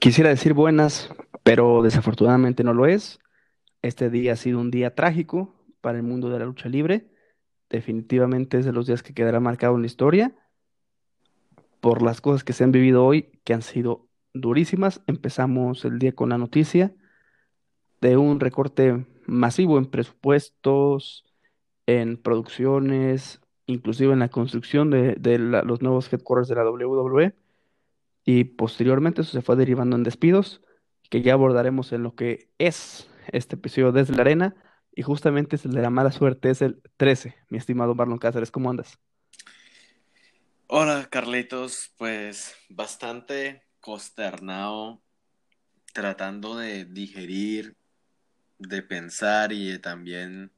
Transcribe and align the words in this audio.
Quisiera 0.00 0.30
decir 0.30 0.52
buenas, 0.52 1.10
pero 1.42 1.82
desafortunadamente 1.82 2.64
no 2.64 2.74
lo 2.74 2.86
es. 2.86 3.18
Este 3.82 4.10
día 4.10 4.32
ha 4.32 4.36
sido 4.36 4.60
un 4.60 4.70
día 4.70 4.94
trágico 4.94 5.54
para 5.80 5.98
el 5.98 6.02
mundo 6.02 6.28
de 6.28 6.38
la 6.38 6.44
lucha 6.44 6.68
libre. 6.68 7.08
Definitivamente 7.70 8.58
es 8.58 8.64
de 8.64 8.72
los 8.72 8.86
días 8.86 9.02
que 9.02 9.14
quedará 9.14 9.40
marcado 9.40 9.76
en 9.76 9.82
la 9.82 9.86
historia 9.86 10.34
por 11.80 12.02
las 12.02 12.20
cosas 12.20 12.42
que 12.42 12.52
se 12.52 12.64
han 12.64 12.72
vivido 12.72 13.04
hoy, 13.04 13.30
que 13.44 13.54
han 13.54 13.62
sido 13.62 14.08
durísimas. 14.34 15.02
Empezamos 15.06 15.84
el 15.84 15.98
día 15.98 16.12
con 16.12 16.30
la 16.30 16.38
noticia 16.38 16.92
de 18.00 18.16
un 18.16 18.40
recorte 18.40 19.06
masivo 19.26 19.78
en 19.78 19.86
presupuestos, 19.86 21.24
en 21.86 22.16
producciones, 22.16 23.40
inclusive 23.66 24.12
en 24.12 24.18
la 24.20 24.28
construcción 24.28 24.90
de, 24.90 25.38
los 25.38 25.82
nuevos 25.82 26.12
headquarters 26.12 26.48
de 26.48 26.54
la 26.56 26.68
WWE. 26.68 27.34
Y 28.28 28.42
posteriormente 28.42 29.22
eso 29.22 29.30
se 29.30 29.40
fue 29.40 29.54
derivando 29.54 29.94
en 29.94 30.02
despidos, 30.02 30.60
que 31.08 31.22
ya 31.22 31.34
abordaremos 31.34 31.92
en 31.92 32.02
lo 32.02 32.16
que 32.16 32.50
es 32.58 33.08
este 33.28 33.54
episodio 33.54 33.92
desde 33.92 34.16
la 34.16 34.22
arena. 34.22 34.56
Y 34.92 35.02
justamente 35.02 35.54
es 35.54 35.64
el 35.64 35.72
de 35.72 35.80
la 35.80 35.90
mala 35.90 36.10
suerte, 36.10 36.50
es 36.50 36.60
el 36.60 36.82
13, 36.96 37.36
mi 37.50 37.58
estimado 37.58 37.94
Marlon 37.94 38.18
Cáceres. 38.18 38.50
¿Cómo 38.50 38.68
andas? 38.68 38.98
Hola 40.66 41.06
Carlitos, 41.08 41.92
pues 41.96 42.56
bastante 42.68 43.62
consternado, 43.78 45.00
tratando 45.92 46.56
de 46.56 46.84
digerir, 46.84 47.76
de 48.58 48.82
pensar 48.82 49.52
y 49.52 49.78
también 49.78 50.50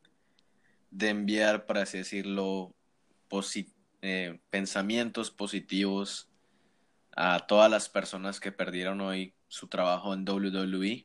de 0.91 1.11
enviar, 1.11 1.67
por 1.67 1.77
así 1.77 1.99
decirlo, 1.99 2.75
eh, 4.01 4.41
pensamientos 4.49 5.31
positivos 5.31 6.28
a 7.21 7.41
todas 7.49 7.69
las 7.69 7.89
personas 7.89 8.39
que 8.39 8.53
perdieron 8.53 9.01
hoy 9.01 9.35
su 9.49 9.67
trabajo 9.67 10.15
en 10.15 10.25
WWE, 10.25 11.05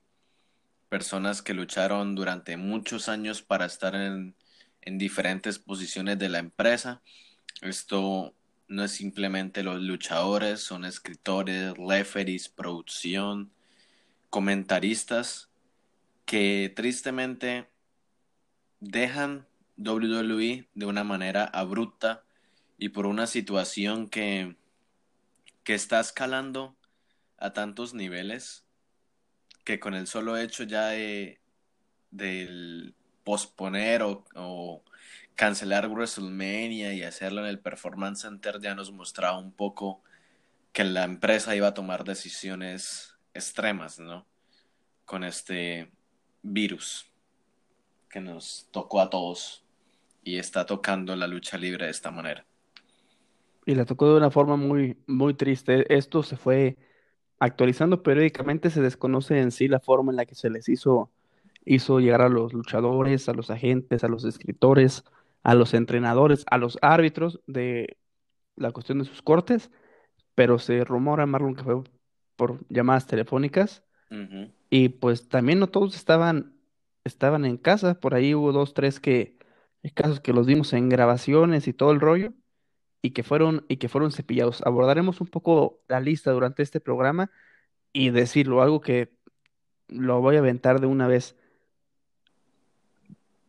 personas 0.88 1.42
que 1.42 1.56
lucharon 1.56 2.14
durante 2.14 2.56
muchos 2.56 3.10
años 3.10 3.42
para 3.42 3.66
estar 3.66 3.96
en, 3.96 4.36
en 4.82 5.00
diferentes 5.00 5.58
posiciones 5.58 6.20
de 6.20 6.30
la 6.30 6.38
empresa. 6.38 7.02
Esto 7.64 8.36
no 8.68 8.84
es 8.84 8.92
simplemente 8.92 9.64
los 9.64 9.82
luchadores, 9.82 10.60
son 10.60 10.86
escritores, 10.86 11.74
referees, 11.76 12.48
producción, 12.48 13.52
comentaristas 14.30 15.50
que 16.26 16.72
tristemente 16.76 17.68
dejan 18.80 19.48
WWE 19.78 20.68
de 20.76 20.86
una 20.86 21.04
manera 21.04 21.46
abrupta 21.46 22.24
y 22.78 22.90
por 22.90 23.08
una 23.08 23.26
situación 23.26 24.10
que, 24.10 24.56
que 25.64 25.74
está 25.74 26.00
escalando 26.00 26.76
a 27.38 27.54
tantos 27.54 27.94
niveles 27.94 28.66
que 29.64 29.80
con 29.80 29.94
el 29.94 30.08
solo 30.08 30.38
hecho 30.38 30.64
ya 30.64 30.88
de 30.88 31.40
del 32.12 32.96
posponer 33.24 34.04
o, 34.04 34.26
o 34.36 34.84
cancelar 35.36 35.88
WrestleMania 35.90 36.94
y 36.94 37.04
hacerlo 37.04 37.42
en 37.42 37.48
el 37.48 37.60
Performance 37.60 38.22
Center 38.22 38.60
ya 38.62 38.76
nos 38.76 38.92
mostraba 38.92 39.38
un 39.40 39.52
poco 39.52 40.04
que 40.74 40.84
la 40.84 41.04
empresa 41.04 41.56
iba 41.56 41.68
a 41.68 41.74
tomar 41.74 42.04
decisiones 42.04 43.16
extremas, 43.34 44.00
¿no? 44.00 44.28
Con 45.06 45.24
este 45.24 45.92
virus 46.42 47.08
que 48.10 48.22
nos 48.22 48.68
tocó 48.72 49.02
a 49.02 49.10
todos 49.10 49.64
y 50.24 50.38
está 50.38 50.66
tocando 50.66 51.16
la 51.16 51.28
lucha 51.28 51.58
libre 51.58 51.86
de 51.86 51.92
esta 51.92 52.12
manera. 52.12 52.46
Y 53.66 53.76
le 53.76 53.86
tocó 53.86 54.10
de 54.12 54.18
una 54.18 54.32
forma 54.32 54.58
muy, 54.58 54.98
muy 55.08 55.34
triste. 55.34 55.94
Esto 55.96 56.24
se 56.24 56.38
fue 56.38 56.78
actualizando 57.40 58.04
periódicamente, 58.04 58.70
se 58.70 58.82
desconoce 58.82 59.40
en 59.40 59.52
sí 59.52 59.68
la 59.68 59.80
forma 59.80 60.12
en 60.12 60.18
la 60.18 60.26
que 60.26 60.36
se 60.36 60.50
les 60.50 60.70
hizo, 60.70 61.12
hizo 61.66 62.00
llegar 62.00 62.22
a 62.22 62.30
los 62.30 62.54
luchadores, 62.54 63.30
a 63.30 63.34
los 63.34 63.50
agentes, 63.50 64.04
a 64.04 64.08
los 64.08 64.26
escritores, 64.26 65.04
a 65.44 65.56
los 65.56 65.74
entrenadores, 65.74 66.46
a 66.50 66.58
los 66.58 66.78
árbitros 66.82 67.42
de 67.48 67.98
la 68.56 68.72
cuestión 68.72 69.00
de 69.00 69.06
sus 69.06 69.22
cortes, 69.22 69.72
pero 70.36 70.60
se 70.60 70.84
rumora, 70.84 71.26
Marlon, 71.26 71.56
que 71.56 71.64
fue 71.64 71.84
por 72.36 72.66
llamadas 72.70 73.08
telefónicas 73.08 73.84
y 74.70 74.90
pues 74.90 75.28
también 75.28 75.60
no 75.60 75.68
todos 75.68 75.96
estaban, 75.96 76.56
estaban 77.04 77.46
en 77.46 77.58
casa, 77.58 78.00
por 78.00 78.14
ahí 78.16 78.36
hubo 78.36 78.52
dos, 78.52 78.74
tres 78.74 79.00
que, 79.00 79.38
casos 79.94 80.20
que 80.20 80.34
los 80.34 80.48
vimos 80.48 80.74
en 80.74 80.90
grabaciones 80.90 81.68
y 81.68 81.74
todo 81.74 81.92
el 81.92 82.00
rollo 82.00 82.34
y 83.04 83.12
que 83.12 83.22
fueron, 83.22 83.66
y 83.68 83.78
que 83.78 83.90
fueron 83.90 84.12
cepillados. 84.12 84.64
Abordaremos 84.66 85.22
un 85.22 85.28
poco 85.28 85.82
la 85.90 86.00
lista 86.00 86.32
durante 86.32 86.64
este 86.64 86.80
programa 86.80 87.30
y 87.92 88.10
decirlo, 88.10 88.62
algo 88.62 88.82
que 88.82 89.14
lo 89.90 90.22
voy 90.22 90.38
a 90.38 90.40
aventar 90.40 90.80
de 90.80 90.88
una 90.88 91.08
vez. 91.08 91.36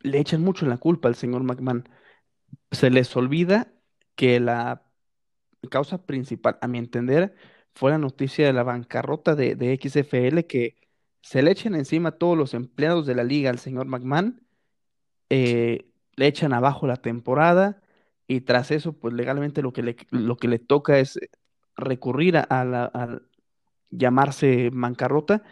Le 0.00 0.18
echan 0.18 0.42
mucho 0.42 0.66
la 0.66 0.76
culpa 0.78 1.08
al 1.08 1.14
señor 1.14 1.44
McMahon. 1.44 1.88
Se 2.72 2.90
les 2.90 3.16
olvida 3.16 3.72
que 4.16 4.40
la 4.40 4.82
causa 5.70 6.04
principal, 6.04 6.58
a 6.60 6.66
mi 6.66 6.78
entender, 6.78 7.36
fue 7.74 7.92
la 7.92 7.98
noticia 7.98 8.46
de 8.46 8.52
la 8.52 8.64
bancarrota 8.64 9.36
de, 9.36 9.78
XFL, 9.80 10.46
que 10.48 10.76
se 11.22 11.42
le 11.42 11.52
echen 11.52 11.76
encima 11.76 12.10
a 12.10 12.18
todos 12.18 12.36
los 12.36 12.54
empleados 12.54 13.06
de 13.06 13.14
la 13.14 13.24
liga 13.24 13.50
al 13.50 13.60
señor 13.60 13.86
McMahon, 13.86 14.42
eh, 15.30 15.92
le 16.16 16.26
echan 16.26 16.52
abajo 16.52 16.86
la 16.88 16.96
temporada 16.96 17.83
y 18.26 18.42
tras 18.42 18.70
eso, 18.70 18.94
pues 18.94 19.14
legalmente 19.14 19.62
lo 19.62 19.72
que 19.72 19.82
le, 19.82 19.96
lo 20.10 20.36
que 20.36 20.48
le 20.48 20.58
toca 20.58 20.98
es 20.98 21.18
recurrir 21.76 22.36
a, 22.38 22.64
la, 22.64 22.84
a 22.94 23.20
llamarse 23.90 24.70
bancarrota 24.72 25.42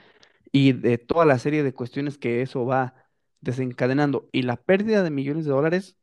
y 0.53 0.72
de 0.72 0.99
toda 0.99 1.27
la 1.27 1.38
serie 1.38 1.62
de 1.62 1.75
cuestiones 1.75 2.19
que 2.19 2.43
eso 2.43 2.66
va 2.66 2.94
desencadenando 3.41 4.28
y 4.32 4.43
la 4.43 4.56
pérdida 4.56 5.03
de 5.03 5.11
millones 5.11 5.44
de 5.47 5.53
dólares, 5.53 5.97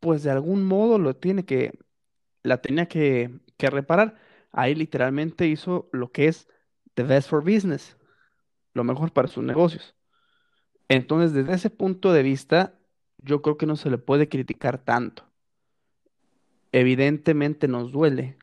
pues 0.00 0.22
de 0.22 0.30
algún 0.30 0.64
modo 0.64 0.98
lo 0.98 1.16
tiene 1.16 1.44
que, 1.44 1.78
la 2.42 2.62
tenía 2.62 2.86
que, 2.88 3.40
que 3.56 3.70
reparar. 3.70 4.16
Ahí 4.52 4.74
literalmente 4.74 5.46
hizo 5.48 5.88
lo 5.92 6.12
que 6.12 6.28
es 6.28 6.48
the 6.94 7.02
best 7.04 7.28
for 7.30 7.42
business, 7.44 7.96
lo 8.74 8.84
mejor 8.84 9.12
para 9.12 9.28
sus 9.28 9.44
negocios. 9.44 9.96
Entonces, 10.88 11.32
desde 11.32 11.54
ese 11.54 11.70
punto 11.70 12.12
de 12.12 12.22
vista, 12.22 12.78
yo 13.18 13.42
creo 13.42 13.56
que 13.56 13.66
no 13.66 13.76
se 13.76 13.90
le 13.90 13.98
puede 13.98 14.28
criticar 14.28 14.78
tanto. 14.78 15.25
Evidentemente 16.72 17.68
nos 17.68 17.92
duele 17.92 18.38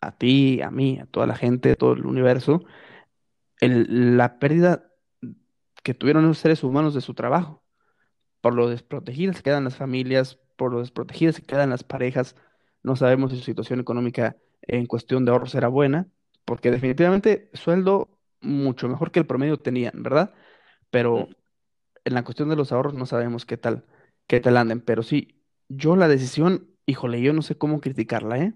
a 0.00 0.16
ti, 0.16 0.62
a 0.62 0.70
mí, 0.70 0.98
a 1.00 1.06
toda 1.06 1.26
la 1.26 1.36
gente, 1.36 1.72
a 1.72 1.76
todo 1.76 1.92
el 1.94 2.06
universo, 2.06 2.64
el- 3.60 4.16
la 4.16 4.38
pérdida 4.38 4.92
que 5.82 5.94
tuvieron 5.94 6.26
los 6.26 6.38
seres 6.38 6.64
humanos 6.64 6.94
de 6.94 7.00
su 7.00 7.14
trabajo. 7.14 7.62
por 8.42 8.54
lo 8.54 8.68
desprotegidas 8.70 9.36
que 9.38 9.44
quedan 9.44 9.64
las 9.64 9.76
familias, 9.76 10.38
por 10.56 10.72
lo 10.72 10.80
desprotegidas 10.80 11.36
que 11.40 11.46
quedan 11.46 11.70
las 11.70 11.84
parejas. 11.84 12.36
No 12.84 12.96
sabemos 12.96 13.32
si 13.32 13.38
su 13.38 13.44
situación 13.44 13.80
económica 13.80 14.36
en 14.62 14.86
cuestión 14.86 15.24
de 15.24 15.32
ahorros 15.32 15.54
era 15.56 15.68
buena, 15.68 16.08
porque 16.44 16.70
definitivamente 16.70 17.50
sueldo 17.54 18.10
mucho 18.40 18.88
mejor 18.88 19.12
que 19.12 19.20
el 19.20 19.26
promedio 19.26 19.58
tenían, 19.58 20.02
¿verdad? 20.02 20.34
Pero 20.90 21.28
en 22.04 22.14
la 22.14 22.24
cuestión 22.24 22.48
de 22.48 22.56
los 22.56 22.72
ahorros 22.72 22.94
no 22.94 23.06
sabemos 23.06 23.46
qué 23.46 23.56
tal, 23.56 23.84
qué 24.26 24.40
tal 24.40 24.56
anden. 24.56 24.80
Pero 24.80 25.02
sí, 25.02 25.42
yo 25.68 25.96
la 25.96 26.08
decisión, 26.08 26.70
híjole, 26.88 27.20
yo 27.20 27.34
no 27.34 27.42
sé 27.42 27.54
cómo 27.58 27.82
criticarla, 27.82 28.38
¿eh? 28.38 28.54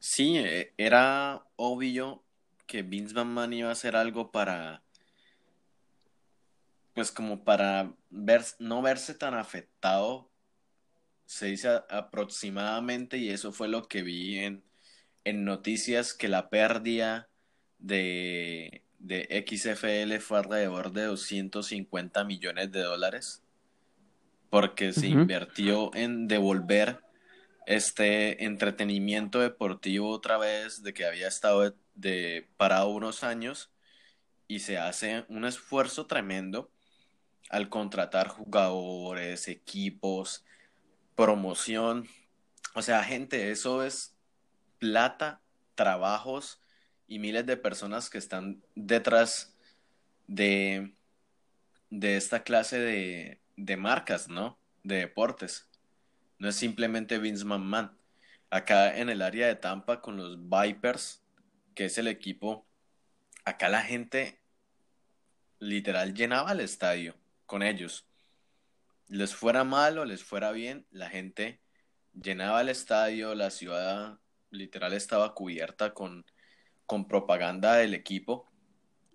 Sí, 0.00 0.36
eh, 0.36 0.74
era 0.76 1.46
obvio 1.54 2.24
que 2.66 2.82
Vince 2.82 3.14
McMahon 3.14 3.52
iba 3.52 3.68
a 3.68 3.72
hacer 3.72 3.94
algo 3.94 4.32
para, 4.32 4.82
pues 6.92 7.12
como 7.12 7.44
para 7.44 7.94
ver, 8.10 8.42
no 8.58 8.82
verse 8.82 9.14
tan 9.14 9.34
afectado, 9.34 10.28
se 11.24 11.46
dice 11.46 11.68
aproximadamente, 11.88 13.18
y 13.18 13.30
eso 13.30 13.52
fue 13.52 13.68
lo 13.68 13.86
que 13.86 14.02
vi 14.02 14.40
en, 14.40 14.64
en 15.22 15.44
noticias, 15.44 16.14
que 16.14 16.26
la 16.26 16.50
pérdida 16.50 17.28
de, 17.78 18.82
de 18.98 19.44
XFL 19.48 20.18
fue 20.18 20.38
alrededor 20.38 20.92
de 20.92 21.04
250 21.04 22.24
millones 22.24 22.72
de 22.72 22.82
dólares, 22.82 23.45
porque 24.50 24.92
se 24.92 25.08
invirtió 25.08 25.94
en 25.94 26.28
devolver 26.28 27.00
este 27.66 28.44
entretenimiento 28.44 29.40
deportivo 29.40 30.10
otra 30.10 30.38
vez 30.38 30.82
de 30.82 30.94
que 30.94 31.04
había 31.04 31.28
estado 31.28 31.62
de, 31.62 31.74
de 31.94 32.48
parado 32.56 32.88
unos 32.88 33.24
años 33.24 33.70
y 34.46 34.60
se 34.60 34.78
hace 34.78 35.24
un 35.28 35.44
esfuerzo 35.44 36.06
tremendo 36.06 36.70
al 37.50 37.68
contratar 37.68 38.28
jugadores, 38.28 39.48
equipos, 39.48 40.44
promoción. 41.14 42.08
O 42.74 42.82
sea, 42.82 43.02
gente, 43.02 43.50
eso 43.50 43.82
es 43.84 44.14
plata, 44.78 45.40
trabajos 45.74 46.60
y 47.08 47.18
miles 47.18 47.46
de 47.46 47.56
personas 47.56 48.10
que 48.10 48.18
están 48.18 48.62
detrás 48.74 49.56
de, 50.26 50.92
de 51.90 52.16
esta 52.16 52.42
clase 52.42 52.78
de, 52.78 53.40
de 53.56 53.76
marcas, 53.76 54.28
¿no? 54.28 54.58
De 54.82 54.96
deportes. 54.96 55.68
No 56.38 56.48
es 56.48 56.56
simplemente 56.56 57.18
Vince 57.18 57.44
McMahon. 57.44 57.96
Acá 58.50 58.96
en 58.98 59.08
el 59.08 59.22
área 59.22 59.46
de 59.48 59.56
Tampa 59.56 60.00
con 60.00 60.16
los 60.16 60.38
Vipers 60.38 61.26
que 61.76 61.84
es 61.84 61.98
el 61.98 62.08
equipo, 62.08 62.66
acá 63.44 63.68
la 63.68 63.82
gente 63.82 64.40
literal 65.60 66.14
llenaba 66.14 66.52
el 66.52 66.60
estadio 66.60 67.14
con 67.44 67.62
ellos. 67.62 68.08
Les 69.08 69.34
fuera 69.34 69.62
mal 69.62 69.98
o 69.98 70.06
les 70.06 70.24
fuera 70.24 70.52
bien, 70.52 70.86
la 70.90 71.10
gente 71.10 71.60
llenaba 72.14 72.62
el 72.62 72.70
estadio, 72.70 73.34
la 73.34 73.50
ciudad 73.50 74.18
literal 74.50 74.94
estaba 74.94 75.34
cubierta 75.34 75.92
con, 75.92 76.24
con 76.86 77.06
propaganda 77.06 77.74
del 77.74 77.92
equipo. 77.92 78.48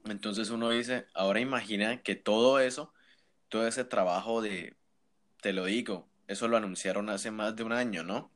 Entonces 0.05 0.51
uno 0.51 0.69
dice, 0.69 1.07
ahora 1.15 1.39
imagina 1.39 2.03
que 2.03 2.15
todo 2.15 2.59
eso, 2.59 2.93
todo 3.51 3.67
ese 3.67 3.83
trabajo 3.83 4.41
de, 4.41 4.77
te 5.41 5.51
lo 5.51 5.65
digo, 5.65 6.07
eso 6.27 6.47
lo 6.47 6.55
anunciaron 6.55 7.09
hace 7.09 7.31
más 7.31 7.53
de 7.53 7.63
un 7.63 7.73
año, 7.73 8.01
¿no? 8.01 8.31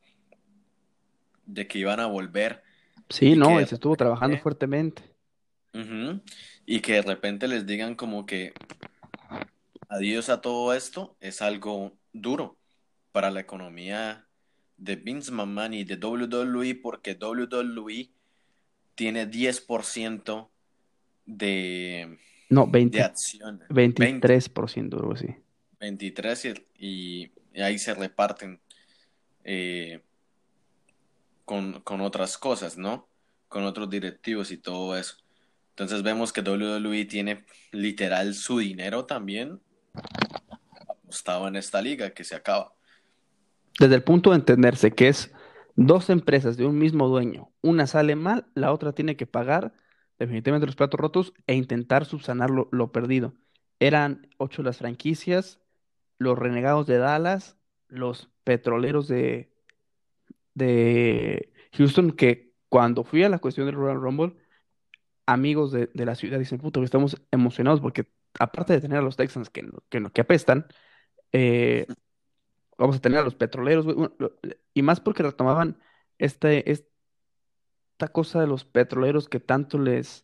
De 1.45 1.67
que 1.67 1.79
iban 1.79 2.01
a 2.01 2.05
volver. 2.05 2.63
Sí, 3.09 3.33
no, 3.33 3.57
que 3.57 3.65
se 3.65 3.75
estuvo 3.75 3.95
trabajando 3.95 4.37
fuertemente. 4.37 5.03
y 6.65 6.79
que 6.81 6.93
de 6.93 7.01
repente 7.01 7.47
les 7.47 7.65
digan 7.65 7.95
como 7.95 8.25
que 8.25 8.51
adiós 9.87 10.27
a 10.29 10.41
todo 10.41 10.73
esto 10.73 11.15
es 11.21 11.41
algo 11.41 11.93
duro 12.11 12.57
para 13.13 13.31
la 13.31 13.39
economía 13.39 14.27
de 14.75 14.97
Vince 14.97 15.31
McMahon 15.31 15.75
y 15.75 15.85
de 15.85 15.95
WWE 15.95 16.75
porque 16.75 17.17
WWE 17.19 18.09
tiene 18.95 19.29
10% 19.29 20.49
de, 21.25 22.19
No, 22.49 22.65
de 22.65 22.71
20, 22.71 23.01
acciones, 23.01 23.67
20, 23.69 24.19
23%, 24.21 24.93
algo 24.93 25.13
así. 25.13 25.27
23 25.79 26.53
y, 26.77 27.31
y 27.53 27.61
ahí 27.61 27.77
se 27.77 27.93
reparten 27.93 28.59
eh, 29.43 30.01
con, 31.43 31.81
con 31.81 32.01
otras 32.01 32.37
cosas, 32.37 32.77
¿no? 32.77 33.07
Con 33.47 33.63
otros 33.63 33.89
directivos 33.89 34.51
y 34.51 34.57
todo 34.57 34.97
eso. 34.97 35.17
Entonces 35.69 36.03
vemos 36.03 36.31
que 36.31 36.41
WWE 36.41 37.05
tiene 37.05 37.45
literal 37.71 38.33
su 38.33 38.59
dinero 38.59 39.05
también 39.05 39.59
apostado 40.87 41.47
en 41.47 41.55
esta 41.55 41.81
liga 41.81 42.11
que 42.11 42.23
se 42.23 42.35
acaba. 42.35 42.73
Desde 43.79 43.95
el 43.95 44.03
punto 44.03 44.31
de 44.31 44.37
entenderse 44.37 44.91
que 44.91 45.09
es 45.09 45.31
dos 45.75 46.09
empresas 46.09 46.57
de 46.57 46.65
un 46.65 46.77
mismo 46.77 47.07
dueño, 47.07 47.51
una 47.61 47.87
sale 47.87 48.15
mal, 48.15 48.47
la 48.55 48.71
otra 48.71 48.93
tiene 48.93 49.17
que 49.17 49.27
pagar 49.27 49.73
definitivamente 50.19 50.65
los 50.65 50.75
platos 50.75 50.99
rotos 50.99 51.33
e 51.47 51.55
intentar 51.55 52.05
subsanar 52.05 52.49
lo, 52.49 52.69
lo 52.71 52.91
perdido. 52.91 53.33
Eran 53.79 54.29
ocho 54.37 54.63
las 54.63 54.77
franquicias, 54.77 55.59
los 56.17 56.37
Renegados 56.37 56.87
de 56.87 56.97
Dallas, 56.97 57.57
los 57.87 58.29
Petroleros 58.43 59.07
de, 59.07 59.51
de 60.53 61.51
Houston, 61.73 62.11
que 62.11 62.53
cuando 62.69 63.03
fui 63.03 63.23
a 63.23 63.29
la 63.29 63.39
cuestión 63.39 63.65
del 63.65 63.75
Royal 63.75 64.01
Rumble, 64.01 64.35
amigos 65.25 65.71
de, 65.71 65.87
de 65.93 66.05
la 66.05 66.15
ciudad 66.15 66.39
dicen, 66.39 66.59
puto, 66.59 66.83
estamos 66.83 67.21
emocionados 67.31 67.81
porque 67.81 68.07
aparte 68.39 68.73
de 68.73 68.81
tener 68.81 68.99
a 68.99 69.01
los 69.01 69.15
Texans 69.17 69.49
que, 69.49 69.67
que, 69.89 70.03
que 70.13 70.21
apestan, 70.21 70.67
eh, 71.31 71.87
vamos 72.77 72.97
a 72.97 72.99
tener 72.99 73.19
a 73.19 73.23
los 73.23 73.35
Petroleros, 73.35 73.85
y 74.73 74.81
más 74.81 74.99
porque 74.99 75.23
retomaban 75.23 75.79
este, 76.17 76.71
esta 77.95 78.09
cosa 78.09 78.41
de 78.41 78.47
los 78.47 78.65
Petroleros 78.65 79.29
que 79.29 79.39
tanto 79.39 79.79
les, 79.79 80.21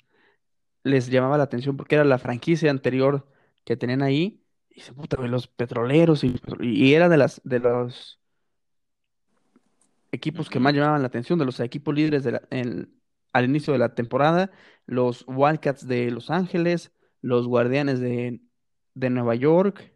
les 0.83 1.07
llamaba 1.09 1.37
la 1.37 1.43
atención 1.43 1.77
porque 1.77 1.95
era 1.95 2.03
la 2.03 2.17
franquicia 2.17 2.69
anterior 2.69 3.29
que 3.63 3.77
tenían 3.77 4.01
ahí. 4.01 4.43
Y 4.69 4.75
dice, 4.75 4.91
puta, 4.93 5.15
los 5.21 5.47
Petroleros, 5.47 6.25
y, 6.25 6.35
y 6.59 6.93
era 6.93 7.07
de 7.07 7.15
las, 7.15 7.39
de 7.45 7.59
los 7.59 8.19
equipos 10.11 10.49
que 10.49 10.59
más 10.59 10.73
llamaban 10.73 11.01
la 11.01 11.07
atención, 11.07 11.39
de 11.39 11.45
los 11.45 11.61
equipos 11.61 11.95
líderes 11.95 12.25
de 12.25 12.33
la- 12.33 12.41
en- 12.49 12.93
al 13.31 13.45
inicio 13.45 13.71
de 13.71 13.79
la 13.79 13.95
temporada, 13.95 14.51
los 14.85 15.23
Wildcats 15.25 15.87
de 15.87 16.11
Los 16.11 16.29
Ángeles, 16.29 16.91
los 17.21 17.47
Guardianes 17.47 18.01
de, 18.01 18.41
de 18.95 19.09
Nueva 19.09 19.35
York, 19.35 19.93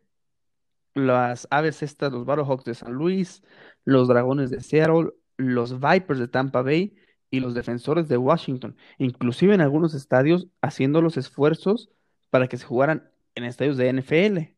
las 0.93 1.45
Aves 1.51 1.83
estas, 1.83 2.13
los 2.13 2.23
Battlehawks 2.23 2.63
de 2.63 2.75
San 2.75 2.93
Luis, 2.93 3.43
los 3.83 4.07
Dragones 4.07 4.49
de 4.49 4.61
Seattle, 4.61 5.11
los 5.35 5.77
Vipers 5.81 6.19
de 6.19 6.29
Tampa 6.29 6.61
Bay 6.61 6.95
y 7.31 7.39
los 7.39 7.53
Defensores 7.53 8.07
de 8.07 8.17
Washington, 8.17 8.75
inclusive 8.97 9.53
en 9.53 9.61
algunos 9.61 9.93
estadios 9.93 10.47
haciendo 10.61 11.01
los 11.01 11.17
esfuerzos 11.17 11.89
para 12.29 12.47
que 12.47 12.57
se 12.57 12.65
jugaran 12.65 13.09
en 13.35 13.43
estadios 13.43 13.77
de 13.77 13.89
NFL, 13.93 14.55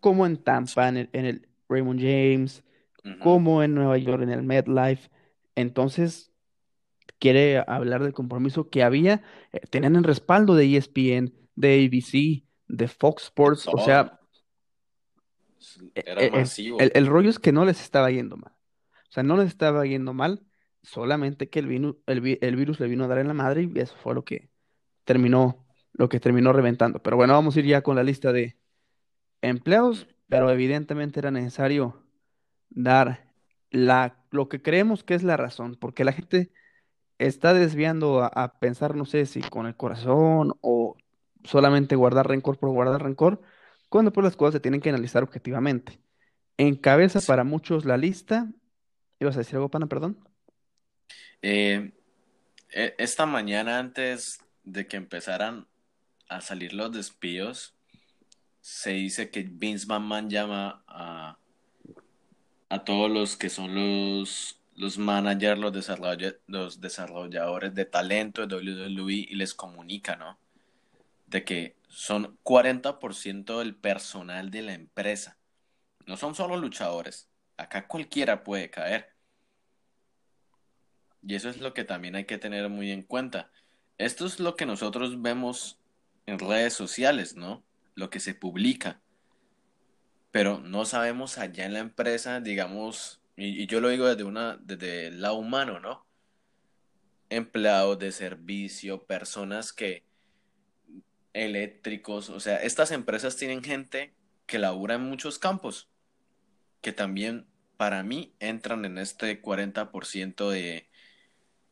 como 0.00 0.26
en 0.26 0.36
Tampa, 0.36 0.88
en 0.88 0.96
el, 0.98 1.10
en 1.12 1.24
el 1.24 1.48
Raymond 1.68 2.00
James, 2.00 2.62
como 3.20 3.62
en 3.62 3.74
Nueva 3.74 3.96
York, 3.98 4.22
en 4.22 4.30
el 4.30 4.42
MetLife. 4.42 5.10
Entonces, 5.54 6.32
quiere 7.18 7.62
hablar 7.66 8.02
del 8.02 8.12
compromiso 8.12 8.68
que 8.68 8.82
había, 8.82 9.22
eh, 9.52 9.60
tenían 9.70 9.96
el 9.96 10.04
respaldo 10.04 10.54
de 10.54 10.66
ESPN, 10.76 11.32
de 11.54 11.86
ABC, 11.86 12.44
de 12.68 12.88
Fox 12.88 13.24
Sports, 13.24 13.68
o 13.72 13.78
sea, 13.78 14.18
e- 15.94 16.02
Era 16.06 16.22
e- 16.22 16.30
masivo. 16.30 16.78
el- 16.80 16.92
el 16.94 17.06
rollo 17.06 17.30
es 17.30 17.38
que 17.38 17.52
no 17.52 17.64
les 17.64 17.80
estaba 17.80 18.10
yendo 18.10 18.36
mal. 18.36 18.52
O 19.08 19.12
sea, 19.12 19.22
no 19.22 19.36
les 19.36 19.46
estaba 19.48 19.86
yendo 19.86 20.12
mal, 20.12 20.42
solamente 20.86 21.50
que 21.50 21.60
el, 21.60 21.96
el, 22.06 22.22
vi- 22.22 22.38
el 22.42 22.56
virus 22.56 22.80
le 22.80 22.88
vino 22.88 23.04
a 23.04 23.08
dar 23.08 23.18
en 23.20 23.28
la 23.28 23.34
madre 23.34 23.64
y 23.74 23.80
eso 23.80 23.96
fue 24.02 24.14
lo 24.14 24.24
que 24.24 24.50
terminó, 25.04 25.66
lo 25.94 26.08
que 26.08 26.20
terminó 26.20 26.52
reventando. 26.54 27.02
Pero 27.02 27.16
bueno, 27.18 27.34
vamos 27.34 27.56
a 27.56 27.60
ir 27.60 27.66
ya 27.66 27.82
con 27.82 27.96
la 27.96 28.04
lista 28.04 28.32
de 28.32 28.58
empleados, 29.42 30.06
pero 30.28 30.50
evidentemente 30.50 31.20
era 31.20 31.30
necesario 31.30 32.02
dar 32.70 33.32
la, 33.70 34.24
lo 34.30 34.48
que 34.48 34.62
creemos 34.62 35.04
que 35.04 35.14
es 35.14 35.22
la 35.24 35.36
razón, 35.36 35.76
porque 35.80 36.04
la 36.04 36.12
gente 36.12 36.52
está 37.18 37.54
desviando 37.54 38.22
a, 38.22 38.28
a 38.28 38.58
pensar, 38.60 38.96
no 38.96 39.06
sé 39.06 39.26
si 39.26 39.42
con 39.42 39.66
el 39.66 39.76
corazón 39.76 40.54
o 40.60 40.96
solamente 41.44 41.96
guardar 41.96 42.28
rencor 42.28 42.58
por 42.58 42.70
guardar 42.70 43.02
rencor, 43.02 43.42
cuando 43.88 44.12
pues 44.12 44.24
las 44.24 44.36
cosas 44.36 44.54
se 44.54 44.60
tienen 44.60 44.80
que 44.80 44.90
analizar 44.90 45.22
objetivamente. 45.22 46.00
Encabeza 46.58 47.20
Sí. 47.20 47.26
para 47.26 47.44
muchos 47.44 47.84
la 47.86 47.96
lista. 47.98 48.50
¿Ibas 49.20 49.36
a 49.36 49.40
decir 49.40 49.56
algo, 49.56 49.70
pana, 49.70 49.88
perdón? 49.88 50.18
Eh, 51.42 51.92
e- 52.70 52.94
esta 52.98 53.26
mañana 53.26 53.78
antes 53.78 54.40
de 54.64 54.86
que 54.88 54.96
empezaran 54.96 55.68
a 56.28 56.40
salir 56.40 56.72
los 56.74 56.92
despidos, 56.92 57.74
se 58.60 58.92
dice 58.92 59.30
que 59.30 59.44
Vince 59.44 59.86
McMahon 59.86 60.30
llama 60.30 60.84
a, 60.88 61.38
a 62.68 62.84
todos 62.84 63.10
los 63.10 63.36
que 63.36 63.48
son 63.50 63.74
los, 63.74 64.60
los 64.74 64.98
managers, 64.98 65.58
los, 65.60 65.72
desarrolla- 65.72 66.38
los 66.46 66.80
desarrolladores 66.80 67.74
de 67.74 67.84
talento 67.84 68.46
de 68.46 68.56
WWE 68.56 69.12
y 69.14 69.34
les 69.36 69.54
comunica, 69.54 70.16
¿no? 70.16 70.38
De 71.26 71.44
que 71.44 71.76
son 71.88 72.38
40% 72.44 73.60
del 73.60 73.76
personal 73.76 74.50
de 74.50 74.62
la 74.62 74.74
empresa. 74.74 75.38
No 76.06 76.16
son 76.18 76.34
solo 76.36 76.58
luchadores. 76.58 77.30
Acá 77.58 77.88
cualquiera 77.88 78.44
puede 78.44 78.70
caer. 78.70 79.15
Y 81.26 81.34
eso 81.34 81.50
es 81.50 81.58
lo 81.58 81.74
que 81.74 81.82
también 81.82 82.14
hay 82.14 82.24
que 82.24 82.38
tener 82.38 82.68
muy 82.68 82.92
en 82.92 83.02
cuenta. 83.02 83.50
Esto 83.98 84.26
es 84.26 84.38
lo 84.38 84.54
que 84.54 84.64
nosotros 84.64 85.20
vemos 85.20 85.80
en 86.26 86.38
redes 86.38 86.72
sociales, 86.72 87.34
¿no? 87.34 87.64
Lo 87.96 88.10
que 88.10 88.20
se 88.20 88.32
publica. 88.32 89.00
Pero 90.30 90.60
no 90.60 90.84
sabemos 90.84 91.38
allá 91.38 91.64
en 91.64 91.72
la 91.72 91.80
empresa, 91.80 92.40
digamos, 92.40 93.20
y, 93.36 93.66
yo 93.66 93.80
lo 93.80 93.88
digo 93.88 94.06
desde 94.06 94.22
una, 94.22 94.56
desde 94.62 95.08
el 95.08 95.20
lado 95.20 95.34
humano, 95.34 95.80
¿no? 95.80 96.06
Empleados 97.28 97.98
de 97.98 98.12
servicio, 98.12 99.04
personas 99.04 99.72
que, 99.72 100.04
eléctricos, 101.32 102.30
o 102.30 102.38
sea, 102.38 102.58
estas 102.58 102.92
empresas 102.92 103.36
tienen 103.36 103.64
gente 103.64 104.14
que 104.46 104.60
labura 104.60 104.94
en 104.94 105.02
muchos 105.02 105.40
campos, 105.40 105.88
que 106.82 106.92
también 106.92 107.46
para 107.76 108.04
mí 108.04 108.32
entran 108.38 108.84
en 108.84 108.98
este 108.98 109.42
40% 109.42 110.50
de 110.50 110.88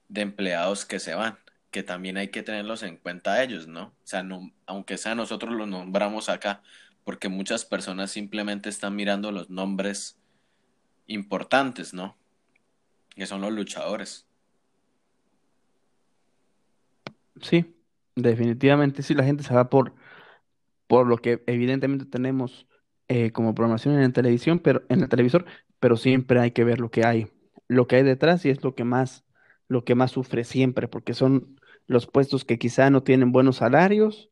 de 0.08 0.22
empleados 0.22 0.84
que 0.84 1.00
se 1.00 1.14
van, 1.14 1.38
que 1.70 1.82
también 1.82 2.16
hay 2.16 2.28
que 2.28 2.42
tenerlos 2.42 2.82
en 2.82 2.96
cuenta 2.96 3.42
ellos, 3.42 3.66
¿no? 3.66 3.86
O 3.86 4.06
sea, 4.06 4.22
no, 4.22 4.52
aunque 4.66 4.96
sea 4.96 5.14
nosotros 5.14 5.54
los 5.54 5.68
nombramos 5.68 6.28
acá, 6.28 6.62
porque 7.04 7.28
muchas 7.28 7.64
personas 7.64 8.10
simplemente 8.10 8.68
están 8.68 8.96
mirando 8.96 9.30
los 9.32 9.50
nombres 9.50 10.18
importantes, 11.06 11.92
¿no? 11.94 12.16
Que 13.14 13.26
son 13.26 13.40
los 13.40 13.52
luchadores. 13.52 14.26
Sí, 17.40 17.74
definitivamente 18.14 19.02
sí, 19.02 19.14
la 19.14 19.24
gente 19.24 19.42
se 19.42 19.54
va 19.54 19.68
por, 19.68 19.94
por 20.86 21.06
lo 21.06 21.18
que 21.18 21.42
evidentemente 21.46 22.06
tenemos 22.06 22.66
eh, 23.08 23.32
como 23.32 23.54
programación 23.54 23.94
en 23.96 24.02
la 24.02 24.12
televisión, 24.12 24.60
pero 24.60 24.82
en 24.88 25.02
el 25.02 25.08
televisor, 25.08 25.44
pero 25.80 25.96
siempre 25.96 26.40
hay 26.40 26.52
que 26.52 26.64
ver 26.64 26.80
lo 26.80 26.90
que 26.90 27.04
hay, 27.04 27.30
lo 27.68 27.86
que 27.86 27.96
hay 27.96 28.02
detrás 28.02 28.44
y 28.46 28.50
es 28.50 28.62
lo 28.62 28.74
que 28.74 28.84
más, 28.84 29.23
lo 29.68 29.84
que 29.84 29.94
más 29.94 30.12
sufre 30.12 30.44
siempre, 30.44 30.88
porque 30.88 31.14
son 31.14 31.60
los 31.86 32.06
puestos 32.06 32.44
que 32.44 32.58
quizá 32.58 32.90
no 32.90 33.02
tienen 33.02 33.32
buenos 33.32 33.56
salarios 33.56 34.30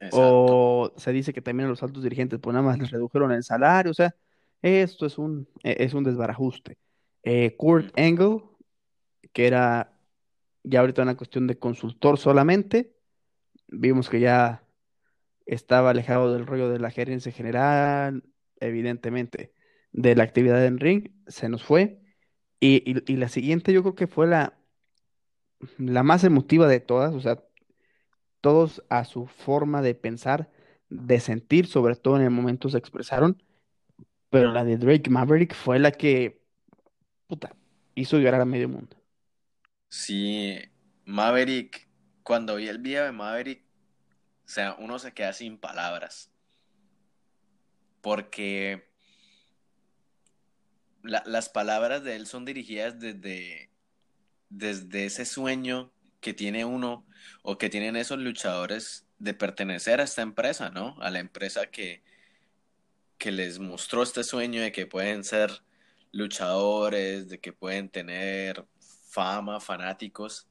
Exacto. 0.00 0.16
o 0.18 0.92
se 0.96 1.12
dice 1.12 1.32
que 1.32 1.42
también 1.42 1.66
a 1.66 1.70
los 1.70 1.82
altos 1.82 2.02
dirigentes 2.02 2.38
pues 2.40 2.54
nada 2.54 2.66
más 2.66 2.78
les 2.78 2.90
redujeron 2.90 3.32
el 3.32 3.42
salario, 3.44 3.90
o 3.90 3.94
sea, 3.94 4.14
esto 4.62 5.06
es 5.06 5.18
un, 5.18 5.48
e- 5.62 5.76
es 5.84 5.94
un 5.94 6.04
desbarajuste. 6.04 6.78
Eh, 7.22 7.56
Kurt. 7.56 7.98
Angle, 7.98 8.42
que 9.32 9.46
era 9.46 9.92
Ya 10.64 10.80
ahorita 10.80 11.02
una 11.02 11.16
cuestión 11.16 11.46
de 11.46 11.58
consultor 11.58 12.18
solamente. 12.18 12.92
Vimos 13.68 14.10
que 14.10 14.20
ya 14.20 14.64
estaba 15.46 15.90
alejado 15.90 16.32
del 16.34 16.46
rollo 16.46 16.70
de 16.70 16.78
la 16.80 16.90
gerencia 16.90 17.32
general, 17.32 18.24
evidentemente, 18.60 19.54
de 19.92 20.14
la 20.16 20.24
actividad 20.24 20.64
en 20.66 20.78
ring, 20.78 21.10
se 21.26 21.48
nos 21.48 21.64
fue. 21.64 22.00
Y, 22.60 22.82
y- 22.90 23.12
y 23.12 23.16
la 23.16 23.28
siguiente 23.28 23.72
yo 23.72 23.82
creo 23.82 23.94
que 23.96 24.06
fue 24.08 24.26
la, 24.26 24.57
la 25.78 26.02
más 26.02 26.24
emotiva 26.24 26.68
de 26.68 26.80
todas, 26.80 27.14
o 27.14 27.20
sea, 27.20 27.42
todos 28.40 28.82
a 28.88 29.04
su 29.04 29.26
forma 29.26 29.82
de 29.82 29.94
pensar, 29.94 30.50
de 30.90 31.20
sentir, 31.20 31.66
sobre 31.66 31.96
todo 31.96 32.16
en 32.16 32.22
el 32.22 32.30
momento 32.30 32.68
se 32.68 32.78
expresaron, 32.78 33.42
pero 34.30 34.52
la 34.52 34.64
de 34.64 34.76
Drake 34.78 35.10
Maverick 35.10 35.54
fue 35.54 35.78
la 35.78 35.92
que, 35.92 36.42
puta, 37.28 37.56
hizo 37.94 38.18
llorar 38.18 38.42
a 38.42 38.46
medio 38.46 38.68
mundo. 38.68 38.96
Sí, 39.90 40.58
Maverick, 41.04 41.88
cuando 42.22 42.56
vi 42.56 42.68
el 42.68 42.78
video 42.78 43.04
de 43.04 43.12
Maverick, 43.12 43.62
o 44.46 44.48
sea, 44.48 44.76
uno 44.78 44.98
se 44.98 45.12
queda 45.14 45.32
sin 45.32 45.58
palabras, 45.58 46.32
porque 48.00 48.82
la- 51.02 51.22
las 51.26 51.48
palabras 51.48 52.04
de 52.04 52.16
él 52.16 52.26
son 52.26 52.44
dirigidas 52.44 52.98
desde, 52.98 53.70
desde 54.50 55.06
ese 55.06 55.24
sueño 55.24 55.92
que 56.20 56.34
tiene 56.34 56.64
uno 56.64 57.06
o 57.42 57.58
que 57.58 57.68
tienen 57.68 57.96
esos 57.96 58.18
luchadores 58.18 59.06
de 59.18 59.34
pertenecer 59.34 60.00
a 60.00 60.04
esta 60.04 60.22
empresa, 60.22 60.70
¿no? 60.70 60.96
A 61.00 61.10
la 61.10 61.18
empresa 61.18 61.66
que, 61.66 62.02
que 63.18 63.32
les 63.32 63.58
mostró 63.58 64.02
este 64.02 64.24
sueño 64.24 64.62
de 64.62 64.72
que 64.72 64.86
pueden 64.86 65.24
ser 65.24 65.62
luchadores, 66.12 67.28
de 67.28 67.40
que 67.40 67.52
pueden 67.52 67.88
tener 67.88 68.64
fama, 68.80 69.60
fanáticos. 69.60 70.48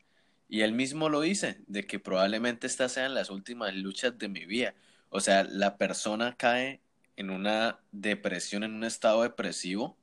Y 0.50 0.62
él 0.62 0.74
mismo 0.74 1.10
lo 1.10 1.22
dice, 1.22 1.62
de 1.68 1.86
que 1.86 2.00
probablemente 2.00 2.68
estas 2.68 2.94
sean 2.94 3.14
las 3.14 3.30
últimas 3.30 3.76
luchas 3.76 4.18
de 4.18 4.30
mi 4.30 4.46
vida. 4.46 4.76
O 5.10 5.20
sea, 5.20 5.44
la 5.44 5.78
persona 5.78 6.36
cae 6.38 6.82
en 7.16 7.30
una 7.30 7.80
depresión, 7.92 8.64
en 8.64 8.74
un 8.74 8.84
estado 8.84 9.24
depresivo 9.24 9.98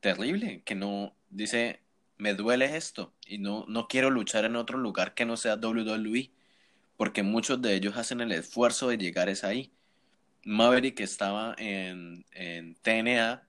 terrible, 0.00 0.62
que 0.64 0.74
no 0.74 1.14
dice, 1.30 1.82
me 2.20 2.34
duele 2.34 2.76
esto 2.76 3.14
y 3.26 3.38
no, 3.38 3.64
no 3.68 3.88
quiero 3.88 4.10
luchar 4.10 4.44
en 4.44 4.56
otro 4.56 4.78
lugar 4.78 5.14
que 5.14 5.24
no 5.26 5.36
sea 5.36 5.56
WWE, 5.56 6.32
porque 6.96 7.22
muchos 7.22 7.62
de 7.62 7.74
ellos 7.74 7.96
hacen 7.96 8.20
el 8.20 8.32
esfuerzo 8.32 8.88
de 8.88 8.98
llegar 8.98 9.28
es 9.28 9.44
ahí. 9.44 9.72
Maverick 10.44 11.00
estaba 11.00 11.54
en, 11.58 12.26
en 12.32 12.76
TNA 12.76 13.48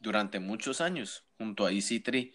durante 0.00 0.38
muchos 0.40 0.80
años 0.80 1.26
junto 1.38 1.66
a 1.66 1.72
EC3 1.72 2.34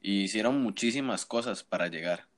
y 0.00 0.22
hicieron 0.24 0.62
muchísimas 0.62 1.26
cosas 1.26 1.64
para 1.64 1.88
llegar. 1.88 2.28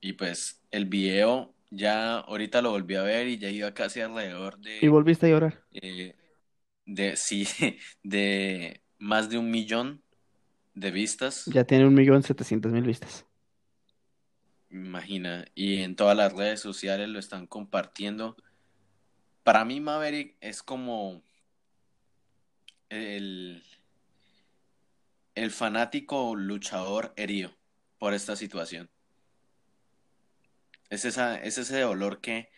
Y 0.00 0.12
pues 0.14 0.62
el 0.70 0.86
video 0.86 1.54
ya 1.70 2.18
ahorita 2.18 2.62
lo 2.62 2.70
volví 2.70 2.94
a 2.96 3.02
ver 3.02 3.26
y 3.28 3.38
ya 3.38 3.48
iba 3.50 3.72
casi 3.74 4.00
alrededor 4.00 4.58
Y 4.80 4.86
de, 4.86 4.88
volviste 4.88 5.26
a 5.26 5.30
llorar. 5.30 5.64
eh, 5.72 6.16
de 6.86 7.16
sí, 7.16 7.46
de 8.04 8.82
más 8.98 9.30
de 9.30 9.38
un 9.38 9.50
millón 9.50 10.03
de 10.74 10.90
vistas, 10.90 11.52
Ya 11.52 11.64
tiene 11.64 11.86
un 11.86 11.94
millón 11.94 12.22
setecientos 12.22 12.70
mil 12.72 12.84
vistas. 12.84 13.26
imagina, 14.70 15.46
y 15.54 15.82
en 15.82 15.96
todas 15.96 16.16
las 16.16 16.32
redes 16.32 16.60
sociales 16.60 17.08
lo 17.08 17.18
están 17.18 17.46
compartiendo. 17.46 18.36
Para 19.42 19.64
mí 19.64 19.80
Maverick 19.80 20.36
es 20.40 20.62
como 20.62 21.22
el, 22.88 23.62
el 25.34 25.50
fanático 25.50 26.34
luchador 26.36 27.12
herido 27.16 27.56
por 27.98 28.14
esta 28.14 28.36
situación. 28.36 28.90
Es, 30.90 31.04
esa, 31.04 31.36
es 31.42 31.58
ese 31.58 31.80
dolor 31.80 32.20
que, 32.20 32.50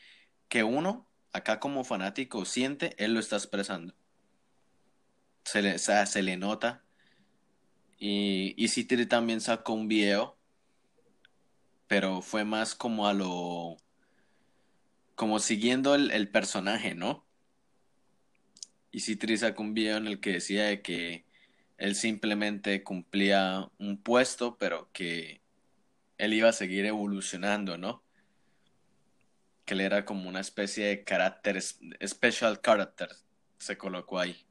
que 0.49 0.63
uno, 0.65 1.09
acá 1.33 1.61
como 1.61 1.85
fanático, 1.85 2.45
siente, 2.45 2.95
él 3.03 3.15
lo 3.15 3.21
está 3.21 3.37
expresando. 3.37 3.95
Se 5.45 5.63
le, 5.63 5.75
o 5.77 5.79
sea, 5.79 6.07
se 6.07 6.23
le 6.23 6.37
nota. 6.37 6.86
Y, 7.99 8.55
y 8.57 8.69
Citri 8.69 9.07
también 9.07 9.41
sacó 9.41 9.73
un 9.73 9.88
video, 9.88 10.37
pero 11.87 12.23
fue 12.23 12.45
más 12.45 12.75
como 12.75 13.07
a 13.09 13.15
lo... 13.15 13.76
como 15.15 15.38
siguiendo 15.38 15.95
el, 15.95 16.29
personaje, 16.29 16.95
¿no? 16.95 17.25
Y 18.91 19.00
Citri 19.00 19.37
sacó 19.37 19.62
un 19.62 19.75
video 19.75 19.99
en 19.99 20.07
el 20.07 20.21
que 20.21 20.33
decía 20.33 20.65
de 20.65 20.83
que 20.83 21.25
él 21.79 21.95
simplemente 21.95 22.83
cumplía 22.83 23.71
un 23.79 23.99
puesto, 23.99 24.57
pero 24.59 24.91
que 24.93 25.43
él 26.19 26.35
iba 26.35 26.49
a 26.49 26.53
seguir 26.53 26.87
evolucionando, 26.87 27.76
¿no? 27.76 28.03
Que 29.65 29.75
él 29.75 29.81
era 29.81 30.05
como 30.05 30.29
una 30.29 30.41
especie 30.41 30.87
de 30.87 31.05
carácter, 31.05 31.61
special 31.62 32.61
character, 32.61 33.11
se 33.59 33.76
colocó 33.76 34.19
ahí. 34.19 34.46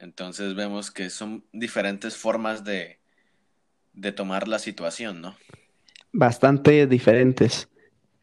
Entonces 0.00 0.54
vemos 0.54 0.90
que 0.90 1.10
son 1.10 1.44
diferentes 1.52 2.16
formas 2.16 2.64
de, 2.64 2.98
de 3.92 4.12
tomar 4.12 4.48
la 4.48 4.58
situación, 4.58 5.20
¿no? 5.20 5.36
Bastante 6.12 6.86
diferentes. 6.86 7.68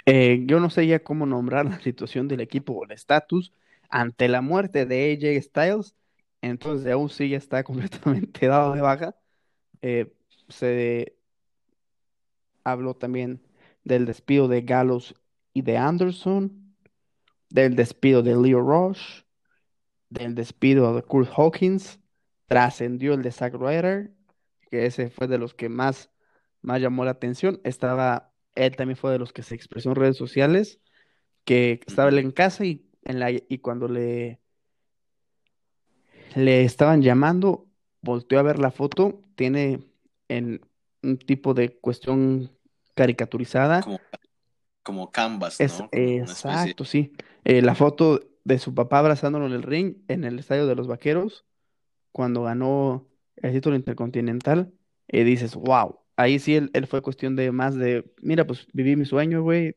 Eh, 0.06 0.44
yo 0.46 0.60
no 0.60 0.70
sé 0.70 0.88
ya 0.88 1.04
cómo 1.04 1.26
nombrar 1.26 1.66
la 1.66 1.80
situación 1.80 2.28
del 2.28 2.42
equipo 2.42 2.74
o 2.74 2.84
el 2.84 2.92
estatus 2.92 3.54
ante 3.90 4.28
la 4.28 4.42
muerte 4.42 4.86
de 4.86 5.14
AJ 5.14 5.44
Styles. 5.44 5.96
Entonces 6.42 6.92
aún 6.92 7.10
sí 7.10 7.30
ya 7.30 7.38
está 7.38 7.64
completamente 7.64 8.48
dado 8.48 8.74
de 8.74 8.82
baja. 8.82 9.16
Eh, 9.82 10.12
se 10.50 11.16
habló 12.64 12.96
también 12.96 13.42
del 13.84 14.06
despido 14.06 14.48
de 14.48 14.62
Gallows 14.64 15.16
y 15.54 15.62
de 15.62 15.78
Anderson, 15.78 16.76
del 17.50 17.76
despido 17.76 18.24
de 18.24 18.36
Leo 18.36 18.62
Rush, 18.62 19.22
del 20.10 20.36
despido 20.36 20.96
de 20.96 21.04
Kurt 21.04 21.30
Hawkins, 21.36 22.00
trascendió 22.48 23.14
el 23.14 23.24
de 23.24 23.32
Zack 23.32 23.56
Ryder, 23.56 24.12
que 24.70 24.86
ese 24.86 25.10
fue 25.10 25.28
de 25.28 25.38
los 25.38 25.54
que 25.54 25.70
más, 25.70 26.10
más 26.62 26.82
llamó 26.82 27.06
la 27.06 27.12
atención. 27.12 27.60
Estaba, 27.64 28.32
él 28.56 28.76
también 28.76 28.98
fue 28.98 29.12
de 29.12 29.20
los 29.20 29.34
que 29.34 29.44
se 29.44 29.56
expresó 29.56 29.90
en 29.90 29.96
redes 29.96 30.18
sociales, 30.18 30.80
que 31.44 31.82
estaba 31.86 32.10
él 32.10 32.20
en 32.20 32.32
casa 32.32 32.66
y, 32.66 32.90
en 33.04 33.20
la, 33.20 33.32
y 33.32 33.58
cuando 33.60 33.88
le, 33.88 34.40
le 36.36 36.64
estaban 36.64 37.02
llamando, 37.02 37.68
volteó 38.02 38.40
a 38.40 38.44
ver 38.44 38.60
la 38.60 38.72
foto, 38.72 39.22
tiene 39.36 39.80
en 40.28 40.62
un 41.04 41.18
tipo 41.18 41.54
de 41.54 41.78
cuestión 41.78 42.52
caricaturizada. 42.96 43.82
Como, 43.82 44.00
como 44.84 45.12
canvas, 45.12 45.60
Es, 45.60 45.80
¿no? 45.80 45.90
Como 45.90 46.04
exacto, 46.04 46.86
sí. 46.86 47.14
Eh, 47.44 47.62
la 47.62 47.76
foto 47.76 48.22
de 48.48 48.60
su 48.60 48.74
papá 48.74 49.00
abrazándolo 49.00 49.46
en 49.48 49.52
el 49.54 49.64
ring 49.64 49.98
en 50.08 50.24
el 50.24 50.40
estadio 50.40 50.68
de 50.68 50.76
los 50.76 50.88
Vaqueros 50.88 51.46
cuando 52.12 52.44
ganó 52.44 53.10
el 53.38 53.54
título 53.54 53.76
intercontinental. 53.76 54.74
Y 55.08 55.24
dices, 55.24 55.56
wow, 55.56 56.00
ahí 56.18 56.40
sí 56.40 56.56
él, 56.56 56.72
él 56.74 56.88
fue 56.88 57.02
cuestión 57.02 57.36
de 57.36 57.52
más 57.52 57.76
de, 57.76 58.12
mira, 58.22 58.48
pues 58.48 58.68
viví 58.74 58.96
mi 58.96 59.06
sueño, 59.06 59.44
güey, 59.44 59.76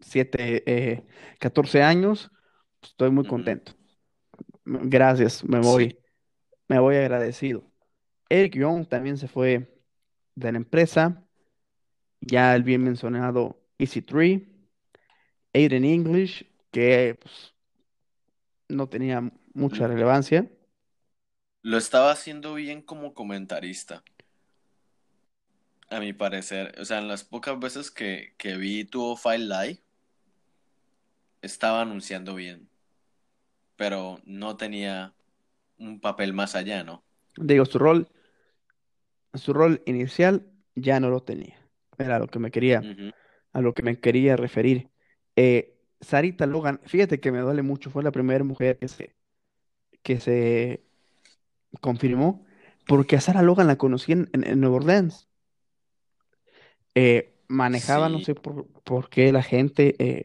siete, 0.00 0.64
eh, 0.66 1.06
14 1.40 1.82
años, 1.82 2.30
pues, 2.80 2.92
estoy 2.92 3.10
muy 3.10 3.26
contento. 3.26 3.72
Gracias, 4.64 5.44
me 5.44 5.60
Sí. 5.60 5.62
voy, 5.62 5.98
me 6.68 6.78
voy 6.80 6.96
agradecido. 6.96 7.70
Eric 8.30 8.56
Young 8.56 8.88
también 8.88 9.18
se 9.18 9.28
fue 9.28 9.80
de 10.36 10.52
la 10.52 10.58
empresa. 10.58 11.26
Ya 12.20 12.54
el 12.56 12.62
bien 12.62 12.82
mencionado 12.84 13.62
EC3, 13.78 14.42
Aiden 15.54 15.84
English, 15.84 16.46
que 16.72 17.18
pues, 17.20 17.53
no 18.68 18.88
tenía 18.88 19.32
mucha 19.54 19.86
relevancia. 19.86 20.50
Lo 21.62 21.78
estaba 21.78 22.10
haciendo 22.12 22.54
bien 22.54 22.82
como 22.82 23.14
comentarista, 23.14 24.02
a 25.88 26.00
mi 26.00 26.12
parecer. 26.12 26.74
O 26.80 26.84
sea, 26.84 26.98
en 26.98 27.08
las 27.08 27.24
pocas 27.24 27.58
veces 27.58 27.90
que, 27.90 28.34
que 28.36 28.56
vi 28.56 28.84
tuvo 28.84 29.16
File 29.16 29.46
Live, 29.46 29.82
estaba 31.42 31.82
anunciando 31.82 32.34
bien, 32.34 32.68
pero 33.76 34.20
no 34.24 34.56
tenía 34.56 35.14
un 35.78 36.00
papel 36.00 36.32
más 36.32 36.54
allá, 36.54 36.84
¿no? 36.84 37.04
Digo, 37.36 37.64
su 37.64 37.78
rol, 37.78 38.08
su 39.34 39.52
rol 39.52 39.82
inicial 39.86 40.46
ya 40.74 41.00
no 41.00 41.10
lo 41.10 41.22
tenía. 41.22 41.58
Era 41.98 42.16
a 42.16 42.18
lo 42.18 42.28
que 42.28 42.38
me 42.38 42.50
quería, 42.50 42.82
a 43.52 43.60
lo 43.60 43.74
que 43.74 43.82
me 43.82 43.98
quería 43.98 44.36
referir. 44.36 44.90
Eh, 45.36 45.73
Sarita 46.04 46.46
Logan, 46.46 46.80
fíjate 46.84 47.20
que 47.20 47.32
me 47.32 47.40
duele 47.40 47.62
mucho, 47.62 47.90
fue 47.90 48.02
la 48.02 48.10
primera 48.12 48.44
mujer 48.44 48.78
que 48.78 48.88
se, 48.88 49.14
que 50.02 50.20
se 50.20 50.84
confirmó, 51.80 52.44
porque 52.86 53.16
a 53.16 53.20
Sarah 53.20 53.42
Logan 53.42 53.66
la 53.66 53.76
conocí 53.76 54.12
en, 54.12 54.28
en- 54.32 54.46
en 54.46 54.60
Nueva 54.60 54.76
Orleans. 54.76 55.28
Eh, 56.94 57.34
manejaba, 57.48 58.08
no 58.08 58.20
sé 58.20 58.34
por, 58.34 58.66
por 58.84 59.08
qué 59.08 59.32
la 59.32 59.42
gente 59.42 59.96
eh, 59.98 60.24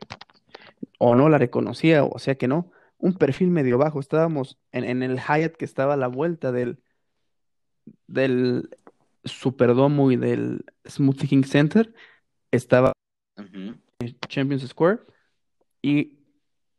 o 0.98 1.16
no 1.16 1.30
la 1.30 1.38
reconocía, 1.38 2.04
o 2.04 2.20
sea 2.20 2.36
que 2.36 2.48
no, 2.48 2.72
un 2.98 3.14
perfil 3.14 3.50
medio 3.50 3.78
bajo. 3.78 4.00
Estábamos 4.00 4.60
en, 4.72 4.84
en 4.84 5.02
el 5.04 5.20
Hyatt 5.20 5.56
que 5.56 5.66
estaba 5.66 5.96
a 5.96 5.98
la 5.98 6.08
vuelta 6.08 6.52
del, 6.52 6.84
del 8.08 8.70
Superdomo 9.24 10.12
y 10.12 10.18
del 10.18 10.66
Smoothie 10.88 11.28
King 11.28 11.44
Center, 11.44 11.94
estaba 12.52 12.94
Ujú, 13.38 13.76
Champions 14.28 14.68
Square 14.68 15.00
y 15.82 16.20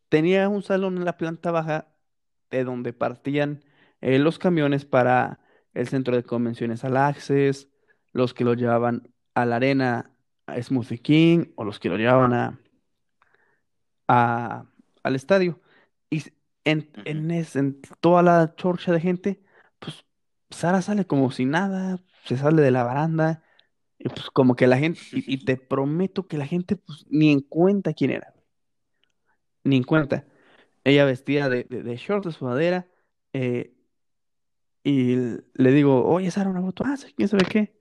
tenía 0.09 0.49
un 0.49 0.63
salón 0.63 0.97
en 0.99 1.05
la 1.05 1.17
planta 1.17 1.51
baja 1.51 1.89
de 2.51 2.65
donde 2.65 2.93
partían 2.93 3.65
eh, 4.01 4.19
los 4.19 4.39
camiones 4.39 4.85
para 4.85 5.41
el 5.75 5.89
centro 5.89 6.17
de 6.17 6.25
convenciones 6.25 6.85
al 6.85 6.97
Access, 6.97 7.69
los 8.13 8.35
que 8.35 8.45
lo 8.45 8.55
llevaban 8.55 9.13
a 9.35 9.47
la 9.47 9.57
arena 9.57 10.13
a 10.47 10.61
Smoothie 10.63 10.99
King 11.01 11.47
o 11.57 11.65
los 11.65 11.79
que 11.81 11.89
lo 11.89 11.97
llevaban 11.97 12.33
a, 12.35 12.61
a- 14.09 14.67
al 15.03 15.17
estadio. 15.17 15.61
Y 16.11 16.23
en, 16.65 16.91
en, 17.05 17.31
es- 17.31 17.57
en 17.57 17.81
toda 18.01 18.23
la 18.23 18.55
chorcha 18.57 18.93
de 18.93 19.01
gente, 19.01 19.43
pues 19.79 20.05
Sara 20.51 20.83
sale 20.83 21.07
como 21.07 21.31
si 21.31 21.45
nada, 21.47 22.03
se 22.25 22.37
sale 22.37 22.63
de 22.63 22.71
la 22.71 22.85
baranda, 22.85 23.45
y 23.99 24.09
pues 24.11 24.31
como 24.33 24.57
que 24.57 24.67
la 24.67 24.79
gente, 24.79 25.01
y, 25.13 25.35
y 25.35 25.45
te 25.45 25.57
prometo 25.57 26.27
que 26.29 26.39
la 26.39 26.47
gente 26.47 26.77
pues 26.77 27.07
ni 27.11 27.33
en 27.33 27.41
cuenta 27.43 27.95
quién 27.95 28.11
era, 28.13 28.35
ni 29.65 29.77
en 29.77 29.85
cuenta. 29.85 30.27
Ella 30.85 31.05
vestía 31.05 31.49
de, 31.49 31.65
de, 31.65 31.83
de 31.83 31.97
short, 31.97 32.25
de 32.27 32.33
sudadera, 32.33 32.89
eh, 33.33 33.75
y 34.83 35.15
le 35.55 35.71
digo, 35.73 36.07
oye, 36.07 36.31
Sara, 36.31 36.51
una 36.51 36.63
foto, 36.63 36.85
ah, 36.87 36.97
quién 37.17 37.29
sabe 37.29 37.45
qué. 37.45 37.75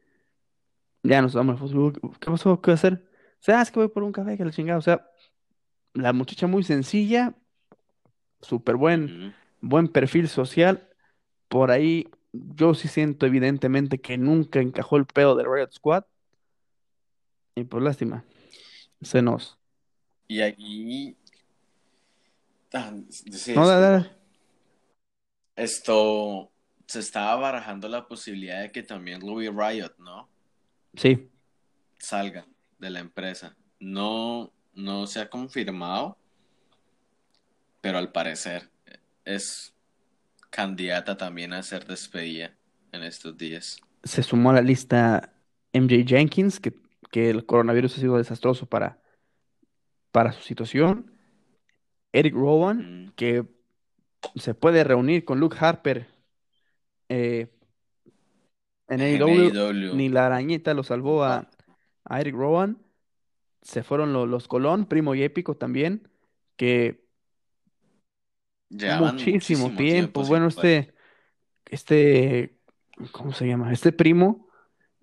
Ya 1.04 1.22
nos 1.22 1.34
foto, 1.34 1.74
luego, 1.74 1.92
¿qué 1.94 2.32
pasó? 2.32 2.62
¿Qué 2.62 2.72
va 2.72 2.74
a 2.74 2.76
hacer? 2.76 3.06
O 3.40 3.44
sea, 3.44 3.60
"Ah, 3.60 3.62
es 3.62 3.72
que 3.72 3.80
voy 3.80 3.88
por 3.88 4.04
un 4.04 4.12
café, 4.12 4.38
que 4.38 4.44
la 4.46 4.52
chingada. 4.52 4.80
O 4.80 4.82
sea, 4.82 5.10
la 5.94 6.14
muchacha 6.14 6.48
muy 6.48 6.64
sencilla, 6.64 7.36
súper 8.42 8.76
buen, 8.76 9.36
buen 9.62 9.88
perfil 9.88 10.28
social. 10.28 10.88
Por 11.48 11.72
ahí 11.72 12.10
yo 12.34 12.74
sí 12.76 12.88
siento 12.88 13.26
evidentemente 13.26 14.00
que 14.02 14.18
nunca 14.18 14.60
encajó 14.62 14.98
el 14.98 15.06
pedo 15.06 15.36
del 15.36 15.48
Riot 15.52 15.72
Squad. 15.72 16.06
Y 17.56 17.64
pues 17.66 17.84
lástima, 17.84 18.26
se 19.02 19.22
nos... 19.22 19.58
Y 20.28 20.42
aquí, 20.42 21.18
ah, 22.74 22.94
sí, 23.10 23.54
No, 23.56 23.68
dale, 23.68 23.82
dale. 23.82 24.12
Esto 25.56 26.52
se 26.88 27.00
estaba 27.00 27.36
barajando 27.36 27.88
la 27.88 28.08
posibilidad 28.08 28.62
de 28.62 28.72
que 28.72 28.84
también 28.84 29.20
Louis 29.22 29.50
Riot, 29.54 29.94
¿no? 30.00 30.30
Sí, 30.96 31.30
Salga 32.00 32.48
de 32.80 32.90
la 32.90 33.00
empresa. 33.00 33.56
No, 33.80 34.52
no 34.74 35.08
se 35.08 35.20
ha 35.22 35.30
confirmado, 35.30 36.18
pero 37.82 37.98
al 37.98 38.12
parecer 38.12 38.70
es 39.26 39.74
candidata 40.50 41.18
también 41.18 41.54
a 41.54 41.64
ser 41.64 41.86
despedida 41.86 42.56
en 42.92 43.04
estos 43.04 43.38
días. 43.38 43.78
se 44.04 44.24
sumó 44.24 44.52
a 44.52 44.54
la 44.54 44.62
lista 44.62 45.34
MJ 45.74 46.06
Jenkins, 46.08 46.60
que, 46.60 46.74
que 47.12 47.30
el 47.30 47.46
coronavirus 47.46 47.98
ha 47.98 48.02
sido 48.02 48.18
desastroso 48.18 48.66
para, 48.68 49.02
para 50.12 50.32
su 50.32 50.42
situación. 50.42 51.12
Eric 52.12 52.34
Rowan, 52.34 53.14
que 53.16 53.46
se 54.36 54.54
puede 54.54 54.84
reunir 54.84 55.26
con 55.26 55.40
Luke 55.40 55.58
Harper 55.60 56.08
eh, 57.10 57.48
en 58.88 59.02
AEW. 59.02 59.52
AEW. 59.52 59.96
Ni 59.96 60.10
la 60.10 60.26
arañita 60.26 60.74
lo 60.74 60.84
salvó 60.84 61.24
a, 61.24 61.50
Eric 62.10 62.36
Rowan. 62.36 62.82
Se 63.62 63.84
fueron 63.84 64.14
lo- 64.14 64.26
los 64.26 64.48
Colón, 64.48 64.86
Primo 64.86 65.14
y 65.16 65.24
Épico 65.24 65.56
también, 65.56 66.08
que 66.56 67.08
Llevaban 68.70 69.16
muchísimo 69.16 69.70
muchísimo 69.70 69.78
tiempo 69.78 70.24
Bueno, 70.26 70.48
este, 70.48 70.94
este, 71.66 72.60
¿cómo 73.12 73.34
se 73.34 73.48
llama? 73.48 73.74
Este 73.74 73.92
primo 73.92 74.48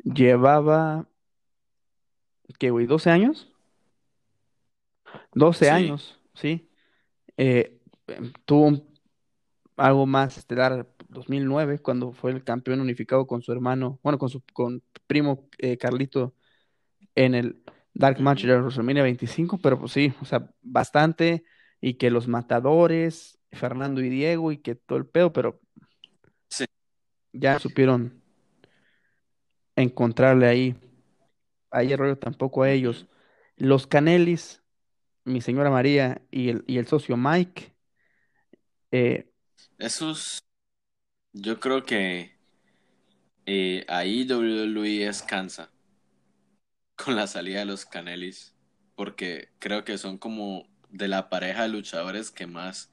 llevaba, 0.04 1.08
¿qué, 2.58 2.70
güey? 2.70 2.86
¿12 2.86 3.10
años? 3.10 3.52
12 5.34 5.66
Sí. 5.66 5.71
años, 5.71 6.21
sí. 6.34 6.71
Eh, 7.36 7.78
em, 8.08 8.32
tuvo 8.44 8.66
un- 8.66 8.86
algo 9.76 10.06
más 10.06 10.38
estelar 10.38 10.88
2009, 11.08 11.78
cuando 11.80 12.12
fue 12.12 12.32
el 12.32 12.44
campeón 12.44 12.80
unificado 12.80 13.26
con 13.26 13.42
su 13.42 13.52
hermano, 13.52 14.00
bueno, 14.02 14.18
con 14.18 14.28
su 14.30 14.42
con 14.52 14.82
primo 15.06 15.49
eh, 15.58 15.76
Carlito 15.78 16.34
en 17.14 17.34
el 17.34 17.62
Dark 17.94 18.20
Match 18.20 18.44
de 18.44 18.56
WrestleMania 18.58 19.02
25, 19.02 19.58
pero 19.58 19.78
pues 19.78 19.92
sí, 19.92 20.12
o 20.22 20.25
sea, 20.25 20.50
bastante, 20.62 21.44
y 21.80 21.94
que 21.94 22.10
los 22.10 22.28
matadores, 22.28 23.38
Fernando 23.52 24.00
y 24.02 24.08
Diego, 24.10 24.52
y 24.52 24.58
que 24.58 24.75
todo 24.76 24.99
el 24.99 25.06
pedo, 25.06 25.32
pero 25.32 25.60
Sí. 26.50 26.64
ya 27.32 27.58
supieron 27.58 28.22
encontrarle 29.76 30.46
ahí, 30.46 30.76
ayer 31.70 31.99
rollo 31.99 32.18
tampoco 32.18 32.62
a 32.62 32.70
ellos. 32.70 33.08
Los 33.56 33.86
Canelis, 33.86 34.62
mi 35.26 35.41
señora 35.43 35.71
María 35.71 36.23
y 36.30 36.50
el, 36.50 36.65
y 36.69 36.78
el 36.78 36.86
socio 36.86 37.17
Mike, 37.19 37.75
eh, 38.91 39.26
Esos, 39.78 40.45
yo 41.32 41.60
creo 41.60 41.84
que 41.84 42.39
eh, 43.47 43.84
ahí 43.89 44.25
WWE 44.26 45.06
descansa 45.06 45.71
con 46.97 47.17
la 47.17 47.26
salida 47.26 47.60
de 47.60 47.65
los 47.67 47.84
Canelis, 47.86 48.54
porque 48.95 49.50
creo 49.58 49.84
que 49.84 49.99
son 49.99 50.19
como 50.19 50.67
de 50.91 51.08
la 51.08 51.28
pareja 51.28 51.62
de 51.62 51.69
luchadores 51.69 52.30
que 52.30 52.47
más 52.47 52.91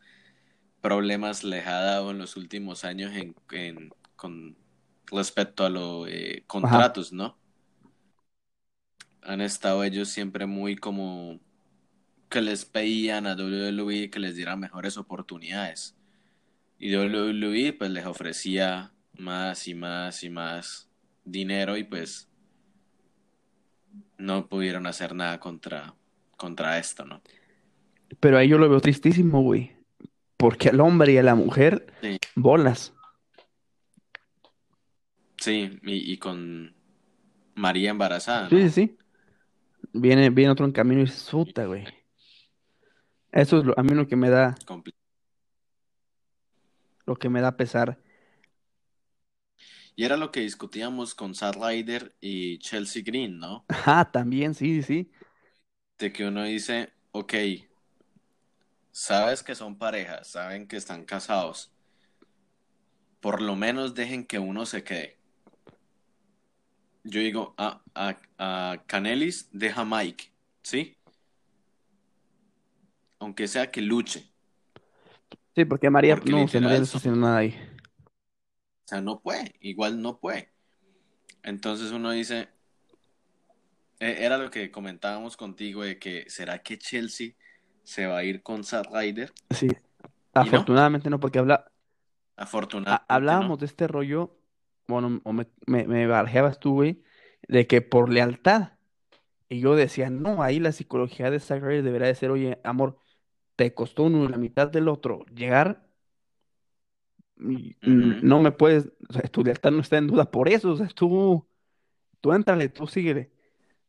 problemas 0.81 1.43
les 1.43 1.67
ha 1.67 1.81
dado 1.81 2.11
en 2.11 2.19
los 2.19 2.37
últimos 2.37 2.83
años 2.85 3.13
en, 3.15 3.35
en- 3.51 3.93
con 4.17 4.57
respecto 5.07 5.65
a 5.65 5.69
los 5.71 6.07
ajá, 6.61 6.83
contratos, 6.87 7.13
¿no? 7.13 7.37
Han 9.23 9.41
estado 9.41 9.83
ellos 9.83 10.09
siempre 10.09 10.45
muy 10.45 10.75
como 10.75 11.39
que 12.33 12.41
les 12.41 12.65
pedían 12.65 13.27
a 13.27 13.35
WWE 13.35 14.09
que 14.09 14.19
les 14.19 14.35
diera 14.35 14.55
mejores 14.55 14.97
oportunidades. 14.97 15.95
Y 16.79 16.91
WWE 16.95 17.73
pues 17.73 17.91
les 17.91 18.07
ofrecía 18.07 18.91
más 19.19 19.67
y 19.67 19.75
más 19.75 20.23
y 20.23 20.31
más 20.31 20.89
dinero 21.23 21.77
y 21.77 21.83
pues 21.83 22.27
no 24.17 24.47
pudieron 24.47 24.87
hacer 24.87 25.13
nada 25.13 25.39
contra, 25.39 25.93
contra 26.35 26.79
esto, 26.79 27.05
¿no? 27.05 27.21
pero 28.19 28.37
ahí 28.39 28.47
yo 28.47 28.57
lo 28.57 28.67
veo 28.67 28.81
tristísimo, 28.81 29.41
güey, 29.41 29.71
porque 30.37 30.69
al 30.69 30.79
hombre 30.81 31.13
y 31.13 31.17
a 31.17 31.23
la 31.23 31.35
mujer, 31.35 31.85
Sí, 32.01 32.17
bolas. 32.35 32.93
sí, 35.37 35.79
y, 35.83 36.13
y 36.13 36.17
con 36.17 36.73
María 37.55 37.91
embarazada, 37.91 38.49
Sí, 38.49 38.61
sí, 38.63 38.69
sí. 38.69 38.97
Viene, 39.93 40.29
viene 40.31 40.51
otro 40.51 40.65
en 40.65 40.71
camino 40.71 41.01
y 41.01 41.07
se 41.07 41.31
puta, 41.31 41.65
güey. 41.65 41.85
Eso 43.33 43.57
es 43.59 43.65
lo- 43.65 43.73
a 43.77 43.83
mí 43.83 43.93
lo 43.95 44.07
que 44.07 44.15
me 44.15 44.29
da, 44.29 44.55
Compl- 44.65 44.93
lo 47.05 47.15
que 47.15 47.29
me 47.29 47.41
da 47.41 47.55
pesar. 47.57 47.97
Y 49.95 50.05
era 50.05 50.17
lo 50.17 50.31
que 50.31 50.41
discutíamos 50.41 51.15
con 51.15 51.33
Zack 51.35 51.55
Ryder 51.55 52.15
y 52.21 52.59
Chelsea 52.59 53.01
Green, 53.03 53.39
¿no? 53.39 53.67
Ah, 53.69 54.09
también, 54.11 54.53
sí, 54.53 54.81
sí. 54.83 55.11
De 55.97 56.11
que 56.13 56.25
uno 56.27 56.43
dice, 56.43 56.93
ok, 57.13 57.33
sabes 58.91 59.43
que 59.43 59.55
son 59.55 59.77
parejas, 59.77 60.27
saben 60.29 60.67
que 60.69 60.77
están 60.77 61.03
casados, 61.05 61.73
por 63.21 63.41
lo 63.41 63.55
menos 63.55 63.95
dejen 63.95 64.23
que 64.25 64.37
uno 64.37 64.65
se 64.67 64.83
quede. 64.83 65.17
Yo 67.03 67.19
digo, 67.19 67.53
a, 67.57 67.81
a, 67.95 68.17
a 68.37 68.83
Canelis 68.87 69.49
deja 69.51 69.83
Mike, 69.85 70.31
¿sí? 70.63 70.97
Aunque 73.23 73.47
sea 73.47 73.71
que 73.71 73.81
luche, 73.81 74.31
Sí, 75.55 75.65
porque 75.65 75.89
María, 75.89 76.15
porque 76.15 76.31
no, 76.31 76.47
María 76.53 76.59
literal 76.59 76.83
está 76.83 76.97
son, 76.97 76.99
haciendo 76.99 77.19
nada 77.21 77.37
ahí. 77.37 77.55
o 78.85 78.87
sea, 78.87 79.01
no 79.01 79.21
puede, 79.21 79.55
igual 79.61 80.01
no 80.01 80.19
puede. 80.19 80.53
Entonces 81.43 81.91
uno 81.91 82.11
dice, 82.11 82.49
eh, 83.99 84.17
era 84.19 84.37
lo 84.37 84.49
que 84.51 84.71
comentábamos 84.71 85.37
contigo 85.37 85.83
de 85.83 85.99
que, 85.99 86.29
¿será 86.29 86.61
que 86.63 86.77
Chelsea 86.77 87.33
se 87.83 88.05
va 88.07 88.19
a 88.19 88.23
ir 88.23 88.43
con 88.43 88.63
Zack 88.63 88.87
Ryder? 88.91 89.33
Sí, 89.49 89.67
no, 90.39 90.41
afortunadamente 90.41 91.09
no, 91.09 91.19
porque 91.19 91.39
habla, 91.39 91.71
afortunadamente 92.35 93.05
hablábamos 93.07 93.59
no. 93.59 93.59
de 93.59 93.65
este 93.65 93.87
rollo, 93.87 94.37
bueno, 94.87 95.21
o 95.23 95.33
me, 95.33 95.47
me, 95.65 95.87
me 95.87 96.07
barjeabas 96.07 96.59
tú, 96.59 96.73
güey, 96.75 97.03
de 97.47 97.67
que 97.67 97.81
por 97.81 98.09
lealtad. 98.09 98.73
Y 99.49 99.61
yo 99.61 99.75
decía, 99.75 100.09
no, 100.09 100.43
ahí 100.43 100.59
la 100.59 100.71
psicología 100.71 101.31
de 101.31 101.39
Zack 101.39 101.63
Ryder 101.63 101.83
debería 101.83 102.07
de 102.07 102.15
ser, 102.15 102.31
oye, 102.31 102.59
amor, 102.63 102.99
te 103.55 103.73
costó 103.73 104.03
uno 104.03 104.27
la 104.29 104.37
mitad 104.37 104.67
del 104.69 104.87
otro 104.87 105.25
llegar, 105.33 105.87
no 107.81 108.41
me 108.41 108.51
puedes, 108.51 108.91
o 109.09 109.13
sea, 109.13 109.23
tu 109.23 109.43
lealtad 109.43 109.71
no 109.71 109.81
está 109.81 109.97
en 109.97 110.07
duda 110.07 110.29
por 110.29 110.49
eso, 110.49 110.71
o 110.71 110.77
sea, 110.77 110.87
tú, 110.87 111.47
tú 112.21 112.33
éntrale, 112.33 112.69
tú 112.69 112.87
síguele. 112.87 113.31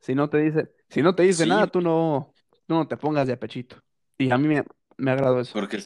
Si 0.01 0.15
no 0.15 0.31
te 0.31 0.39
dice, 0.39 0.73
si 0.89 1.03
no 1.03 1.15
te 1.15 1.25
dice 1.25 1.47
nada, 1.47 1.67
tú 1.69 1.81
no, 1.81 2.35
tú 2.67 2.75
no 2.75 2.89
te 2.89 2.97
pongas 2.97 3.27
de 3.27 3.35
apechito. 3.35 3.77
Y 4.19 4.31
a 4.31 4.39
mí 4.39 4.49
me, 4.49 4.65
me 4.97 5.11
agradó 5.11 5.41
eso. 5.41 5.53
porque 5.53 5.85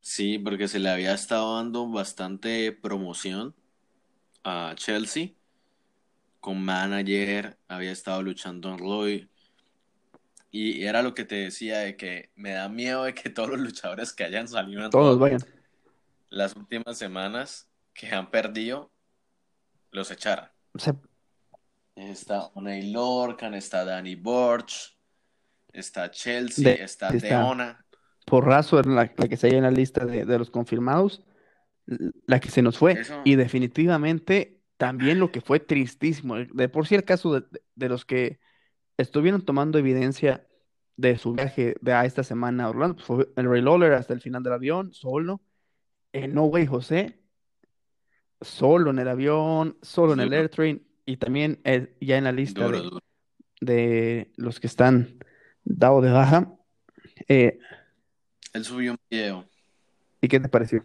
sí, 0.00 0.38
porque 0.38 0.68
se 0.68 0.78
le 0.78 0.90
había 0.90 1.14
estado 1.14 1.56
dando 1.56 1.88
bastante 1.90 2.72
promoción 2.72 3.54
a 4.44 4.74
Chelsea 4.76 5.32
con 6.40 6.62
manager, 6.64 7.58
había 7.68 7.92
estado 7.92 8.22
luchando 8.22 8.70
en 8.70 8.78
Roy. 8.78 9.30
Y 10.50 10.84
era 10.84 11.02
lo 11.02 11.14
que 11.14 11.24
te 11.24 11.36
decía 11.36 11.78
de 11.78 11.96
que 11.96 12.30
me 12.34 12.50
da 12.52 12.68
miedo 12.68 13.04
de 13.04 13.14
que 13.14 13.30
todos 13.30 13.50
los 13.50 13.60
luchadores 13.60 14.12
que 14.12 14.24
hayan 14.24 14.48
salido 14.48 14.84
en 14.84 14.90
Todos 14.90 15.18
vayan. 15.18 15.40
las 16.28 16.56
últimas 16.56 16.98
semanas 16.98 17.68
que 17.94 18.08
han 18.08 18.30
perdido, 18.30 18.90
los 19.92 20.10
echaran. 20.10 20.50
O 20.72 20.78
sea, 20.78 20.94
Está 21.96 22.46
Oney 22.54 22.92
Lorcan, 22.92 23.52
está 23.54 23.84
Danny 23.84 24.14
Borch, 24.14 24.96
está 25.72 26.10
Chelsea, 26.10 26.64
De- 26.76 26.82
está 26.84 27.10
Deona. 27.10 27.84
Porrazo 28.24 28.78
era 28.78 28.90
la, 28.90 29.12
la 29.16 29.28
que 29.28 29.36
se 29.36 29.48
en 29.48 29.62
la 29.64 29.70
lista 29.70 30.04
de, 30.06 30.24
de 30.24 30.38
los 30.38 30.50
confirmados, 30.50 31.24
la 32.26 32.40
que 32.40 32.50
se 32.50 32.62
nos 32.62 32.78
fue. 32.78 32.92
Eso- 32.92 33.20
Y 33.24 33.34
definitivamente 33.34 34.60
también 34.76 35.18
lo 35.18 35.30
que 35.30 35.40
fue 35.42 35.60
tristísimo. 35.60 36.36
De 36.36 36.68
por 36.68 36.86
sí 36.86 36.94
el 36.94 37.04
caso 37.04 37.40
de, 37.40 37.60
de 37.74 37.88
los 37.88 38.04
que 38.04 38.38
estuvieron 39.00 39.42
tomando 39.44 39.78
evidencia 39.78 40.46
de 40.96 41.16
su 41.18 41.32
viaje 41.32 41.76
de 41.80 41.92
a 41.92 42.04
esta 42.04 42.22
semana 42.22 42.64
a 42.64 42.70
Orlando, 42.70 42.94
pues 42.96 43.06
fue 43.06 43.28
el 43.36 43.48
Ray 43.48 43.62
Lawler 43.62 43.92
hasta 43.94 44.12
el 44.12 44.20
final 44.20 44.42
del 44.42 44.52
avión, 44.52 44.92
solo. 44.92 45.40
El 46.12 46.34
No 46.34 46.44
Way 46.44 46.66
José, 46.66 47.18
solo 48.40 48.90
en 48.90 48.98
el 48.98 49.08
avión, 49.08 49.76
solo 49.82 50.12
en 50.14 50.20
el 50.20 50.28
Duro. 50.28 50.40
airtrain. 50.40 50.86
Y 51.06 51.16
también 51.16 51.60
el- 51.64 51.94
ya 52.00 52.18
en 52.18 52.24
la 52.24 52.32
lista 52.32 52.64
Duro, 52.64 52.76
de, 52.78 52.82
duro. 52.84 52.98
de 53.60 54.32
los 54.36 54.60
que 54.60 54.66
están 54.66 55.18
dados 55.64 56.02
de 56.04 56.10
baja. 56.10 56.52
Eh, 57.28 57.58
Él 58.52 58.64
subió 58.64 58.92
un 58.92 58.98
video. 59.10 59.44
¿y 60.20 60.28
qué 60.28 60.38
te 60.40 60.48
pareció? 60.48 60.84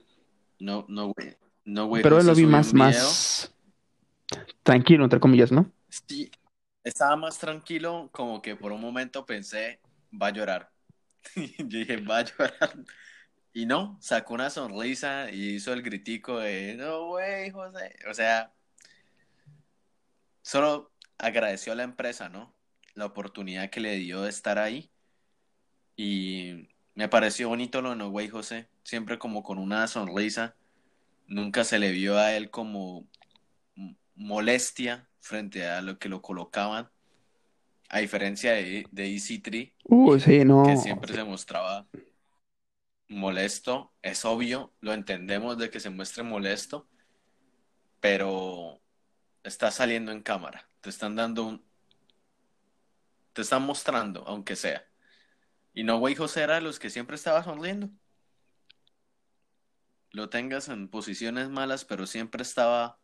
No, 0.60 0.86
no, 0.88 1.12
güey. 1.14 1.36
No, 1.66 1.88
güey. 1.88 2.04
Pero 2.04 2.20
él 2.20 2.26
lo 2.28 2.36
vi 2.36 2.46
más, 2.46 2.74
más 2.74 3.54
tranquilo, 4.64 5.04
entre 5.04 5.20
comillas, 5.20 5.52
¿no? 5.52 5.72
Sí, 5.90 6.30
estaba 6.86 7.16
más 7.18 7.40
tranquilo, 7.40 8.10
como 8.14 8.42
que 8.42 8.56
por 8.56 8.72
un 8.72 8.80
momento 8.80 9.26
pensé, 9.26 9.82
va 10.14 10.28
a 10.28 10.32
llorar. 10.32 10.72
Yo 11.36 11.80
dije, 11.80 11.98
va 11.98 12.20
a 12.20 12.24
llorar. 12.24 12.74
Y 13.54 13.66
no, 13.66 13.98
sacó 14.02 14.36
una 14.36 14.50
sonrisa 14.50 15.32
y 15.32 15.56
hizo 15.56 15.74
el 15.74 15.82
gritico 15.82 16.40
de, 16.40 16.76
no, 16.76 17.08
güey, 17.08 17.50
José. 17.52 17.96
O 18.10 18.14
sea, 18.14 18.54
solo 20.42 20.92
agradeció 21.18 21.74
a 21.74 21.76
la 21.76 21.84
empresa, 21.84 22.30
¿no? 22.30 22.54
La 22.94 23.06
oportunidad 23.06 23.70
que 23.70 23.80
le 23.80 23.96
dio 23.96 24.22
de 24.22 24.30
estar 24.30 24.60
ahí. 24.60 24.92
Y 25.98 26.70
me 26.94 27.10
pareció 27.10 27.50
bonito 27.50 27.82
lo 27.82 27.92
de 27.92 27.96
No 27.96 28.10
Way 28.10 28.30
José, 28.30 28.70
siempre 28.84 29.18
como 29.18 29.44
con 29.44 29.58
una 29.58 29.88
sonrisa. 29.88 30.56
Nunca 31.28 31.64
se 31.64 31.80
le 31.80 31.92
vio 31.92 32.18
a 32.20 32.34
él 32.36 32.52
como 32.52 33.08
molestia 34.16 35.10
frente 35.26 35.68
a 35.68 35.82
lo 35.82 35.98
que 35.98 36.08
lo 36.08 36.22
colocaban. 36.22 36.90
A 37.90 38.00
diferencia 38.00 38.54
de, 38.54 38.86
de 38.92 39.08
EC3, 39.16 39.74
Uy, 39.86 40.20
sí, 40.20 40.44
no. 40.46 40.64
que 40.64 40.78
siempre 40.78 41.14
se 41.14 41.24
mostraba 41.24 41.88
molesto. 43.08 43.94
Es 44.02 44.24
obvio, 44.26 44.74
lo 44.82 44.94
entendemos 44.94 45.58
de 45.58 45.70
que 45.70 45.80
se 45.80 45.90
muestre 45.90 46.24
molesto, 46.24 46.88
pero 48.00 48.82
está 49.44 49.72
saliendo 49.72 50.12
en 50.12 50.22
cámara. 50.22 50.70
Te 50.82 50.90
están 50.90 51.16
dando 51.16 51.44
un. 51.44 51.66
Te 53.34 53.42
están 53.42 53.64
mostrando, 53.64 54.24
aunque 54.28 54.56
sea. 54.56 54.88
Y 55.74 55.84
no, 55.84 56.00
güey, 56.00 56.16
José 56.16 56.44
era 56.44 56.56
de 56.56 56.62
los 56.62 56.80
que 56.80 56.90
siempre 56.90 57.16
estaba 57.16 57.44
sonriendo. 57.44 57.90
Lo 60.12 60.30
tengas 60.30 60.70
en 60.70 60.88
posiciones 60.88 61.50
malas, 61.50 61.84
pero 61.84 62.08
siempre 62.08 62.42
estaba 62.42 63.00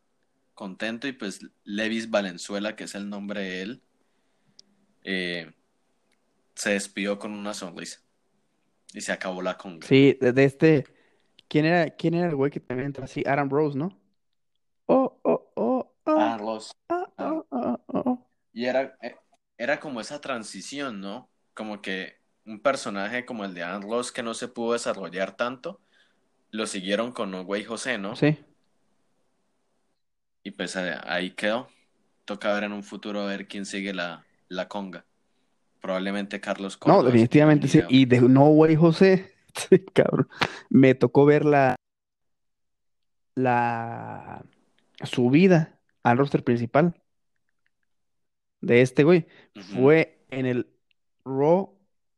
contento. 0.54 1.06
Y 1.08 1.12
pues 1.12 1.40
Levis 1.64 2.10
Valenzuela, 2.10 2.76
que 2.76 2.84
es 2.84 2.94
el 2.94 3.08
nombre 3.08 3.40
de 3.40 3.62
él, 3.62 3.82
eh, 5.02 5.52
se 6.54 6.70
despidió 6.70 7.18
con 7.18 7.32
una 7.32 7.54
sonrisa. 7.54 8.00
Y 8.94 9.00
se 9.00 9.12
acabó 9.12 9.40
la 9.42 9.56
conga. 9.56 9.86
Sí, 9.86 10.18
de, 10.20 10.44
este. 10.44 10.84
¿Quién 11.48 11.64
era, 11.66 11.90
quién 11.90 12.14
era 12.14 12.28
el 12.28 12.34
güey 12.34 12.50
que 12.50 12.60
también 12.60 12.86
entra 12.86 13.04
así? 13.04 13.22
Adam 13.26 13.48
Rose, 13.50 13.76
¿no? 13.76 13.98
Oh, 14.86 15.18
oh, 15.22 15.52
oh, 15.54 15.94
oh, 16.04 16.18
Ah, 16.18 16.36
Ross. 16.38 16.72
oh, 16.88 17.14
oh, 17.18 17.46
oh, 17.50 17.80
oh, 17.86 18.02
oh. 18.04 18.30
Y 18.52 18.66
era, 18.66 18.96
eh, 19.02 19.16
era 19.56 19.80
como 19.80 20.00
esa 20.00 20.20
transición, 20.20 21.00
¿no? 21.00 21.30
Como 21.54 21.80
que 21.80 22.16
un 22.44 22.60
personaje 22.60 23.24
como 23.24 23.44
el 23.44 23.54
de 23.54 23.62
Ann 23.62 23.82
Ross 23.82 24.12
que 24.12 24.22
no 24.22 24.34
se 24.34 24.48
pudo 24.48 24.72
desarrollar 24.72 25.36
tanto, 25.36 25.80
lo 26.50 26.66
siguieron 26.66 27.12
con 27.12 27.34
Way 27.34 27.64
José, 27.64 27.98
¿no? 27.98 28.16
Sí. 28.16 28.38
Y 30.44 30.50
pues 30.52 30.74
eh, 30.76 30.94
ahí 31.04 31.30
quedó. 31.30 31.68
Toca 32.24 32.52
ver 32.54 32.64
en 32.64 32.72
un 32.72 32.82
futuro 32.82 33.20
a 33.22 33.26
ver 33.26 33.46
quién 33.48 33.66
sigue 33.66 33.92
la, 33.94 34.24
la 34.48 34.68
conga. 34.68 35.04
Probablemente 35.80 36.40
Carlos 36.40 36.74
No, 36.74 36.78
Córdoba. 36.94 37.04
definitivamente 37.06 37.68
sí. 37.68 37.82
Y 37.88 38.04
de 38.06 38.20
No 38.20 38.46
Way 38.48 38.76
José, 38.76 39.34
cabrón. 39.94 40.28
Me 40.70 40.94
tocó 40.94 41.24
ver 41.24 41.44
la, 41.44 41.74
la 43.34 44.44
subida 45.04 45.78
al 46.02 46.18
roster 46.18 46.44
principal 46.44 46.94
de 48.60 48.82
este 48.82 49.04
güey. 49.04 49.26
Fue 49.74 50.24
en 50.30 50.46
el 50.46 50.68
Raw 51.24 51.76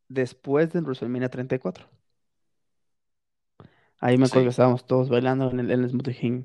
después 0.08 0.72
del 0.72 0.84
WrestleMania 0.84 1.30
34. 1.30 1.88
Ahí 4.00 4.18
me 4.18 4.26
acuerdo 4.26 4.42
Sí. 4.42 4.46
que 4.46 4.50
estábamos 4.50 4.86
todos 4.86 5.08
bailando 5.08 5.50
en 5.50 5.60
el, 5.60 5.70
en 5.70 5.82
el 5.84 5.88
Smoothie 5.90 6.14
King. 6.14 6.44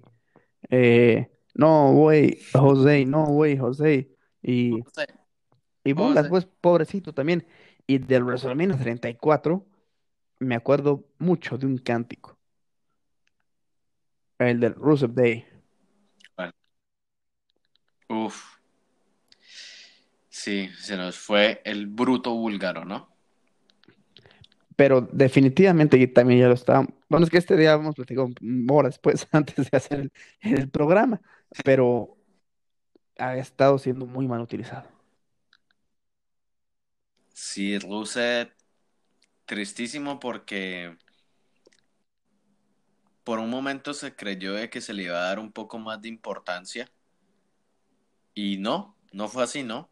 Eh, 0.70 1.30
no, 1.56 1.94
güey, 1.94 2.40
José, 2.54 3.06
no, 3.06 3.26
güey, 3.26 3.58
José. 3.58 4.16
Y, 4.42 4.82
José, 4.82 5.08
y 5.84 5.94
José. 5.94 6.30
pues, 6.30 6.46
pobrecito 6.46 7.14
también. 7.14 7.46
Y 7.88 7.98
del 7.98 8.24
WrestleMania 8.24 8.78
34, 8.78 9.66
me 10.40 10.56
acuerdo 10.56 11.06
mucho 11.18 11.58
de 11.58 11.66
un 11.66 11.78
cántico. 11.78 12.38
El 14.38 14.60
del 14.60 14.76
Rusev 14.76 15.14
Day. 15.14 15.46
Uf. 18.08 18.60
Sí, 20.30 20.70
se 20.80 20.96
nos 20.96 21.18
fue 21.18 21.62
el 21.66 21.88
bruto 21.88 22.34
búlgaro, 22.34 22.86
¿no? 22.86 23.10
Pero 24.76 25.02
definitivamente 25.02 26.08
también 26.08 26.40
ya 26.40 26.48
lo 26.48 26.54
estaba. 26.54 26.88
Bueno, 27.10 27.26
es 27.26 27.30
que 27.30 27.38
este 27.38 27.58
día 27.58 27.74
hemos 27.74 27.96
platicado 27.96 28.30
horas 28.70 28.94
después, 28.94 29.28
antes 29.34 29.70
de 29.70 29.78
hacer 29.78 30.00
el, 30.00 30.12
el 30.42 30.70
programa. 30.70 31.22
Pero 31.64 32.18
ha 33.20 33.38
estado 33.38 33.78
siendo 33.78 34.06
muy 34.08 34.28
mal 34.28 34.42
utilizado. 34.42 34.90
Sí, 37.34 37.78
Rusev, 37.80 38.54
tristísimo 39.46 40.20
porque 40.20 40.98
por 43.24 43.40
un 43.40 43.50
momento 43.50 43.94
se 43.94 44.14
creyó 44.16 44.54
de 44.56 44.70
que 44.70 44.82
se 44.82 44.94
le 44.94 45.04
iba 45.04 45.18
a 45.18 45.22
dar 45.30 45.40
un 45.40 45.54
poco 45.54 45.80
más 45.80 46.02
de 46.02 46.10
importancia 46.10 46.92
y 48.34 48.58
no, 48.58 48.98
no 49.12 49.28
fue 49.28 49.44
así, 49.44 49.64
¿no? 49.64 49.92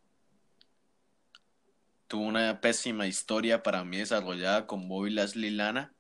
Tuvo 2.10 2.24
una 2.26 2.60
pésima 2.60 3.08
historia 3.08 3.63
para 3.63 3.86
mí 3.86 3.98
desarrollada 4.00 4.67
con 4.67 4.89
Bobby 4.89 5.10
Lashley 5.12 5.52
Lana, 5.52 5.96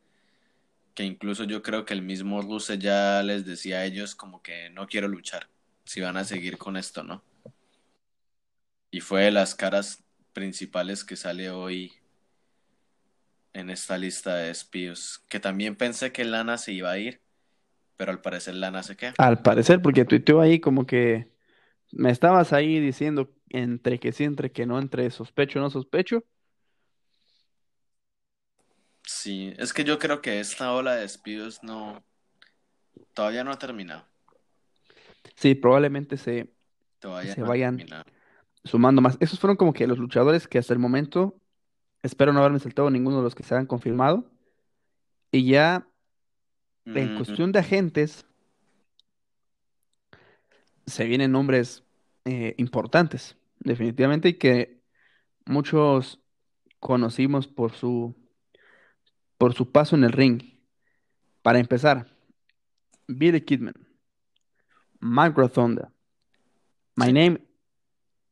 que 0.97 1.03
incluso 1.03 1.43
yo 1.43 1.61
creo 1.61 1.85
que 1.85 1.93
el 1.93 2.01
mismo 2.01 2.41
Rusev 2.41 2.79
ya 2.79 3.21
les 3.21 3.45
decía 3.45 3.77
a 3.77 3.85
ellos 3.85 4.15
como 4.15 4.41
que 4.41 4.71
no 4.71 4.87
quiero 4.87 5.07
luchar, 5.07 5.47
si 5.85 6.01
van 6.01 6.17
a 6.17 6.23
seguir 6.23 6.57
con 6.57 6.75
esto, 6.75 7.03
¿no? 7.03 7.21
Y 8.89 9.01
fue 9.01 9.25
de 9.25 9.31
las 9.31 9.53
caras 9.53 10.03
principales 10.33 11.03
que 11.03 11.15
sale 11.15 11.51
hoy 11.51 11.93
en 13.53 13.69
esta 13.69 13.99
lista 13.99 14.37
de 14.37 14.47
despidos. 14.47 15.23
Que 15.29 15.39
también 15.39 15.75
pensé 15.75 16.11
que 16.11 16.25
Lana 16.25 16.57
se 16.57 16.73
iba 16.73 16.89
a 16.89 16.97
ir, 16.97 17.21
pero 17.95 18.11
al 18.11 18.19
parecer 18.19 18.55
Lana 18.55 18.81
se 18.81 18.97
queda. 18.97 19.13
Al 19.19 19.43
parecer, 19.43 19.83
porque 19.83 20.03
tuiteó 20.03 20.41
ahí 20.41 20.59
como 20.59 20.87
que 20.87 21.27
me 21.91 22.09
estabas 22.09 22.53
ahí 22.53 22.79
diciendo 22.79 23.31
entre 23.49 23.99
que 23.99 24.13
sí, 24.13 24.23
entre 24.23 24.51
que 24.51 24.65
no, 24.65 24.79
entre 24.79 25.11
sospecho, 25.11 25.59
no 25.59 25.69
sospecho. 25.69 26.23
Sí, 29.07 29.53
es 29.57 29.73
que 29.73 29.85
yo 29.85 29.97
creo 29.97 30.21
que 30.21 30.39
esta 30.39 30.73
ola 30.73 30.95
de 30.95 31.01
despidos 31.01 31.63
no, 31.63 32.03
todavía 33.13 33.43
no 33.43 33.51
ha 33.51 33.57
terminado. 33.57 34.05
Sí, 35.35 35.55
probablemente 35.55 36.17
se 36.17 36.51
Todavía 36.99 37.33
Se 37.33 37.41
no 37.41 37.47
vayan. 37.47 37.85
sumando 38.63 39.01
más. 39.01 39.17
Esos 39.19 39.39
fueron 39.39 39.55
como 39.55 39.71
que 39.71 39.87
los 39.87 39.97
luchadores 39.97 40.47
que 40.47 40.57
hasta 40.57 40.73
el 40.73 40.79
momento 40.79 41.39
espero 42.03 42.33
no 42.33 42.39
haberme 42.39 42.59
saltado 42.59 42.89
ninguno 42.89 43.17
de 43.17 43.23
los 43.23 43.35
que 43.35 43.43
se 43.43 43.55
han 43.55 43.65
confirmado. 43.65 44.29
Y 45.31 45.45
ya 45.45 45.87
en 46.85 47.15
cuestión 47.15 47.51
de 47.51 47.59
agentes, 47.59 48.25
se 50.85 51.05
vienen 51.05 51.31
nombres 51.31 51.83
eh, 52.25 52.55
importantes, 52.57 53.37
definitivamente, 53.59 54.29
y 54.29 54.33
que 54.35 54.81
muchos 55.45 56.21
conocimos 56.79 57.47
por 57.47 57.73
su, 57.73 58.15
por 59.37 59.53
su 59.53 59.71
paso 59.71 59.95
en 59.95 60.03
el 60.03 60.11
ring. 60.11 60.41
Para 61.41 61.59
empezar, 61.59 62.07
Billy 63.07 63.41
Kidman, 63.41 63.75
Mike 64.99 65.35
Rotonda, 65.35 65.93
My. 66.95 67.13
Name 67.13 67.39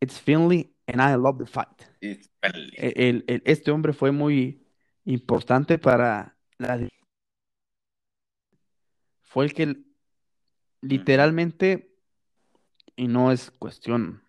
It's 0.01 0.19
Finley 0.19 0.75
and 0.87 1.01
I 1.01 1.15
love 1.15 1.37
the 1.37 1.45
fight. 1.45 1.81
It's 2.01 2.29
el- 2.41 3.23
el- 3.27 3.41
este 3.45 3.71
hombre 3.71 3.93
fue 3.93 4.11
muy 4.11 4.67
importante 5.05 5.77
para 5.77 6.35
la... 6.57 6.87
Fue 9.21 9.45
el 9.45 9.53
que 9.53 9.77
literalmente, 10.81 11.95
y 12.95 13.07
no 13.07 13.31
es 13.31 13.51
cuestión 13.51 14.23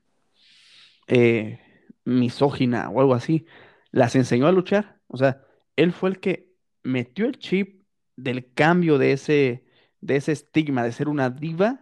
eh, 1.08 1.60
misógina 2.04 2.88
o 2.90 3.00
algo 3.00 3.14
así, 3.14 3.46
las 3.90 4.16
enseñó 4.16 4.46
a 4.46 4.52
luchar. 4.52 5.00
O 5.08 5.16
sea, 5.16 5.44
él 5.76 5.92
fue 5.92 6.10
el 6.10 6.20
que 6.20 6.45
metió 6.86 7.26
el 7.26 7.38
chip 7.38 7.82
del 8.16 8.52
cambio 8.54 8.96
de 8.98 9.12
ese, 9.12 9.64
de 10.00 10.16
ese 10.16 10.32
estigma 10.32 10.82
de 10.82 10.92
ser 10.92 11.08
una 11.08 11.30
diva 11.30 11.80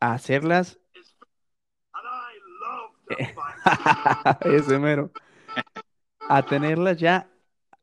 a 0.00 0.14
hacerlas. 0.14 0.80
Ese 4.44 4.78
mero. 4.78 5.10
A 6.28 6.44
tenerlas 6.44 6.98
ya 6.98 7.30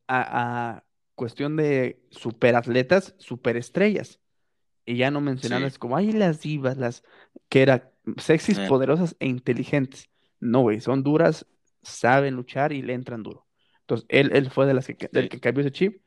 a, 0.07 0.75
a 0.75 0.83
cuestión 1.15 1.55
de 1.55 1.99
superatletas, 2.11 3.15
superestrellas. 3.17 4.19
Y 4.85 4.97
ya 4.97 5.09
no 5.09 5.19
mencionarlas 5.21 5.73
Sí. 5.73 5.79
como, 5.79 5.97
ay, 5.97 6.11
las 6.11 6.41
divas, 6.41 6.77
las 6.77 7.03
que 7.49 7.63
eran 7.63 7.89
sexys, 8.17 8.59
Eh. 8.59 8.67
poderosas 8.67 9.15
e 9.19 9.25
inteligentes. 9.27 10.09
No, 10.39 10.61
güey, 10.61 10.79
son 10.79 11.01
duras, 11.01 11.47
saben 11.81 12.35
luchar 12.35 12.71
y 12.71 12.83
le 12.83 12.93
entran 12.93 13.23
duro. 13.23 13.47
Entonces, 13.81 14.05
él, 14.09 14.29
él 14.33 14.51
fue 14.51 14.67
de 14.67 14.75
las 14.75 14.85
que, 14.85 15.09
del 15.11 15.27
que 15.29 15.39
cambió 15.39 15.61
ese 15.61 15.71
chip. 15.71 16.04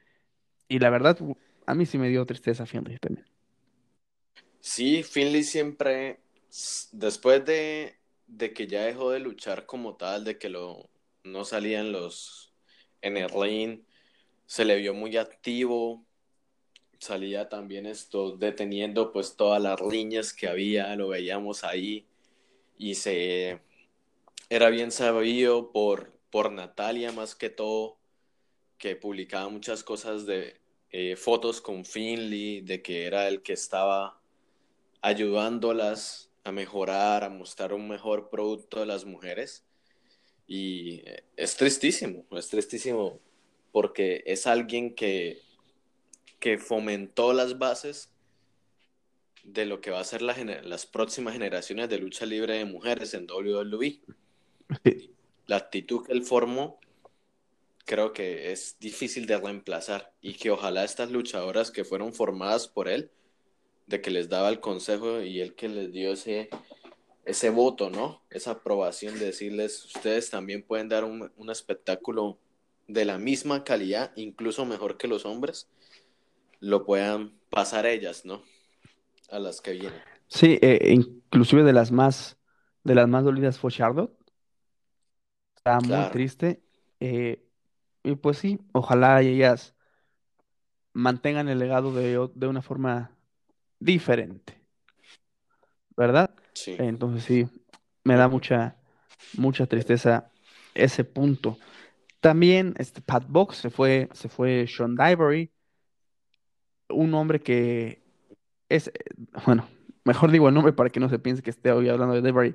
Y 0.68 0.78
la 0.78 0.90
verdad, 0.90 1.18
a 1.66 1.74
mí 1.74 1.86
sí 1.86 1.98
me 1.98 2.08
dio 2.08 2.24
tristeza 2.26 2.66
Finley 2.66 2.98
también. 2.98 3.26
Sí, 4.60 5.02
Finley 5.02 5.44
siempre, 5.44 6.20
después 6.92 7.44
de, 7.44 7.96
de 8.26 8.52
que 8.52 8.66
ya 8.66 8.82
dejó 8.84 9.10
de 9.10 9.20
luchar 9.20 9.66
como 9.66 9.96
tal, 9.96 10.24
de 10.24 10.38
que 10.38 10.48
lo, 10.48 10.90
no 11.24 11.44
salían 11.44 11.92
los 11.92 12.52
en 13.00 13.16
el 13.16 13.28
ring, 13.28 13.82
se 14.46 14.64
le 14.64 14.76
vio 14.78 14.94
muy 14.94 15.16
activo, 15.16 16.06
salía 17.00 17.48
también 17.48 17.86
esto 17.86 18.36
deteniendo 18.36 19.12
pues 19.12 19.36
todas 19.36 19.62
las 19.62 19.80
riñas 19.80 20.32
que 20.34 20.48
había, 20.48 20.94
lo 20.96 21.08
veíamos 21.08 21.64
ahí 21.64 22.06
y 22.78 22.94
se 22.96 23.60
era 24.50 24.70
bien 24.70 24.90
sabido 24.92 25.72
por, 25.72 26.12
por 26.30 26.52
Natalia 26.52 27.12
más 27.12 27.34
que 27.34 27.50
todo, 27.50 27.97
que 28.78 28.96
publicaba 28.96 29.48
muchas 29.48 29.82
cosas 29.82 30.24
de 30.24 30.60
eh, 30.90 31.16
fotos 31.16 31.60
con 31.60 31.84
Finley, 31.84 32.62
de 32.62 32.80
que 32.80 33.04
era 33.04 33.28
el 33.28 33.42
que 33.42 33.52
estaba 33.52 34.20
ayudándolas 35.02 36.30
a 36.44 36.52
mejorar, 36.52 37.24
a 37.24 37.28
mostrar 37.28 37.74
un 37.74 37.88
mejor 37.88 38.30
producto 38.30 38.80
de 38.80 38.86
las 38.86 39.04
mujeres. 39.04 39.64
Y 40.46 41.02
eh, 41.04 41.24
es 41.36 41.56
tristísimo, 41.56 42.24
es 42.30 42.48
tristísimo 42.48 43.20
porque 43.72 44.22
es 44.26 44.46
alguien 44.46 44.94
que, 44.94 45.42
que 46.40 46.58
fomentó 46.58 47.32
las 47.32 47.58
bases 47.58 48.10
de 49.44 49.66
lo 49.66 49.80
que 49.80 49.90
va 49.90 50.00
a 50.00 50.04
ser 50.04 50.22
la 50.22 50.34
las 50.62 50.86
próximas 50.86 51.34
generaciones 51.34 51.88
de 51.88 51.98
lucha 51.98 52.26
libre 52.26 52.54
de 52.54 52.64
mujeres 52.64 53.14
en 53.14 53.26
WWE. 53.30 54.00
La 55.46 55.56
actitud 55.56 56.06
que 56.06 56.12
él 56.12 56.22
formó 56.22 56.80
creo 57.88 58.12
que 58.12 58.52
es 58.52 58.76
difícil 58.80 59.26
de 59.26 59.38
reemplazar 59.38 60.12
y 60.20 60.34
que 60.34 60.50
ojalá 60.52 60.84
estas 60.84 61.10
luchadoras 61.10 61.70
que 61.72 61.84
fueron 61.84 62.12
formadas 62.12 62.68
por 62.68 62.86
él, 62.88 63.10
de 63.86 64.02
que 64.02 64.10
les 64.10 64.28
daba 64.28 64.50
el 64.50 64.60
consejo 64.60 65.22
y 65.22 65.40
él 65.40 65.54
que 65.56 65.68
les 65.70 65.92
dio 65.92 66.12
ese, 66.12 66.50
ese 67.24 67.50
voto, 67.50 67.90
¿no? 67.90 68.22
Esa 68.30 68.52
aprobación 68.52 69.18
de 69.18 69.26
decirles, 69.26 69.84
ustedes 69.86 70.30
también 70.30 70.62
pueden 70.62 70.90
dar 70.90 71.04
un, 71.04 71.32
un 71.36 71.50
espectáculo 71.50 72.38
de 72.88 73.06
la 73.06 73.18
misma 73.18 73.64
calidad, 73.64 74.12
incluso 74.16 74.66
mejor 74.66 74.98
que 74.98 75.08
los 75.08 75.24
hombres, 75.26 75.68
lo 76.60 76.84
puedan 76.84 77.32
pasar 77.50 77.86
ellas, 77.86 78.26
¿no? 78.26 78.42
A 79.30 79.38
las 79.38 79.60
que 79.62 79.72
vienen. 79.72 80.02
Sí, 80.28 80.58
eh, 80.62 80.92
inclusive 80.92 81.64
de 81.64 81.72
las 81.72 81.90
más, 81.90 82.38
de 82.84 82.94
las 82.94 83.08
más 83.08 83.24
dolidas 83.24 83.58
fue 83.58 83.72
Charlotte. 83.72 84.12
Estaba 85.56 85.80
muy 85.80 85.88
Claro. 85.88 86.12
triste. 86.12 86.62
eh, 87.00 87.47
y 88.02 88.14
pues 88.16 88.38
sí, 88.38 88.60
ojalá 88.72 89.22
y 89.22 89.28
ellas 89.28 89.74
mantengan 90.92 91.48
el 91.48 91.58
legado 91.58 91.92
de, 91.92 92.28
de 92.34 92.46
una 92.46 92.62
forma 92.62 93.10
diferente, 93.78 94.60
¿verdad? 95.96 96.34
Sí. 96.54 96.76
Entonces 96.78 97.24
sí, 97.24 97.48
me 98.04 98.16
da 98.16 98.28
mucha, 98.28 98.76
mucha 99.34 99.66
tristeza 99.66 100.30
ese 100.74 101.04
punto. 101.04 101.58
También 102.20 102.74
este 102.78 103.00
Pat 103.00 103.24
Box 103.28 103.56
se 103.56 103.70
fue, 103.70 104.08
se 104.12 104.28
fue 104.28 104.66
Sean 104.66 104.96
Divery, 104.96 105.52
un 106.88 107.14
hombre 107.14 107.40
que 107.40 108.02
es, 108.68 108.90
bueno, 109.46 109.68
mejor 110.04 110.30
digo 110.30 110.48
el 110.48 110.54
nombre 110.54 110.72
para 110.72 110.90
que 110.90 111.00
no 111.00 111.08
se 111.08 111.18
piense 111.18 111.42
que 111.42 111.50
esté 111.50 111.70
hoy 111.70 111.88
hablando 111.88 112.14
de 112.14 112.22
Divery. 112.22 112.54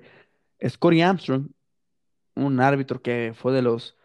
Es 0.59 0.77
Corey 0.77 1.01
Armstrong, 1.01 1.47
un 2.35 2.59
árbitro 2.59 3.01
que 3.01 3.33
fue 3.35 3.53
de 3.53 3.61
los 3.61 3.95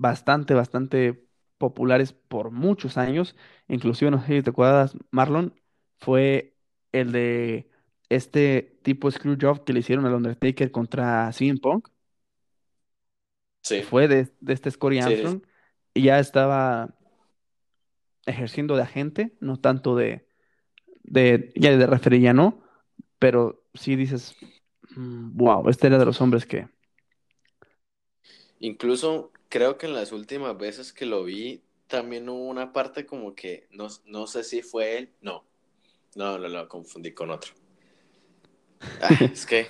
bastante, 0.00 0.54
bastante 0.54 1.28
populares 1.58 2.12
por 2.12 2.50
muchos 2.50 2.96
años. 2.98 3.36
Inclusive, 3.68 4.10
no 4.10 4.20
sé 4.20 4.38
si 4.38 4.42
te 4.42 4.50
acuerdas, 4.50 4.96
Marlon, 5.10 5.54
fue 5.98 6.56
el 6.92 7.12
de 7.12 7.70
este 8.08 8.80
tipo 8.82 9.10
Screwjob 9.10 9.64
que 9.64 9.72
le 9.72 9.80
hicieron 9.80 10.06
al 10.06 10.14
Undertaker 10.14 10.70
contra 10.72 11.32
CM 11.32 11.60
Punk. 11.60 11.88
Sí. 13.62 13.82
Fue 13.82 14.08
de, 14.08 14.28
de 14.40 14.52
este 14.52 14.70
Scotty 14.70 14.98
Sí, 14.98 15.16
sí, 15.16 15.26
sí. 15.28 15.36
Armstrong 15.36 15.42
y 15.94 16.02
ya 16.04 16.18
estaba 16.20 16.96
ejerciendo 18.26 18.76
de 18.76 18.82
agente, 18.82 19.36
no 19.40 19.56
tanto 19.58 19.96
de, 19.96 20.26
de 21.04 21.52
ya 21.56 21.76
de 21.76 21.86
referee 21.86 22.20
ya 22.20 22.34
no, 22.34 22.62
pero 23.18 23.64
sí 23.74 23.96
dices, 23.96 24.36
wow, 24.96 25.68
este 25.68 25.88
era 25.88 25.98
de 25.98 26.06
los 26.06 26.20
hombres 26.20 26.46
que 26.46 26.68
Incluso 28.60 29.32
creo 29.50 29.76
que 29.76 29.86
en 29.86 29.94
las 29.94 30.12
últimas 30.12 30.56
veces 30.56 30.94
que 30.94 31.04
lo 31.04 31.24
vi, 31.24 31.62
también 31.86 32.28
hubo 32.30 32.48
una 32.48 32.72
parte 32.72 33.04
como 33.04 33.34
que 33.34 33.66
no, 33.70 33.88
no 34.06 34.26
sé 34.26 34.44
si 34.44 34.62
fue 34.62 34.96
él. 34.96 35.12
No, 35.20 35.44
no, 36.14 36.38
lo, 36.38 36.48
lo 36.48 36.66
confundí 36.68 37.12
con 37.12 37.30
otro. 37.30 37.52
Ah, 39.02 39.10
es 39.32 39.44
que 39.44 39.66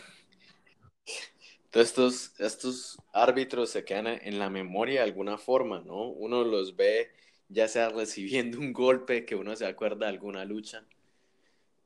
todos 1.71 1.87
estos, 1.87 2.41
estos 2.41 2.99
árbitros 3.13 3.71
se 3.71 3.85
quedan 3.85 4.07
en 4.07 4.39
la 4.39 4.51
memoria 4.51 5.01
de 5.01 5.07
alguna 5.07 5.39
forma, 5.39 5.81
¿no? 5.81 6.09
Uno 6.09 6.45
los 6.45 6.77
ve 6.77 7.11
ya 7.49 7.67
sea 7.67 7.89
recibiendo 7.89 8.59
un 8.59 8.73
golpe, 8.73 9.25
que 9.25 9.35
uno 9.35 9.57
se 9.57 9.67
acuerda 9.67 10.07
de 10.07 10.13
alguna 10.13 10.45
lucha. 10.45 10.85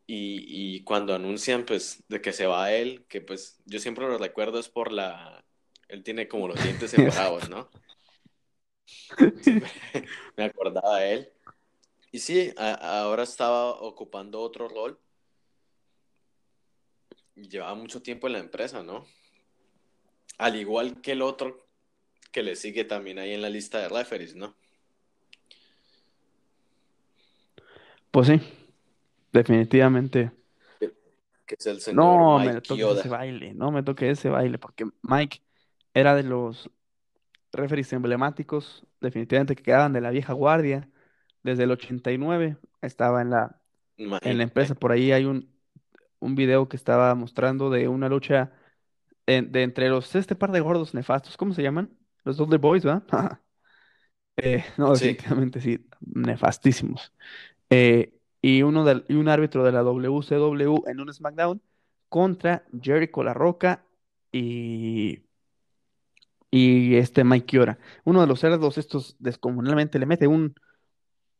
Y, 0.07 0.45
y 0.47 0.85
cuando 0.85 1.15
anuncian 1.15 1.65
pues 1.65 2.05
de 2.09 2.21
que 2.21 2.33
se 2.33 2.47
va 2.47 2.73
él, 2.73 3.07
que 3.09 3.23
pues 3.23 3.63
yo 3.65 3.79
siempre 3.79 4.07
lo 4.07 4.19
recuerdo 4.19 4.59
es 4.59 4.69
por 4.69 4.93
la... 4.93 5.45
Él 5.89 6.03
tiene 6.03 6.29
como 6.29 6.49
los 6.49 6.63
dientes 6.63 6.91
separados, 6.91 7.49
¿no? 7.49 7.71
Me 10.37 10.45
acordaba 10.45 10.99
de 11.01 11.13
él. 11.13 11.33
Y 12.13 12.19
sí, 12.19 12.53
a- 12.57 13.01
ahora 13.03 13.23
estaba 13.25 13.71
ocupando 13.81 14.41
otro 14.41 14.69
rol. 14.69 14.99
Y 17.37 17.49
llevaba 17.49 17.75
mucho 17.75 18.03
tiempo 18.03 18.27
en 18.27 18.35
la 18.35 18.39
empresa, 18.39 18.83
¿no? 18.83 19.05
Al 20.39 20.57
igual 20.57 21.01
que 21.01 21.13
el 21.13 21.23
otro 21.23 21.67
que 22.33 22.43
le 22.43 22.57
sigue 22.57 22.85
también 22.85 23.19
ahí 23.19 23.33
en 23.33 23.43
la 23.43 23.51
lista 23.51 23.79
de 23.79 23.89
referees, 23.89 24.35
¿no? 24.35 24.57
Pues 28.11 28.29
sí, 28.29 28.41
definitivamente. 29.33 30.31
Que 31.47 31.57
es 31.59 31.67
el 31.67 31.81
señor 31.81 31.97
No 31.97 32.39
me 32.39 32.47
Mike 32.47 32.61
toques 32.63 32.99
ese 32.99 33.09
baile, 33.09 33.55
no 33.55 33.71
me 33.71 33.83
toques 33.83 34.19
ese 34.19 34.29
baile, 34.29 34.59
porque 34.59 34.87
Mike 35.03 35.43
era 35.95 36.15
de 36.15 36.23
los 36.23 36.71
referees 37.55 37.93
emblemáticos, 37.93 38.87
definitivamente 39.01 39.57
que 39.57 39.63
quedaban 39.63 39.93
de 39.93 40.01
la 40.01 40.11
vieja 40.11 40.33
guardia. 40.33 40.89
Desde 41.43 41.65
el 41.65 41.73
89 41.73 42.59
estaba 42.83 43.23
en 43.23 43.31
la, 43.31 43.61
en 44.23 44.39
la 44.39 44.45
empresa. 44.45 44.75
Por 44.77 44.93
ahí 44.93 45.13
hay 45.13 45.25
un, 45.27 45.51
un 46.21 46.35
video 46.37 46.69
que 46.69 46.77
estaba 46.77 47.15
mostrando 47.17 47.71
de 47.71 47.89
una 47.89 48.09
lucha 48.11 48.53
en- 49.27 49.53
de 49.53 49.63
entre 49.65 49.89
los 49.91 50.15
este 50.17 50.37
par 50.37 50.53
de 50.53 50.61
gordos 50.61 50.95
nefastos, 50.95 51.37
¿cómo 51.37 51.55
se 51.55 51.63
llaman? 51.63 51.91
Los 52.25 52.37
Dudley 52.39 52.59
Boys, 52.59 52.85
¿verdad? 52.85 53.05
Eh, 54.37 54.65
no, 54.79 54.93
Sí, 54.93 54.95
definitivamente 54.95 55.61
sí, 55.61 55.87
nefastísimos. 56.01 57.13
Eh, 57.71 58.15
y, 58.43 58.63
uno 58.63 58.85
del, 58.85 59.05
y 59.09 59.15
un 59.17 59.29
árbitro 59.29 59.65
de 59.65 59.73
la 59.73 59.83
WCW 59.83 60.85
en 60.89 61.01
un 61.01 61.13
SmackDown 61.15 61.63
contra 62.11 62.65
Jericho 62.83 63.25
La 63.25 63.35
Roca 63.35 63.87
y, 64.33 65.24
y 66.59 66.97
este 66.97 67.25
Mike 67.25 67.47
Chiora. 67.47 67.79
Uno 68.05 68.21
de 68.21 68.27
los 68.27 68.41
cerdos 68.41 68.79
estos 68.79 69.17
descomunalmente 69.19 69.99
le 69.99 70.07
mete 70.07 70.27
un, 70.29 70.55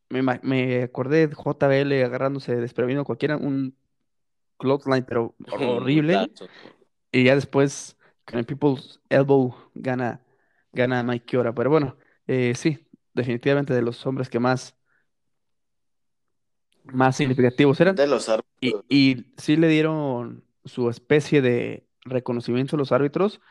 me, 0.09 0.21
me 0.43 0.83
acordé 0.83 1.27
de 1.27 1.35
JBL 1.35 2.03
agarrándose 2.05 2.55
desprevenido 2.57 3.05
cualquiera, 3.05 3.37
un 3.37 3.77
clothesline 4.57 5.05
pero 5.05 5.35
horrible 5.51 6.31
y 7.11 7.25
ya 7.25 7.35
después 7.35 7.97
con 8.25 8.39
el 8.39 8.45
People's 8.45 9.01
Elbow 9.09 9.55
gana, 9.75 10.21
gana 10.73 11.03
Mike 11.03 11.25
Chiora. 11.27 11.53
Pero 11.55 11.69
bueno, 11.71 11.97
eh, 12.27 12.53
sí, 12.55 12.87
definitivamente 13.13 13.73
de 13.73 13.81
los 13.81 14.05
hombres 14.07 14.29
que 14.29 14.39
más, 14.39 14.77
más 16.83 17.15
significativos 17.17 17.79
eran. 17.81 17.99
De 17.99 18.05
los 18.07 18.29
Y, 18.61 18.77
árbitros. 18.77 18.85
y 18.89 19.27
sí 19.37 19.57
le 19.57 19.67
dieron 19.69 20.45
su 20.65 20.89
especie 20.89 21.41
de 21.41 21.87
reconocimiento 22.05 22.75
a 22.75 22.79
los 22.79 22.91
árbitros. 22.91 23.41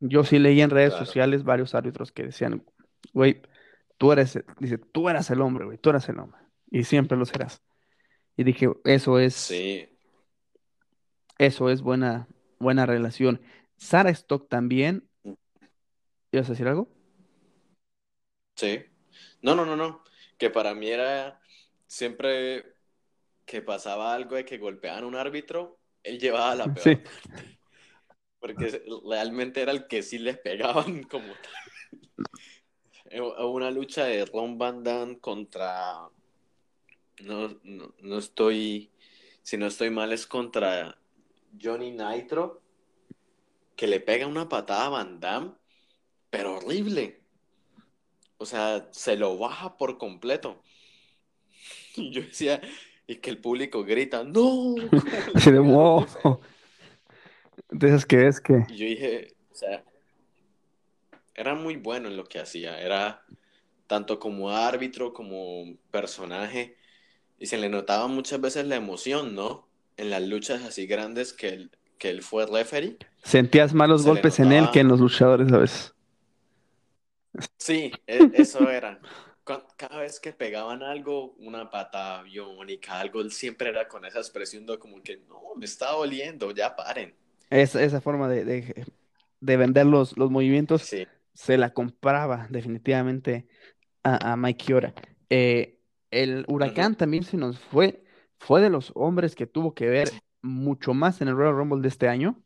Yo 0.00 0.24
sí 0.24 0.38
leí 0.38 0.60
en 0.60 0.70
redes 0.70 0.90
Claro. 0.90 1.06
sociales 1.06 1.44
varios 1.44 1.74
árbitros 1.74 2.12
que 2.12 2.24
decían, 2.24 2.64
güey, 3.12 3.42
tú 3.98 4.12
eres, 4.12 4.38
dice, 4.60 4.78
tú 4.78 5.08
eras 5.08 5.30
el 5.30 5.40
hombre, 5.40 5.64
güey, 5.64 5.78
tú 5.78 5.90
eras 5.90 6.08
el 6.08 6.18
hombre. 6.18 6.40
Y 6.70 6.84
siempre 6.84 7.16
lo 7.16 7.24
serás. 7.24 7.62
Y 8.36 8.44
dije, 8.44 8.68
eso 8.84 9.18
es, 9.18 9.34
Sí, 9.34 9.88
eso 11.38 11.70
es 11.70 11.82
buena, 11.82 12.28
buena 12.58 12.86
relación. 12.86 13.40
Sarah 13.76 14.10
Stock 14.10 14.48
también, 14.48 15.08
¿ibas 16.32 16.48
a 16.48 16.52
decir 16.52 16.68
algo? 16.68 16.88
sí. 18.56 18.84
No, 19.42 19.54
no, 19.54 19.64
no, 19.64 19.76
no. 19.76 20.02
Que 20.38 20.50
para 20.50 20.74
mí 20.74 20.88
era 20.88 21.40
siempre 21.86 22.64
que 23.44 23.62
pasaba 23.62 24.12
algo 24.14 24.34
de 24.36 24.44
que 24.44 24.58
golpeaban 24.58 25.04
a 25.04 25.06
un 25.06 25.14
árbitro, 25.14 25.78
él 26.02 26.18
llevaba 26.18 26.54
la 26.54 26.64
peor 26.74 26.80
Sí. 26.82 26.98
Porque 28.46 28.80
realmente 29.04 29.60
era 29.60 29.72
el 29.72 29.88
que 29.88 30.04
sí 30.04 30.18
les 30.18 30.38
pegaban 30.38 31.02
como 31.10 31.26
una 33.50 33.72
lucha 33.72 34.04
de 34.04 34.24
Ron 34.24 34.56
Van 34.56 34.84
Damme 34.84 35.18
contra. 35.18 36.08
No, 37.22 37.48
no, 37.64 37.94
no 38.00 38.18
estoy. 38.18 38.92
Si 39.42 39.56
no 39.56 39.66
estoy 39.66 39.90
mal, 39.90 40.12
es 40.12 40.28
contra 40.28 40.96
Johnny 41.60 41.90
Nitro. 41.90 42.62
Que 43.74 43.88
le 43.88 43.98
pega 43.98 44.28
una 44.28 44.48
patada 44.48 44.86
a 44.86 44.90
Van 44.90 45.18
Damme, 45.18 45.52
pero 46.30 46.58
horrible. 46.58 47.20
O 48.38 48.46
sea, 48.46 48.86
se 48.92 49.16
lo 49.16 49.36
baja 49.38 49.76
por 49.76 49.98
completo. 49.98 50.62
Y 51.96 52.10
yo 52.12 52.22
decía, 52.22 52.60
y 53.08 53.16
que 53.16 53.30
el 53.30 53.38
público 53.38 53.82
grita, 53.82 54.22
¡No! 54.22 54.76
¿Cómo 54.76 55.02
le 55.02 55.26
Así 55.34 55.50
de, 57.70 57.76
pegaron 57.78 57.88
wow. 57.88 57.88
eso?" 57.88 57.88
De 57.88 57.88
esas 57.88 58.06
que 58.06 58.16
ves 58.16 58.40
que, 58.40 58.66
Y 58.68 58.76
yo 58.76 58.86
dije, 58.86 59.36
o 59.52 59.54
sea, 59.54 59.84
era 61.34 61.54
muy 61.54 61.76
bueno 61.76 62.08
en 62.08 62.16
lo 62.16 62.24
que 62.24 62.40
hacía. 62.40 62.80
Era 62.80 63.24
tanto 63.86 64.18
como 64.18 64.50
árbitro, 64.50 65.12
como 65.12 65.76
personaje. 65.90 66.76
Y 67.38 67.46
se 67.46 67.58
le 67.58 67.68
notaba 67.68 68.08
muchas 68.08 68.40
veces 68.40 68.66
la 68.66 68.76
emoción, 68.76 69.34
¿no? 69.34 69.68
En 69.96 70.10
las 70.10 70.22
luchas 70.22 70.64
así 70.64 70.86
grandes 70.86 71.32
que 71.32 71.48
él, 71.48 71.70
que 71.98 72.10
él 72.10 72.22
fue 72.22 72.46
referee. 72.46 72.98
sentías 73.22 73.74
más 73.74 73.88
los 73.88 74.02
golpes 74.04 74.38
en 74.40 74.52
él 74.52 74.70
que 74.70 74.80
en 74.80 74.88
los 74.88 75.00
luchadores 75.00 75.52
a 75.52 75.58
veces. 75.58 75.94
Sí, 77.58 77.92
e- 78.06 78.30
eso 78.32 78.68
era. 78.70 79.00
Cada 79.76 80.00
vez 80.00 80.18
que 80.20 80.32
pegaban 80.32 80.82
algo, 80.82 81.34
una 81.38 81.70
patada 81.70 82.22
biónica, 82.22 82.98
algo, 83.00 83.20
él 83.20 83.30
siempre 83.32 83.68
era 83.70 83.86
con 83.88 84.04
esa 84.04 84.18
expresión 84.18 84.66
de 84.66 84.78
como 84.78 85.02
que, 85.02 85.18
no, 85.28 85.54
me 85.56 85.64
está 85.66 85.92
doliendo, 85.92 86.50
ya 86.52 86.74
paren. 86.74 87.14
Esa, 87.50 87.82
esa 87.82 88.00
forma 88.00 88.28
de, 88.28 88.44
de, 88.44 88.86
de 89.40 89.56
vender 89.56 89.86
los, 89.86 90.16
los 90.16 90.30
movimientos 90.30 90.82
Sí, 90.82 91.06
se 91.34 91.58
la 91.58 91.72
compraba 91.72 92.46
definitivamente 92.50 93.46
a, 94.02 94.32
a 94.32 94.36
Mike 94.36 94.64
Chiora. 94.64 94.94
Eh, 95.30 95.80
el 96.10 96.44
Huracán 96.48 96.96
también 96.96 97.24
se 97.24 97.36
nos 97.36 97.58
fue, 97.58 98.04
fue 98.38 98.60
de 98.60 98.70
los 98.70 98.92
hombres 98.94 99.34
que 99.34 99.46
tuvo 99.46 99.74
que 99.74 99.88
ver 99.88 100.10
mucho 100.42 100.94
más 100.94 101.20
en 101.20 101.28
el 101.28 101.36
Royal 101.36 101.56
Rumble 101.56 101.82
de 101.82 101.88
este 101.88 102.08
año. 102.08 102.42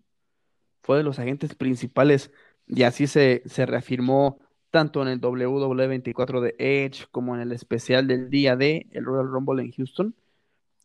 Fue 0.83 0.97
de 0.99 1.03
los 1.05 1.19
agentes 1.19 1.55
principales 1.55 2.31
y 2.67 2.83
así 2.85 3.07
se, 3.07 3.43
se 3.47 3.67
reafirmó 3.67 4.41
tanto 4.71 5.03
en 5.03 5.09
el 5.09 5.21
WWE24 5.21 6.41
de 6.41 6.55
Edge 6.59 7.07
como 7.11 7.35
en 7.35 7.43
el 7.43 7.53
especial 7.53 8.07
del 8.07 8.31
día 8.31 8.57
de 8.57 8.89
el 8.93 9.05
Royal 9.05 9.29
Rumble 9.29 9.63
en 9.63 9.73
Houston. 9.73 10.15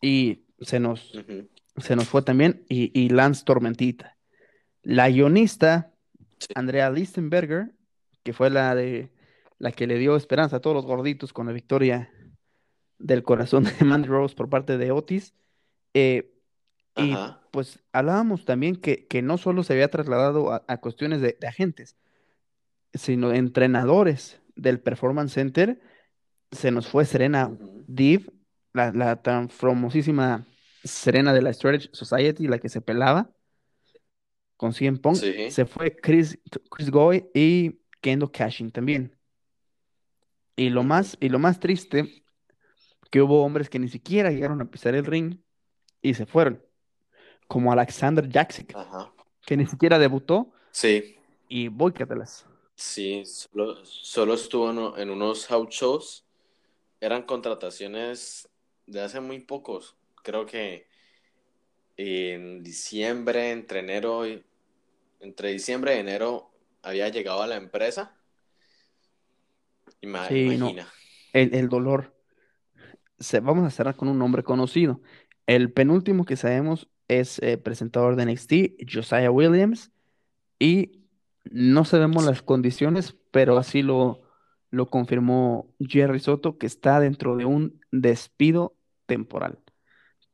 Y 0.02 0.46
se 0.62 0.80
nos. 0.80 1.14
Se 1.78 1.96
nos 1.96 2.08
fue 2.08 2.22
también 2.22 2.66
y, 2.70 2.92
y 3.00 3.10
Lance 3.10 3.44
Tormentita. 3.46 4.18
La 4.84 5.10
guionista 5.10 5.92
Sí. 6.40 6.48
Andrea 6.54 6.90
Listenberger, 6.92 7.76
que 8.24 8.34
fue 8.34 8.50
la 8.50 8.76
de 8.76 9.12
la 9.58 9.72
que 9.72 9.88
le 9.88 9.98
dio 9.98 10.18
esperanza 10.18 10.58
a 10.58 10.60
todos 10.60 10.76
los 10.76 10.86
gorditos 10.86 11.32
con 11.34 11.48
la 11.48 11.54
victoria 11.54 12.12
del 13.00 13.24
corazón 13.24 13.64
de 13.66 13.86
Mandy 13.86 14.08
Rose 14.10 14.36
por 14.36 14.50
parte 14.50 14.78
de 14.78 14.92
Otis. 14.92 15.34
eh, 15.94 16.32
y 16.98 17.16
pues 17.52 17.84
hablábamos 17.94 18.46
también 18.46 18.76
que, 18.76 19.08
que 19.08 19.22
no 19.22 19.38
solo 19.38 19.64
se 19.64 19.74
había 19.74 19.90
trasladado 19.90 20.52
a, 20.52 20.66
a 20.68 20.78
cuestiones 20.80 21.22
de, 21.22 21.38
de 21.40 21.48
agentes, 21.48 21.98
sino 22.94 23.34
entrenadores 23.34 24.42
del 24.56 24.80
Performance 24.80 25.34
Center. 25.34 25.80
Se 26.52 26.72
nos 26.72 26.88
fue 26.88 27.06
Serena. 27.06 27.52
Deeb, 27.88 28.32
la, 28.74 28.92
la 28.92 29.22
tan 29.22 29.50
famosísima 29.50 30.46
Serena 30.86 31.34
de 31.34 31.44
la 31.44 31.54
Strategy 31.54 31.90
Society, 31.94 32.48
la 32.48 32.60
que 32.60 32.70
se 32.70 32.82
pelaba 32.82 33.32
con 34.58 34.74
CM 34.74 35.00
Punk. 35.00 35.16
Sí. 35.20 35.34
Se 35.46 35.66
fue 35.66 35.96
Chris, 35.96 36.40
Chris 36.72 36.90
Goy 36.90 37.30
y 37.34 37.80
Kendo 38.02 38.32
Cashin 38.32 38.72
también. 38.72 39.18
Y 40.56 40.70
lo 40.70 40.84
más, 40.84 41.18
y 41.20 41.30
lo 41.30 41.40
más 41.40 41.60
triste, 41.60 42.24
que 43.12 43.22
hubo 43.22 43.44
hombres 43.44 43.70
que 43.70 43.80
ni 43.80 43.90
siquiera 43.90 44.32
llegaron 44.32 44.62
a 44.62 44.70
pisar 44.72 44.96
el 44.96 45.06
ring 45.06 45.40
y 46.02 46.14
se 46.16 46.26
fueron. 46.26 46.64
Como 47.48 47.72
Alexander 47.72 48.28
Ajá. 48.74 49.12
que 49.46 49.58
ni 49.58 49.66
siquiera 49.66 50.00
debutó 50.00 50.52
Sí, 50.72 51.16
y 51.50 51.70
boicátelas. 51.70 52.48
sí, 52.76 53.26
solo, 53.26 53.86
solo 53.86 54.34
estuvo 54.34 54.70
en, 54.72 55.02
en 55.02 55.10
unos 55.10 55.48
house 55.48 55.70
shows. 55.70 56.26
Eran 57.02 57.24
contrataciones 57.24 58.50
de 58.88 59.02
hace 59.02 59.22
muy 59.22 59.40
pocos. 59.42 59.96
Creo 60.26 60.46
que 60.48 60.88
en 61.98 62.64
diciembre, 62.64 63.52
entre 63.52 63.80
enero 63.80 64.28
y 64.28 64.44
entre 65.20 65.52
diciembre 65.52 65.96
y 65.96 66.00
enero 66.00 66.52
había 66.82 67.10
llegado 67.10 67.44
a 67.44 67.48
la 67.48 67.58
empresa. 67.58 68.18
Ima- 70.02 70.28
Sí, 70.28 70.46
no. 70.58 70.70
imagina. 70.70 70.88
El, 71.32 71.54
el 71.54 71.70
dolor. 71.70 72.16
Se, 73.20 73.40
vamos 73.40 73.66
a 73.66 73.70
cerrar 73.70 73.96
con 73.96 74.08
un 74.08 74.18
nombre 74.18 74.44
conocido. 74.44 75.02
El 75.46 75.72
penúltimo 75.72 76.26
que 76.26 76.36
sabemos 76.38 76.90
es 77.08 77.40
eh, 77.40 77.58
presentador 77.58 78.16
de 78.16 78.24
NXT, 78.24 78.54
Josiah 78.92 79.30
Williams, 79.30 79.92
y 80.60 81.04
no 81.46 81.86
sabemos 81.86 82.26
las 82.26 82.42
condiciones, 82.42 83.16
pero 83.32 83.58
así 83.58 83.84
lo, 83.84 84.24
lo 84.72 84.90
confirmó 84.90 85.72
Jerry 85.80 86.20
Soto, 86.20 86.58
que 86.58 86.66
está 86.66 87.00
dentro 87.00 87.38
de 87.38 87.46
un 87.46 87.80
despido 87.92 88.76
temporal. 89.06 89.60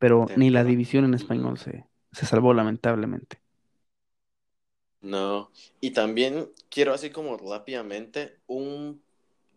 Pero 0.01 0.31
ni 0.35 0.49
la 0.51 0.65
división 0.65 1.05
en 1.05 1.15
español 1.15 1.57
se, 1.59 1.87
se 2.11 2.27
salvó 2.27 2.53
lamentablemente. 2.53 3.41
No, 5.01 5.51
y 5.79 5.91
también 5.91 6.51
quiero 6.69 6.93
así 6.93 7.09
como 7.09 7.37
rápidamente 7.37 8.39
un... 8.47 9.03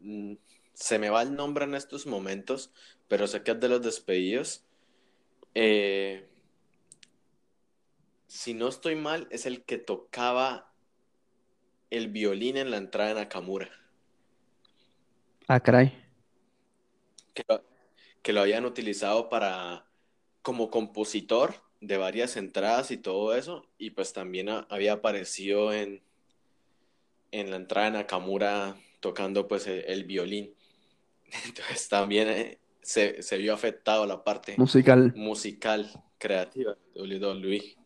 mm, 0.01 0.35
Se 0.75 0.99
me 0.99 1.11
va 1.11 1.23
el 1.23 1.35
nombre 1.37 1.65
en 1.65 1.75
estos 1.75 2.07
momentos, 2.07 2.73
pero 3.09 3.27
sé 3.27 3.43
que 3.43 3.53
es 3.53 3.61
de 3.61 3.69
los 3.69 3.83
despedidos. 3.83 4.65
Eh, 5.55 6.29
si 8.27 8.53
no 8.53 8.69
estoy 8.69 8.97
mal, 8.97 9.27
es 9.31 9.47
el 9.47 9.65
que 9.65 9.79
tocaba 9.79 10.75
el 11.89 12.09
violín 12.09 12.59
en 12.59 12.71
la 12.71 12.77
entrada 12.77 13.15
de 13.15 13.15
Nakamura. 13.23 13.71
Ah, 15.49 15.61
caray. 15.61 15.93
Que 17.35 17.45
lo, 17.49 17.63
que 18.23 18.33
lo 18.33 18.41
habían 18.43 18.65
utilizado 18.65 19.29
para 19.29 19.87
como 20.45 20.71
compositor 20.71 21.55
de 21.81 21.97
varias 21.97 22.37
entradas 22.37 22.91
y 22.91 22.99
todo 22.99 23.35
eso. 23.35 23.67
Y 23.79 23.91
pues 23.91 24.13
también 24.13 24.51
a- 24.51 24.67
había 24.71 24.93
aparecido 24.93 25.73
en, 25.73 26.03
en 27.33 27.51
la 27.51 27.57
entrada 27.57 27.91
de 27.91 27.97
Nakamura 27.99 28.77
tocando 29.01 29.49
pues 29.49 29.67
el, 29.67 29.85
el 29.87 30.05
violín. 30.05 30.55
Entonces 31.47 31.89
también 31.89 32.29
eh, 32.29 32.59
se, 32.83 33.23
se 33.23 33.39
vio 33.39 33.55
afectado 33.55 34.05
la 34.07 34.23
parte 34.23 34.55
Musical. 34.59 35.13
musical 35.17 35.91
creativa 36.19 36.77
de 36.95 37.01
WWE. 37.01 37.77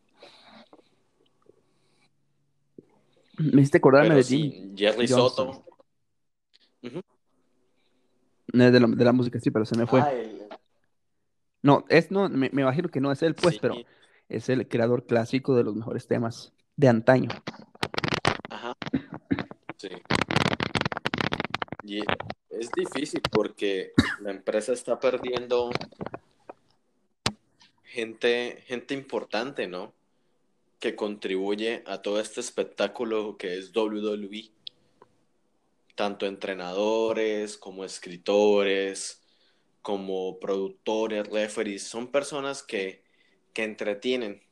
Me 3.38 3.60
hiciste 3.62 3.78
acordarme 3.78 4.08
Pero 4.08 4.18
de 4.18 4.24
Jim 4.24 4.50
sí, 4.50 4.72
Jerry 4.76 5.06
Johnson. 5.08 5.54
Soto. 5.54 5.64
Ujú. 6.82 7.00
No, 8.52 8.70
De 8.70 8.80
la, 8.80 8.86
de 8.88 9.04
la 9.04 9.12
música, 9.12 9.38
sí, 9.38 9.50
pero 9.52 9.64
se 9.64 9.76
me 9.78 9.86
fue. 9.86 10.00
Ah, 10.00 10.12
el- 10.12 10.47
No, 11.62 11.84
es 11.88 12.10
no, 12.10 12.28
me, 12.28 12.50
me 12.52 12.62
imagino 12.62 12.88
que 12.88 13.00
no 13.00 13.10
es 13.12 13.22
él, 13.22 13.34
pues, 13.34 13.54
sí, 13.54 13.60
pero 13.60 13.76
es 14.28 14.48
el 14.48 14.68
creador 14.68 15.06
clásico 15.06 15.56
de 15.56 15.64
los 15.64 15.74
mejores 15.74 16.06
temas 16.06 16.52
de 16.76 16.88
antaño. 16.88 17.28
ajá, 18.50 18.76
sí. 19.76 19.88
Y 21.82 22.00
es 22.50 22.70
difícil 22.76 23.22
porque 23.30 23.92
la 24.20 24.30
empresa 24.30 24.72
está 24.72 25.00
perdiendo 25.00 25.70
gente, 27.84 28.62
gente 28.66 28.94
importante, 28.94 29.66
¿no? 29.66 29.92
que 30.78 30.94
contribuye 30.94 31.82
a 31.86 32.02
todo 32.02 32.20
este 32.20 32.40
espectáculo 32.40 33.36
que 33.36 33.58
es 33.58 33.74
WWE. 33.74 34.50
Tanto 35.94 36.26
entrenadores 36.26 37.58
como 37.58 37.84
escritores, 37.84 39.17
como 39.88 40.38
productores, 40.38 41.26
referees, 41.28 41.82
son 41.82 42.08
personas 42.08 42.62
que, 42.62 43.02
que 43.54 43.64
entretienen 43.64 44.42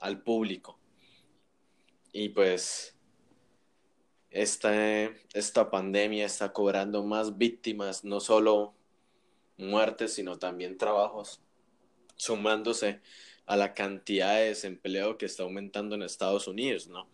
al 0.00 0.24
público. 0.24 0.76
Y 2.10 2.30
pues 2.30 2.98
esta, 4.28 5.04
esta 5.34 5.70
pandemia 5.70 6.26
está 6.26 6.52
cobrando 6.52 7.04
más 7.04 7.38
víctimas, 7.38 8.02
no 8.02 8.18
solo 8.18 8.74
muertes, 9.56 10.14
sino 10.14 10.36
también 10.36 10.78
trabajos, 10.78 11.40
sumándose 12.16 13.00
a 13.46 13.54
la 13.54 13.72
cantidad 13.72 14.34
de 14.34 14.46
desempleo 14.46 15.16
que 15.16 15.26
está 15.26 15.44
aumentando 15.44 15.94
en 15.94 16.02
Estados 16.02 16.48
Unidos, 16.48 16.88
¿no? 16.88 17.06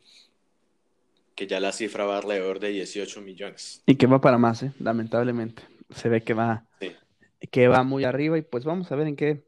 Que 1.35 1.47
ya 1.47 1.61
la 1.61 1.73
cifra 1.73 2.07
va 2.07 2.17
alrededor 2.17 2.61
de 2.61 2.71
18 2.71 3.21
millones. 3.21 3.83
Y 3.85 3.97
que 3.97 4.07
va 4.07 4.23
para 4.23 4.39
más, 4.39 4.63
¿eh? 4.63 4.73
lamentablemente. 4.81 5.65
Se 5.95 6.09
ve 6.09 6.23
que 6.23 6.33
va, 6.33 6.65
Sí. 6.81 6.93
Que 7.51 7.69
va 7.69 7.83
muy 7.83 8.05
arriba 8.05 8.39
y 8.39 8.43
pues 8.43 8.65
vamos 8.65 8.91
a 8.93 8.97
ver 8.97 9.07
en 9.09 9.17
qué, 9.17 9.45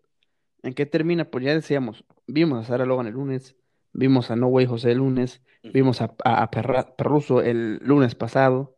en 0.63 0.75
qué 0.75 0.87
termina. 0.87 1.25
Pues 1.31 1.45
ya 1.45 1.55
decíamos, 1.55 2.05
vimos 2.27 2.61
a 2.61 2.65
Sara 2.69 2.87
Logan 2.87 3.07
el 3.07 3.15
lunes, 3.15 3.57
vimos 3.93 4.31
a 4.31 4.37
No 4.37 4.49
Way 4.49 4.67
José 4.67 4.93
el 4.93 4.99
lunes, 4.99 5.43
vimos 5.73 6.01
a, 6.03 6.15
a, 6.25 6.43
a 6.43 6.51
Perra- 6.51 6.95
Perruso 6.97 7.41
el 7.43 7.79
lunes 7.83 8.15
pasado, 8.15 8.77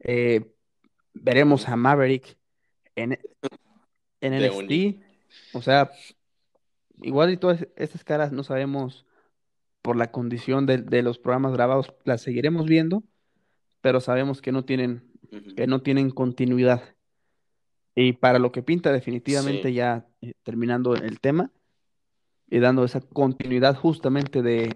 eh, 0.00 0.52
veremos 1.14 1.68
a 1.68 1.76
Maverick 1.76 2.36
en, 2.96 3.18
en 4.20 4.32
NXT, 4.34 5.02
o 5.52 5.62
sea, 5.62 5.90
igual 7.02 7.30
y 7.30 7.36
todas 7.36 7.66
estas 7.76 8.04
caras 8.04 8.32
no 8.32 8.42
sabemos 8.44 9.06
por 9.82 9.96
la 9.96 10.10
condición 10.12 10.66
de, 10.66 10.78
de 10.78 11.02
los 11.02 11.18
programas 11.18 11.52
grabados, 11.54 11.94
las 12.04 12.20
seguiremos 12.20 12.66
viendo, 12.66 13.02
pero 13.80 14.00
sabemos 14.00 14.42
que 14.42 14.52
no 14.52 14.64
tienen, 14.64 15.10
que 15.56 15.66
no 15.66 15.80
tienen 15.80 16.10
continuidad. 16.10 16.82
Y 18.02 18.14
para 18.14 18.38
lo 18.38 18.50
que 18.50 18.62
pinta, 18.62 18.92
definitivamente 18.92 19.68
Sí. 19.68 19.74
ya 19.74 20.06
eh, 20.22 20.32
terminando 20.42 20.94
el 20.94 21.20
tema 21.20 21.50
y 22.48 22.58
dando 22.58 22.82
esa 22.84 23.00
continuidad 23.00 23.76
justamente 23.76 24.40
de, 24.42 24.74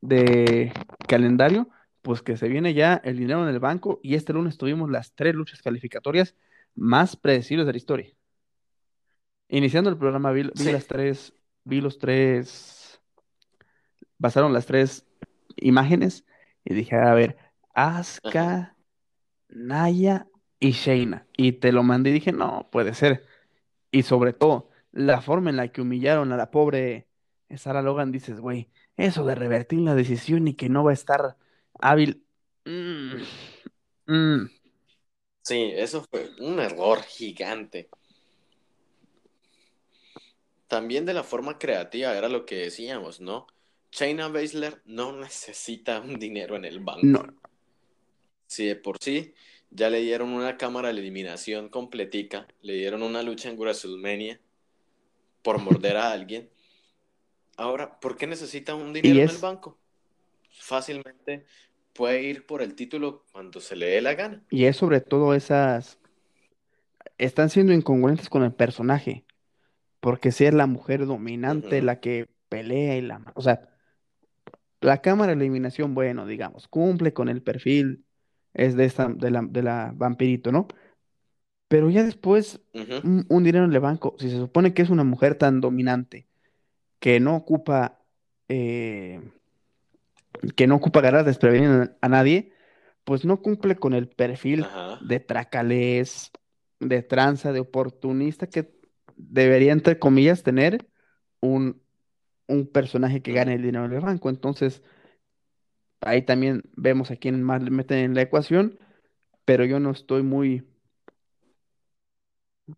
de 0.00 0.72
calendario, 1.06 1.68
pues 2.02 2.20
que 2.20 2.36
se 2.36 2.48
viene 2.48 2.74
ya 2.74 3.00
el 3.04 3.16
dinero 3.16 3.42
en 3.46 3.54
el 3.54 3.60
banco 3.60 4.00
y 4.02 4.14
este 4.16 4.32
lunes 4.32 4.58
tuvimos 4.58 4.90
las 4.90 5.12
tres 5.14 5.34
luchas 5.36 5.62
calificatorias 5.62 6.34
más 6.74 7.14
predecibles 7.16 7.64
de 7.66 7.72
la 7.72 7.78
historia. 7.78 8.10
Iniciando 9.48 9.88
el 9.88 9.96
programa 9.96 10.32
vi, 10.32 10.42
vi 10.42 10.50
Sí. 10.56 10.72
las 10.72 10.86
tres, 10.86 11.32
vi 11.64 11.80
los 11.80 11.98
tres, 11.98 13.00
pasaron 14.20 14.52
las 14.52 14.66
tres 14.66 15.06
imágenes 15.56 16.24
y 16.64 16.74
dije, 16.74 16.96
a 16.96 17.14
ver, 17.14 17.36
Ajá. 17.72 17.98
Asuka, 18.00 18.76
Naya 19.48 20.26
y 20.60 20.72
Shayna. 20.72 21.26
Y 21.36 21.52
te 21.52 21.72
lo 21.72 21.82
mandé 21.82 22.10
y 22.10 22.14
dije, 22.14 22.32
no, 22.32 22.68
puede 22.70 22.94
ser. 22.94 23.24
Y 23.90 24.02
sobre 24.02 24.32
todo, 24.32 24.68
la 24.92 25.20
forma 25.20 25.50
en 25.50 25.56
la 25.56 25.68
que 25.68 25.80
humillaron 25.80 26.32
a 26.32 26.36
la 26.36 26.50
pobre 26.50 27.08
Sarah 27.56 27.82
Logan, 27.82 28.12
dices, 28.12 28.40
güey, 28.40 28.68
eso 28.96 29.24
de 29.24 29.34
revertir 29.34 29.80
la 29.80 29.94
decisión 29.94 30.48
y 30.48 30.54
que 30.54 30.68
no 30.68 30.84
va 30.84 30.90
a 30.90 30.94
estar 30.94 31.36
hábil. 31.80 32.24
mm, 32.64 33.22
mm. 34.06 34.50
Sí, 35.42 35.72
eso 35.74 36.04
fue 36.10 36.30
un 36.40 36.60
error 36.60 37.02
gigante. 37.02 37.88
También 40.66 41.06
de 41.06 41.14
la 41.14 41.24
forma 41.24 41.58
creativa 41.58 42.14
era 42.14 42.28
lo 42.28 42.44
que 42.44 42.56
decíamos, 42.56 43.20
¿no? 43.20 43.46
Shayna 43.90 44.28
Baszler 44.28 44.82
no 44.84 45.12
necesita 45.12 46.00
un 46.00 46.18
dinero 46.18 46.56
en 46.56 46.66
el 46.66 46.80
banco. 46.80 47.06
No, 47.06 47.24
Si 48.46 48.66
de 48.66 48.76
por 48.76 48.98
sí 49.00 49.34
ya 49.70 49.90
le 49.90 50.00
dieron 50.00 50.30
una 50.30 50.56
cámara 50.56 50.88
de 50.88 50.98
eliminación 50.98 51.68
completica, 51.68 52.46
le 52.62 52.74
dieron 52.74 53.02
una 53.02 53.22
lucha 53.22 53.48
en 53.48 53.58
WrestleMania 53.58 54.40
por 55.42 55.58
morder 55.62 55.96
a 55.96 56.12
alguien. 56.12 56.50
Ahora, 57.56 57.98
¿por 58.00 58.16
qué 58.16 58.26
necesita 58.26 58.74
un 58.74 58.92
dinero 58.92 59.20
en 59.20 59.30
el 59.30 59.38
banco? 59.38 59.78
Fácilmente 60.50 61.44
puede 61.92 62.22
ir 62.22 62.46
por 62.46 62.62
el 62.62 62.74
título 62.74 63.24
cuando 63.32 63.60
se 63.60 63.74
le 63.74 63.86
dé 63.86 64.00
la 64.00 64.14
gana. 64.14 64.42
y 64.50 64.66
es 64.66 64.76
sobre 64.76 65.00
todo 65.00 65.34
esas, 65.34 65.98
están 67.18 67.50
siendo 67.50 67.72
incongruentes 67.72 68.28
con 68.28 68.44
el 68.44 68.52
personaje, 68.52 69.24
porque 69.98 70.30
si 70.30 70.44
es 70.44 70.54
la 70.54 70.66
mujer 70.66 71.06
dominante 71.06 71.82
la 71.82 71.98
que 71.98 72.28
pelea 72.48 72.96
y 72.96 73.00
la, 73.00 73.32
o 73.34 73.42
sea, 73.42 73.68
la 74.80 75.02
cámara 75.02 75.34
de 75.34 75.40
eliminación, 75.40 75.94
bueno, 75.94 76.24
digamos, 76.26 76.68
cumple 76.68 77.12
con 77.12 77.28
el 77.28 77.42
perfil, 77.42 78.04
es 78.58 78.76
de 78.76 78.84
esta, 78.84 79.08
de 79.08 79.30
la, 79.30 79.42
de 79.42 79.62
la 79.62 79.92
vampirito, 79.96 80.52
¿no? 80.52 80.68
Pero 81.68 81.90
ya 81.90 82.02
después, 82.02 82.60
un, 83.02 83.26
un 83.28 83.44
dinero 83.44 83.64
en 83.64 83.72
el 83.72 83.80
banco, 83.80 84.16
si 84.18 84.30
se 84.30 84.38
supone 84.38 84.74
que 84.74 84.82
es 84.82 84.90
una 84.90 85.04
mujer 85.04 85.34
tan 85.36 85.60
dominante, 85.60 86.28
que 87.00 87.20
no 87.20 87.36
ocupa, 87.36 88.00
eh, 88.48 89.20
que 90.56 90.66
no 90.66 90.76
ocupa 90.76 91.00
agarrar 91.00 91.24
desprevenido 91.24 91.82
a 91.82 91.90
a 92.00 92.08
nadie, 92.08 92.52
pues 93.04 93.24
no 93.24 93.42
cumple 93.42 93.76
con 93.76 93.94
el 93.94 94.08
perfil 94.08 94.66
de 95.00 95.20
tracalés, 95.20 96.30
de 96.80 97.02
tranza, 97.02 97.52
de 97.52 97.60
oportunista 97.60 98.48
que 98.48 98.78
debería, 99.16 99.72
entre 99.72 99.98
comillas, 99.98 100.42
tener 100.42 100.88
un, 101.40 101.82
un 102.48 102.66
personaje 102.68 103.22
que 103.22 103.32
gane 103.32 103.54
el 103.54 103.62
dinero 103.62 103.86
en 103.86 103.92
el 103.92 104.00
banco. 104.00 104.30
Entonces, 104.30 104.82
ahí 106.00 106.22
también 106.22 106.62
vemos 106.76 107.10
a 107.10 107.16
quién 107.16 107.42
más 107.42 107.62
le 107.62 107.70
meten 107.70 107.98
en 107.98 108.14
la 108.14 108.22
ecuación, 108.22 108.78
pero 109.44 109.64
yo 109.64 109.80
no 109.80 109.90
estoy 109.92 110.22
muy, 110.22 110.66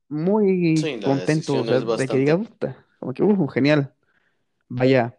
muy 0.09 0.77
Sí, 0.77 1.01
contento, 1.03 1.55
o 1.55 1.65
sea, 1.65 1.81
de 1.81 2.09
que 2.09 2.19
diga. 2.19 2.39
"Puta", 2.39 2.87
como 2.99 3.13
que, 3.15 3.23
"Uh, 3.23 3.47
genial, 3.49 3.95
vaya, 4.69 5.19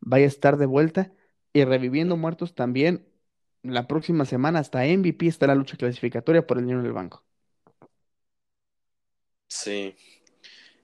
vaya 0.00 0.24
a 0.26 0.28
estar 0.28 0.56
de 0.58 0.66
vuelta. 0.66 1.12
Y 1.54 1.64
reviviendo 1.64 2.16
muertos 2.16 2.54
también, 2.54 3.06
la 3.62 3.88
próxima 3.88 4.24
semana 4.26 4.60
hasta 4.60 4.86
MVP 4.86 5.26
está 5.28 5.46
la 5.48 5.54
lucha 5.56 5.76
clasificatoria 5.78 6.46
por 6.46 6.58
el 6.58 6.64
dinero 6.64 6.80
en 6.80 6.86
el 6.86 6.92
banco. 6.94 7.24
Sí. 9.48 9.94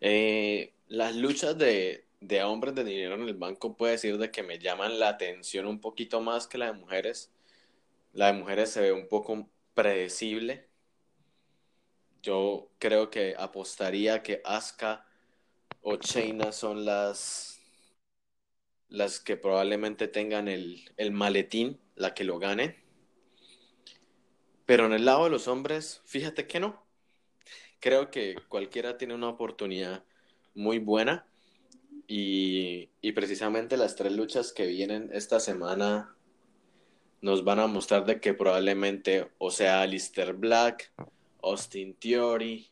Eh, 0.00 0.74
las 0.88 1.16
luchas 1.16 1.59
de, 1.59 2.07
de 2.26 2.42
hombres 2.42 2.74
de 2.74 2.84
dinero 2.84 3.14
en 3.14 3.22
el 3.22 3.34
banco 3.34 3.76
puede 3.76 3.92
decir 3.92 4.18
de 4.18 4.30
que 4.30 4.42
me 4.42 4.58
llaman 4.58 4.98
la 4.98 5.08
atención 5.08 5.66
un 5.66 5.80
poquito 5.80 6.20
más 6.20 6.46
que 6.46 6.58
la 6.58 6.66
de 6.66 6.72
mujeres. 6.72 7.32
La 8.12 8.28
de 8.28 8.34
mujeres 8.34 8.70
se 8.70 8.80
ve 8.80 8.92
un 8.92 9.08
poco 9.08 9.48
predecible. 9.74 10.68
Yo 12.22 12.70
creo 12.78 13.10
que 13.10 13.34
apostaría 13.38 14.22
que 14.22 14.40
Asuka 14.44 15.06
o 15.82 15.96
Shayna 15.96 16.52
son 16.52 16.86
las, 16.86 17.60
las 18.88 19.20
que 19.20 19.36
probablemente 19.36 20.08
tengan 20.08 20.48
el, 20.48 20.90
el 20.96 21.12
maletín, 21.12 21.78
la 21.94 22.14
que 22.14 22.24
lo 22.24 22.38
gane. 22.38 22.82
Pero 24.64 24.86
en 24.86 24.94
el 24.94 25.04
lado 25.04 25.24
de 25.24 25.30
los 25.30 25.46
hombres, 25.46 26.00
fíjate 26.06 26.46
que 26.46 26.60
no. 26.60 26.82
Creo 27.80 28.10
que 28.10 28.36
cualquiera 28.48 28.96
tiene 28.96 29.14
una 29.14 29.28
oportunidad 29.28 30.04
muy 30.54 30.78
buena. 30.78 31.26
Y, 32.07 32.90
y 33.00 33.12
precisamente 33.12 33.76
las 33.76 33.96
tres 33.96 34.12
luchas 34.12 34.52
que 34.52 34.66
vienen 34.66 35.11
esta 35.12 35.40
semana 35.40 36.14
nos 37.20 37.42
van 37.42 37.59
a 37.59 37.66
mostrar 37.66 38.05
de 38.05 38.20
que 38.20 38.34
probablemente 38.34 39.30
o 39.38 39.50
sea 39.50 39.80
Alistair 39.80 40.34
Black, 40.34 40.92
Austin 41.42 41.94
Theory, 41.94 42.68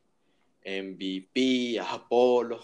MVP, 0.64 1.80
Apollo, 1.80 2.60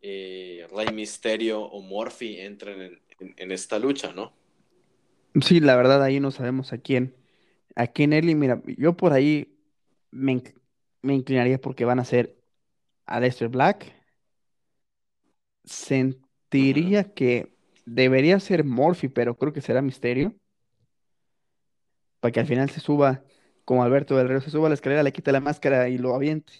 eh, 0.00 0.66
Rey 0.74 0.88
Mysterio 0.92 1.60
o 1.60 1.80
Murphy 1.82 2.38
entren 2.40 3.00
en, 3.36 3.52
esta 3.52 3.78
lucha, 3.78 4.12
¿no? 4.12 4.32
Sí, 5.40 5.60
la 5.60 5.76
verdad, 5.76 6.02
ahí 6.02 6.20
no 6.20 6.30
sabemos 6.30 6.72
a 6.72 6.78
quién. 6.78 7.14
A 7.76 7.86
quién 7.86 8.12
Eli, 8.12 8.34
mira, 8.34 8.60
yo 8.76 8.96
por 8.96 9.12
ahí 9.12 9.54
me, 10.10 10.42
me 11.02 11.14
inclinaría 11.14 11.60
porque 11.60 11.84
van 11.84 12.00
a 12.00 12.04
ser 12.04 12.36
Aleister 13.06 13.48
Black. 13.48 13.92
Sentiría 15.64 17.12
que 17.14 17.56
debería 17.86 18.40
ser 18.40 18.64
Murphy, 18.64 19.08
pero 19.08 19.36
creo 19.36 19.52
que 19.52 19.60
será 19.60 19.82
Misterio. 19.82 20.34
Para 22.20 22.32
que 22.32 22.40
al 22.40 22.46
final 22.46 22.70
se 22.70 22.80
suba, 22.80 23.22
como 23.64 23.82
Alberto 23.82 24.16
del 24.16 24.28
Río, 24.28 24.40
se 24.40 24.50
suba 24.50 24.66
a 24.66 24.70
la 24.70 24.74
escalera, 24.74 25.02
le 25.02 25.12
quite 25.12 25.32
la 25.32 25.40
máscara 25.40 25.88
y 25.88 25.98
lo 25.98 26.14
aviente. 26.14 26.52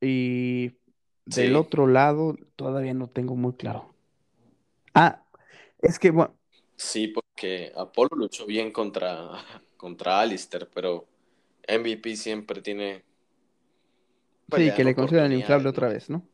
Y 0.00 0.76
del 1.26 1.56
Sí, 1.56 1.56
otro 1.56 1.86
lado, 1.86 2.36
todavía 2.56 2.94
no 2.94 3.08
tengo 3.08 3.36
muy 3.36 3.54
claro. 3.56 3.94
Ah, 4.94 5.24
es 5.82 5.98
que, 5.98 6.10
bueno, 6.10 6.36
sí, 6.76 7.08
porque 7.08 7.72
Apollo 7.76 8.10
luchó 8.16 8.46
bien 8.46 8.72
contra, 8.72 9.30
contra 9.76 10.20
Alistair, 10.20 10.68
pero 10.72 11.06
MVP 11.66 12.16
siempre 12.16 12.60
tiene 12.62 13.04
sí, 14.50 14.72
peleas, 14.72 14.72
que 14.72 14.84
le 14.84 14.94
el 15.26 15.32
inflable 15.34 15.68
otra 15.68 15.88
vez, 15.88 16.08
¿no? 16.10 16.28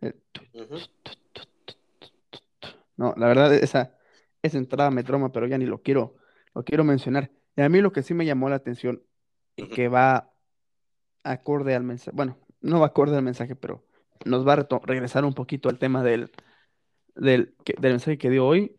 El. 0.00 0.14
No, 2.96 3.14
la 3.16 3.26
verdad, 3.26 3.52
esa, 3.54 3.94
esa 4.42 4.58
entrada 4.58 4.90
me 4.90 5.04
troma, 5.04 5.30
pero 5.32 5.46
ya 5.46 5.58
ni 5.58 5.66
lo 5.66 5.82
quiero, 5.82 6.16
lo 6.54 6.64
quiero 6.64 6.84
mencionar. 6.84 7.30
Y 7.56 7.62
a 7.62 7.68
mí 7.68 7.80
lo 7.80 7.92
que 7.92 8.02
sí 8.02 8.14
me 8.14 8.24
llamó 8.24 8.48
la 8.48 8.56
atención 8.56 9.02
y 9.56 9.68
que 9.68 9.88
va 9.88 10.32
acorde 11.24 11.74
al 11.74 11.82
mensaje, 11.82 12.14
bueno, 12.14 12.38
no 12.60 12.80
va 12.80 12.86
acorde 12.86 13.16
al 13.16 13.22
mensaje, 13.22 13.56
pero 13.56 13.84
nos 14.24 14.46
va 14.46 14.54
a 14.54 14.66
regresar 14.84 15.24
un 15.24 15.34
poquito 15.34 15.68
al 15.68 15.78
tema 15.78 16.02
del, 16.02 16.30
del, 17.14 17.54
que- 17.64 17.74
del 17.78 17.92
mensaje 17.92 18.18
que 18.18 18.30
dio 18.30 18.46
hoy, 18.46 18.76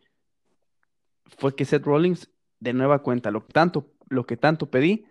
fue 1.38 1.56
que 1.56 1.66
Seth 1.66 1.84
Rollins 1.84 2.32
de 2.60 2.74
nueva 2.74 3.04
cuenta, 3.04 3.32
lo 3.32 3.42
tanto, 3.42 3.92
lo 4.10 4.26
que 4.26 4.38
tanto 4.38 4.72
pedí, 4.72 5.06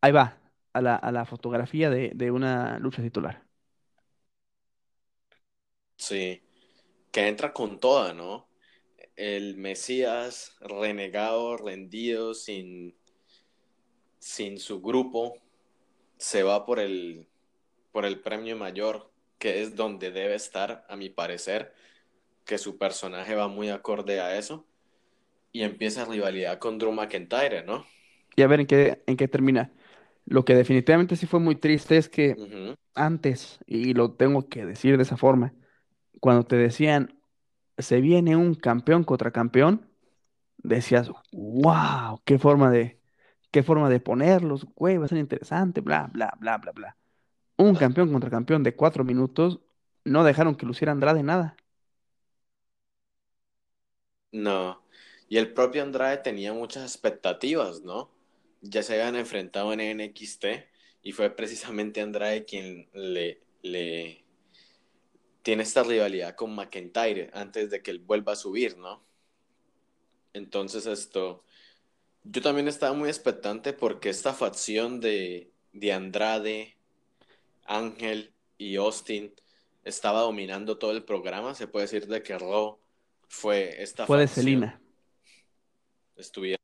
ahí 0.00 0.12
va, 0.12 0.38
a 0.72 0.80
la, 0.80 0.96
a 0.96 1.12
la 1.12 1.24
fotografía 1.24 1.90
de, 1.90 2.12
de 2.14 2.30
una 2.30 2.78
lucha 2.78 3.02
titular. 3.02 3.44
Sí, 6.00 6.40
que 7.12 7.28
entra 7.28 7.52
con 7.52 7.78
toda, 7.78 8.14
¿no? 8.14 8.48
El 9.16 9.58
Mesías 9.58 10.56
renegado, 10.62 11.58
rendido, 11.58 12.32
sin, 12.32 12.96
sin 14.18 14.58
su 14.58 14.80
grupo, 14.80 15.36
se 16.16 16.42
va 16.42 16.64
por 16.64 16.80
el, 16.80 17.28
por 17.92 18.06
el 18.06 18.18
premio 18.18 18.56
mayor, 18.56 19.12
que 19.38 19.60
es 19.60 19.76
donde 19.76 20.10
debe 20.10 20.36
estar, 20.36 20.86
a 20.88 20.96
mi 20.96 21.10
parecer, 21.10 21.74
que 22.46 22.56
su 22.56 22.78
personaje 22.78 23.34
va 23.34 23.48
muy 23.48 23.68
acorde 23.68 24.20
a 24.20 24.38
eso, 24.38 24.66
y 25.52 25.64
empieza 25.64 26.06
rivalidad 26.06 26.58
con 26.58 26.78
Drew 26.78 26.92
McIntyre, 26.92 27.62
¿no? 27.62 27.84
Y 28.36 28.40
a 28.40 28.46
ver 28.46 28.60
en 28.60 28.66
qué, 28.66 29.02
en 29.06 29.18
qué 29.18 29.28
termina. 29.28 29.70
Lo 30.24 30.46
que 30.46 30.54
definitivamente 30.54 31.14
sí 31.16 31.26
fue 31.26 31.40
muy 31.40 31.56
triste 31.56 31.98
es 31.98 32.08
que 32.08 32.36
antes, 32.94 33.58
y 33.66 33.92
lo 33.92 34.12
tengo 34.12 34.48
que 34.48 34.64
decir 34.64 34.96
de 34.96 35.02
esa 35.02 35.18
forma, 35.18 35.52
cuando 36.20 36.44
te 36.44 36.56
decían, 36.56 37.20
se 37.78 38.00
viene 38.00 38.36
un 38.36 38.54
campeón 38.54 39.04
contra 39.04 39.32
campeón, 39.32 39.90
decías, 40.58 41.10
wow, 41.32 42.20
qué 42.24 42.38
forma 42.38 42.70
de, 42.70 43.00
qué 43.50 43.62
forma 43.62 43.90
de 43.90 44.00
ponerlos, 44.00 44.66
güey, 44.76 44.98
va 44.98 45.06
a 45.06 45.08
ser 45.08 45.18
interesante, 45.18 45.80
bla, 45.80 46.10
bla, 46.12 46.34
bla, 46.40 46.58
bla, 46.58 46.72
bla. 46.72 46.96
Un 47.56 47.76
campeón 47.76 48.12
contra 48.12 48.30
campeón 48.30 48.62
de 48.64 48.76
cuatro 48.76 49.04
minutos, 49.04 49.60
no 50.04 50.24
dejaron 50.24 50.56
que 50.56 50.66
luciera 50.66 50.92
Andrade 50.92 51.22
nada. 51.22 51.56
No. 54.32 54.82
Y 55.28 55.38
el 55.38 55.52
propio 55.52 55.82
Andrade 55.82 56.18
tenía 56.18 56.52
muchas 56.52 56.84
expectativas, 56.84 57.82
¿no? 57.82 58.10
Ya 58.60 58.82
se 58.82 58.94
habían 58.94 59.16
enfrentado 59.16 59.72
en 59.72 59.80
NXT 59.80 60.44
y 61.02 61.12
fue 61.12 61.30
precisamente 61.30 62.00
Andrade 62.00 62.44
quien 62.44 62.88
le, 62.92 63.40
le 63.62 64.19
tiene 65.42 65.62
esta 65.62 65.82
rivalidad 65.82 66.34
con 66.34 66.54
McIntyre 66.54 67.30
antes 67.32 67.70
de 67.70 67.82
que 67.82 67.90
él 67.90 68.00
vuelva 68.00 68.32
a 68.32 68.36
subir, 68.36 68.76
¿no? 68.76 69.02
Entonces 70.32 70.86
esto, 70.86 71.44
yo 72.24 72.42
también 72.42 72.68
estaba 72.68 72.92
muy 72.94 73.08
expectante 73.08 73.72
porque 73.72 74.10
esta 74.10 74.32
facción 74.34 75.00
de, 75.00 75.52
de 75.72 75.92
Andrade, 75.92 76.76
Ángel 77.64 78.34
y 78.58 78.76
Austin 78.76 79.34
estaba 79.84 80.20
dominando 80.20 80.78
todo 80.78 80.92
el 80.92 81.04
programa. 81.04 81.54
Se 81.54 81.66
puede 81.66 81.86
decir 81.86 82.06
de 82.06 82.22
que 82.22 82.38
Raw 82.38 82.78
fue 83.28 83.82
esta 83.82 84.06
Fue 84.06 84.18
de 84.18 84.26
facción. 84.26 84.44
Celina. 84.44 84.80
Estuvieron 86.16 86.60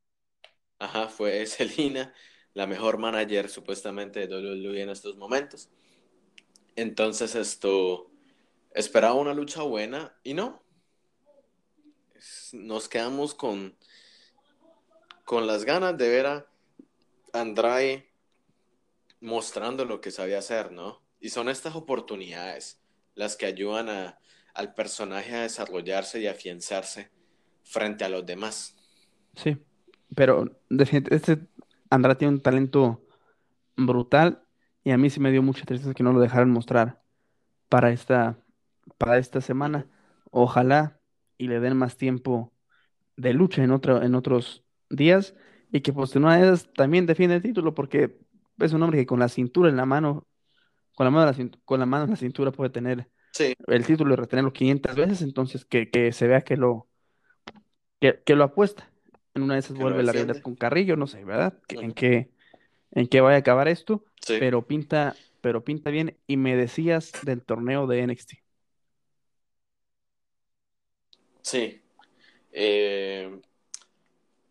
Ajá, 0.79 1.09
fue 1.09 1.47
Selina, 1.47 2.13
la 2.55 2.67
mejor 2.67 2.99
manager 2.99 3.49
supuestamente 3.49 4.27
de 4.27 4.35
WWE 4.35 4.83
en 4.83 4.91
estos 4.91 5.17
momentos. 5.17 5.71
Entonces 6.77 7.35
esto 7.35 8.11
esperaba 8.77 9.15
una 9.15 9.35
lucha 9.35 9.63
buena 9.63 10.15
y 10.23 10.35
no. 10.35 10.63
Nos 12.53 12.89
quedamos 12.89 13.35
con, 13.35 13.77
con 15.25 15.47
las 15.47 15.65
ganas 15.65 15.97
de 15.99 16.09
ver 16.09 16.27
a 16.27 16.47
Andrade 17.33 18.09
mostrando 19.21 19.85
lo 19.85 20.01
que 20.01 20.11
sabía 20.11 20.39
hacer, 20.39 20.73
¿no? 20.73 21.03
Y 21.21 21.31
son 21.31 21.49
estas 21.49 21.75
oportunidades 21.75 22.81
las 23.15 23.37
que 23.37 23.47
ayudan 23.47 23.89
a- 23.89 24.19
al 24.55 24.75
personaje 24.75 25.35
a 25.35 25.43
desarrollarse 25.43 26.21
y 26.21 26.27
afianzarse 26.27 27.11
frente 27.65 28.05
a 28.05 28.09
los 28.09 28.25
demás. 28.25 28.75
Sí, 29.35 29.57
pero 30.15 30.59
este 31.11 31.47
Andrade 31.91 32.17
tiene 32.17 32.35
un 32.35 32.41
talento 32.43 33.03
brutal 33.77 34.43
y 34.85 34.91
a 34.93 34.99
mí 34.99 35.11
sí 35.11 35.21
me 35.21 35.31
dio 35.31 35.43
mucha 35.43 35.65
tristeza 35.65 35.95
que 35.95 36.03
no 36.03 36.13
lo 36.13 36.21
dejaran 36.21 36.51
mostrar 36.51 37.03
para 37.69 37.91
esta, 37.91 38.39
para 38.99 39.19
esta 39.19 39.41
semana. 39.41 39.89
Ojalá 40.31 41.01
y 41.39 41.49
le 41.49 41.61
den 41.61 41.77
más 41.77 41.97
tiempo 41.97 42.53
de 43.17 43.33
lucha 43.35 43.65
en 43.65 43.73
otro, 43.73 44.03
en 44.03 44.15
otros 44.15 44.65
días 44.91 45.35
y 45.73 45.81
que 45.83 45.93
pues 45.93 46.15
una 46.17 46.37
de 46.37 46.45
esas 46.47 46.73
también 46.75 47.07
defiende 47.07 47.37
el 47.37 47.43
título 47.43 47.75
porque 47.75 48.19
es 48.59 48.73
un 48.73 48.83
hombre 48.83 48.99
que 49.01 49.07
con 49.07 49.21
la 49.21 49.29
cintura 49.29 49.71
en 49.71 49.77
la 49.77 49.87
mano, 49.87 50.27
con 50.95 51.07
la 51.07 51.11
mano, 51.11 51.31
en 51.31 51.39
la 51.39 51.45
cin- 51.45 51.61
con 51.65 51.81
la 51.81 51.87
mano 51.87 52.05
en 52.07 52.11
la 52.13 52.17
cintura 52.17 52.53
puede 52.53 52.71
tener 52.71 53.11
Sí, 53.33 53.55
el 53.69 53.87
título 53.87 54.15
y 54.15 54.17
retenerlo 54.17 54.53
500 54.53 54.97
veces, 54.97 55.23
entonces 55.23 55.65
que, 55.67 55.91
que 55.91 56.13
se 56.13 56.29
vea 56.29 56.43
que 56.43 56.57
lo, 56.57 56.89
que, 58.01 58.23
que 58.25 58.35
lo 58.37 58.45
apuesta. 58.45 58.91
En 59.35 59.43
una 59.43 59.55
de 59.55 59.61
esas 59.61 59.77
que 59.77 59.79
vuelve 59.79 60.03
la 60.03 60.13
defiende. 60.15 60.43
con 60.43 60.57
Carrillo, 60.57 60.97
no 60.97 61.07
sé, 61.07 61.25
¿verdad? 61.25 61.59
En 61.69 61.93
qué, 61.93 62.31
en 62.93 63.09
qué 63.09 63.21
vaya 63.23 63.37
a 63.37 63.41
acabar 63.41 63.69
esto, 63.69 64.05
Sí, 64.21 64.35
pero 64.39 64.67
pinta, 64.67 65.23
pero 65.43 65.65
pinta 65.65 65.91
bien. 65.91 66.19
Y 66.27 66.37
me 66.39 66.57
decías 66.57 67.19
del 67.23 67.45
torneo 67.45 67.87
de 67.87 68.01
NXT. 68.01 68.45
Sí. 71.47 71.81
Eh, 72.51 73.41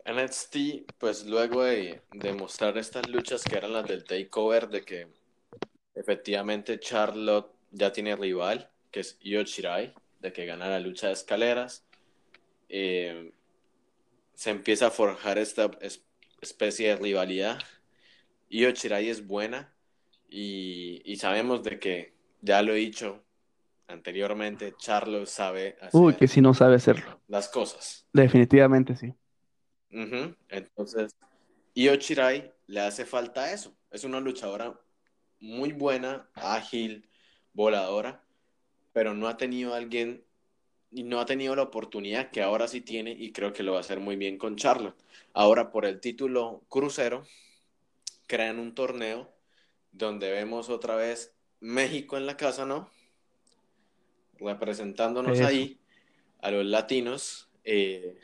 NXT, 0.05 0.85
pues 0.97 1.25
luego 1.25 1.63
de, 1.63 2.01
de 2.13 2.33
mostrar 2.33 2.77
estas 2.77 3.09
luchas 3.09 3.43
que 3.43 3.57
eran 3.57 3.73
las 3.73 3.85
del 3.85 4.05
takeover, 4.05 4.69
de 4.69 4.81
que 4.83 5.07
efectivamente 5.93 6.79
Charlotte 6.79 7.51
ya 7.71 7.91
tiene 7.91 8.15
rival, 8.15 8.71
que 8.91 9.01
es 9.01 9.17
Io 9.21 9.43
Shirai, 9.43 9.93
de 10.21 10.31
que 10.31 10.45
gana 10.45 10.69
la 10.69 10.79
lucha 10.79 11.07
de 11.07 11.13
escaleras, 11.13 11.85
eh, 12.69 13.33
se 14.33 14.51
empieza 14.51 14.87
a 14.87 14.91
forjar 14.91 15.37
esta 15.37 15.71
es- 15.81 16.05
especie 16.41 16.89
de 16.89 16.95
rivalidad. 16.95 17.59
Io 18.49 18.69
Shirai 18.71 19.09
es 19.09 19.27
buena 19.27 19.75
y, 20.29 21.01
y 21.03 21.17
sabemos 21.17 21.61
de 21.63 21.77
que, 21.79 22.13
ya 22.41 22.61
lo 22.61 22.73
he 22.73 22.77
dicho 22.77 23.24
anteriormente, 23.87 24.75
Charlotte 24.77 25.27
sabe 25.27 25.77
Uy, 25.91 26.13
que 26.13 26.25
hacer 26.25 26.29
si 26.29 26.41
no 26.41 26.53
sabe 26.53 26.75
hacerlo. 26.75 27.21
las 27.27 27.49
cosas. 27.49 28.07
Definitivamente 28.13 28.95
sí. 28.95 29.13
Entonces, 30.49 31.15
Io 31.73 31.95
Shirai 31.95 32.53
le 32.67 32.81
hace 32.81 33.05
falta 33.05 33.51
eso. 33.53 33.75
Es 33.91 34.03
una 34.03 34.19
luchadora 34.19 34.79
muy 35.39 35.71
buena, 35.71 36.29
ágil, 36.33 37.07
voladora, 37.53 38.23
pero 38.93 39.13
no 39.13 39.27
ha 39.27 39.37
tenido 39.37 39.73
alguien 39.73 40.25
y 40.91 41.03
no 41.03 41.19
ha 41.19 41.25
tenido 41.25 41.55
la 41.55 41.63
oportunidad 41.63 42.31
que 42.31 42.41
ahora 42.41 42.67
sí 42.67 42.81
tiene 42.81 43.11
y 43.11 43.31
creo 43.31 43.51
que 43.53 43.63
lo 43.63 43.73
va 43.73 43.79
a 43.79 43.81
hacer 43.81 43.99
muy 43.99 44.15
bien 44.15 44.37
con 44.37 44.55
Charlotte. 44.55 44.95
Ahora 45.33 45.71
por 45.71 45.85
el 45.85 45.99
título 45.99 46.63
crucero 46.69 47.25
crean 48.27 48.59
un 48.59 48.73
torneo 48.73 49.33
donde 49.91 50.31
vemos 50.31 50.69
otra 50.69 50.95
vez 50.95 51.35
México 51.59 52.17
en 52.17 52.25
la 52.25 52.37
casa, 52.37 52.65
¿no? 52.65 52.89
Representándonos 54.39 55.37
Eso. 55.39 55.47
ahí 55.47 55.79
a 56.41 56.51
los 56.51 56.65
latinos. 56.65 57.49
eh, 57.63 58.17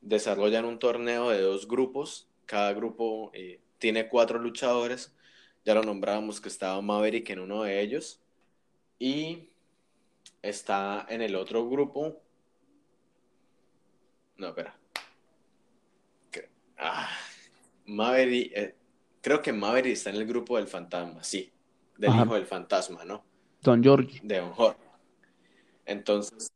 desarrollan 0.00 0.64
un 0.64 0.78
torneo 0.78 1.30
de 1.30 1.40
dos 1.40 1.68
grupos. 1.68 2.28
Cada 2.46 2.72
grupo 2.72 3.30
eh, 3.34 3.60
tiene 3.78 4.08
cuatro 4.08 4.38
luchadores. 4.38 5.14
Ya 5.64 5.74
lo 5.74 5.82
nombrábamos 5.84 6.40
que 6.40 6.48
estaba 6.48 6.80
Maverick 6.82 7.30
en 7.30 7.38
uno 7.38 7.62
de 7.62 7.80
ellos. 7.80 8.20
Y 8.98 9.48
está 10.42 11.06
en 11.08 11.22
el 11.22 11.36
otro 11.36 11.68
grupo. 11.68 12.20
No, 14.36 14.48
espera. 14.48 14.76
Ah, 16.78 17.08
Maverick. 17.86 18.52
eh, 18.56 18.74
creo 19.20 19.40
que 19.40 19.52
Maverick 19.52 19.92
está 19.92 20.10
en 20.10 20.16
el 20.16 20.26
grupo 20.26 20.56
del 20.56 20.66
fantasma, 20.66 21.22
sí. 21.22 21.52
Del 21.96 22.10
Ajá. 22.10 22.24
hijo 22.24 22.34
del 22.34 22.46
fantasma, 22.46 23.04
¿no? 23.04 23.24
Don 23.60 23.80
Georgie. 23.82 24.20
De 24.24 24.38
Don 24.38 24.52
Jorge. 24.52 24.80
Entonces, 25.86 26.52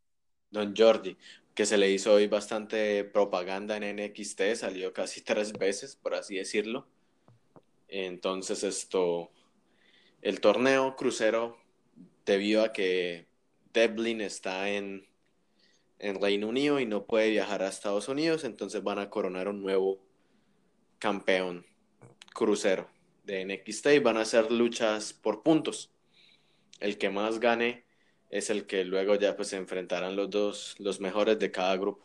Don 0.50 0.74
Jordi, 0.76 1.16
que 1.54 1.66
se 1.66 1.78
le 1.78 1.90
hizo 1.90 2.12
hoy 2.12 2.26
bastante 2.26 3.04
propaganda 3.04 3.76
en 3.76 3.96
NXT, 3.96 4.54
salió 4.56 4.92
casi 4.92 5.22
tres 5.22 5.52
veces, 5.52 5.96
por 5.96 6.14
así 6.14 6.36
decirlo. 6.36 6.86
Entonces, 7.88 8.62
esto, 8.62 9.30
el 10.22 10.40
torneo 10.40 10.96
crucero, 10.96 11.56
debido 12.26 12.62
a 12.62 12.72
que 12.72 13.26
Devlin 13.72 14.20
está 14.20 14.68
en, 14.68 15.06
en 15.98 16.20
Reino 16.20 16.48
Unido 16.48 16.78
y 16.78 16.86
no 16.86 17.06
puede 17.06 17.30
viajar 17.30 17.62
a 17.62 17.68
Estados 17.68 18.08
Unidos, 18.08 18.44
entonces 18.44 18.82
van 18.82 18.98
a 18.98 19.08
coronar 19.08 19.48
un 19.48 19.62
nuevo 19.62 19.98
campeón 20.98 21.64
crucero 22.34 22.90
de 23.24 23.44
NXT 23.44 23.86
y 23.86 23.98
van 23.98 24.18
a 24.18 24.22
hacer 24.22 24.52
luchas 24.52 25.14
por 25.14 25.42
puntos. 25.42 25.90
El 26.80 26.98
que 26.98 27.08
más 27.08 27.40
gane 27.40 27.85
es 28.30 28.50
el 28.50 28.66
que 28.66 28.84
luego 28.84 29.14
ya 29.14 29.36
pues 29.36 29.48
se 29.48 29.56
enfrentarán 29.56 30.16
los 30.16 30.30
dos, 30.30 30.76
los 30.78 31.00
mejores 31.00 31.38
de 31.38 31.50
cada 31.50 31.76
grupo. 31.76 32.04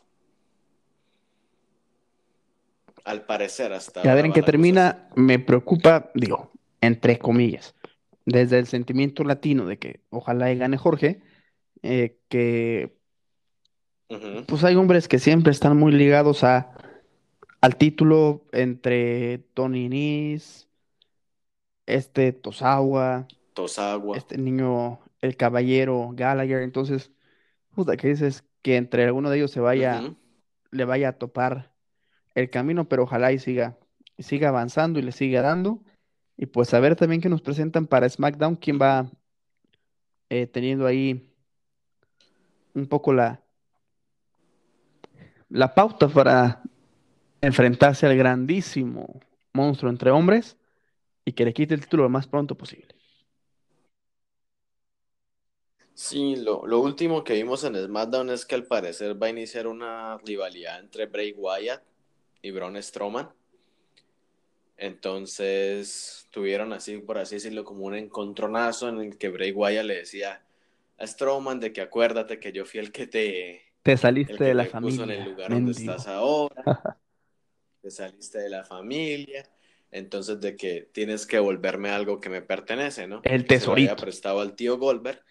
Al 3.04 3.26
parecer 3.26 3.74
hasta 3.74 4.06
Y 4.06 4.08
a 4.08 4.14
ver 4.14 4.26
en 4.26 4.34
qué 4.34 4.44
termina, 4.44 5.10
me 5.16 5.40
preocupa, 5.40 6.12
digo, 6.14 6.52
entre 6.82 7.18
comillas, 7.18 7.76
desde 8.26 8.60
el 8.60 8.68
sentimiento 8.68 9.24
latino 9.24 9.66
de 9.66 9.80
que 9.80 10.02
ojalá 10.10 10.52
y 10.52 10.58
gane 10.58 10.78
Jorge, 10.78 11.22
eh, 11.82 12.20
que 12.30 12.96
pues 14.46 14.64
hay 14.64 14.76
hombres 14.76 15.08
que 15.08 15.20
siempre 15.20 15.52
están 15.52 15.78
muy 15.78 15.92
ligados 15.92 16.44
a, 16.44 16.74
al 17.62 17.76
título 17.78 18.46
entre 18.52 19.40
Tony 19.54 19.88
Nese, 19.90 20.68
este 21.86 22.34
Tosawa, 22.34 23.28
Tosagua. 23.54 24.18
este 24.18 24.38
niño, 24.38 25.00
el 25.22 25.38
caballero 25.38 26.10
Gallagher, 26.14 26.62
entonces, 26.62 27.12
puta, 27.74 27.96
que 27.98 28.10
dices 28.10 28.44
que 28.62 28.78
entre 28.78 29.06
alguno 29.06 29.30
de 29.30 29.38
ellos 29.38 29.52
se 29.52 29.60
vaya, 29.60 30.02
le 30.72 30.86
vaya 30.86 31.10
a 31.10 31.14
topar 31.14 31.74
el 32.36 32.50
camino, 32.50 32.88
pero 32.88 33.04
ojalá 33.04 33.32
y 33.32 33.40
siga, 33.40 33.78
y 34.18 34.24
siga 34.24 34.50
avanzando 34.50 35.00
y 35.00 35.04
le 35.04 35.12
siga 35.12 35.42
dando. 35.42 35.84
Y 36.38 36.48
pues 36.48 36.74
a 36.74 36.80
ver 36.80 36.96
también 36.96 37.22
qué 37.22 37.30
nos 37.30 37.42
presentan 37.42 37.88
para 37.88 38.10
SmackDown, 38.10 38.56
quién 38.56 38.80
va 38.82 39.12
eh, 40.30 40.48
teniendo 40.48 40.88
ahí 40.88 41.36
un 42.74 42.88
poco 42.88 43.14
la, 43.14 43.44
la 45.50 45.74
pauta 45.76 46.08
para 46.08 46.62
enfrentarse 47.42 48.06
al 48.06 48.16
grandísimo 48.16 49.20
monstruo 49.54 49.92
entre 49.92 50.12
hombres 50.12 50.58
y 51.26 51.34
que 51.34 51.46
le 51.46 51.54
quite 51.54 51.74
el 51.74 51.82
título 51.82 52.04
lo 52.04 52.10
más 52.10 52.28
pronto 52.28 52.56
posible. 52.56 52.96
Sí, 56.02 56.36
lo, 56.36 56.66
lo 56.66 56.80
último 56.80 57.24
que 57.24 57.34
vimos 57.34 57.64
en 57.64 57.76
SmackDown 57.76 58.32
es 58.32 58.48
que 58.48 58.56
al 58.56 58.66
parecer 58.66 59.22
va 59.22 59.28
a 59.28 59.30
iniciar 59.30 59.68
una 59.68 60.18
rivalidad 60.18 60.80
entre 60.80 61.06
Bray 61.06 61.32
Wyatt 61.38 61.84
y 62.42 62.50
Braun 62.50 62.82
Strowman. 62.82 63.30
Entonces 64.78 66.28
tuvieron 66.32 66.74
así, 66.74 66.98
por 66.98 67.20
así 67.20 67.36
decirlo, 67.36 67.64
como 67.64 67.86
un 67.86 67.94
encontronazo 67.94 68.90
en 68.90 69.00
el 69.00 69.18
que 69.20 69.30
Bray 69.30 69.52
Wyatt 69.52 69.86
le 69.86 69.98
decía 69.98 70.44
a 70.98 71.06
Strowman 71.06 71.60
de 71.60 71.72
que 71.72 71.82
acuérdate 71.82 72.40
que 72.40 72.52
yo 72.52 72.66
fui 72.66 72.80
el 72.80 72.92
que 72.92 73.06
te, 73.06 73.62
Te 73.84 73.96
saliste 73.96 74.44
de 74.44 74.56
la 74.56 74.66
te 74.66 74.72
puso 74.82 75.04
en 75.04 75.12
el 75.12 75.18
familia, 75.18 75.32
lugar 75.32 75.52
donde 75.52 75.72
estás 75.72 76.08
ahora, 76.08 76.64
te 77.84 77.92
saliste 77.92 78.40
de 78.40 78.50
la 78.50 78.64
familia, 78.64 79.48
entonces 79.92 80.42
de 80.42 80.56
que 80.56 80.90
tienes 80.92 81.28
que 81.28 81.38
volverme 81.38 81.92
algo 81.92 82.20
que 82.20 82.30
me 82.30 82.42
pertenece, 82.42 83.06
¿no? 83.06 83.22
El 83.24 83.46
Que 83.46 83.60
se 83.60 83.68
lo 83.68 83.76
tesorito. 83.76 83.96
prestado 83.98 84.42
al 84.42 84.56
tío 84.56 84.80
Goldberg 84.80 85.24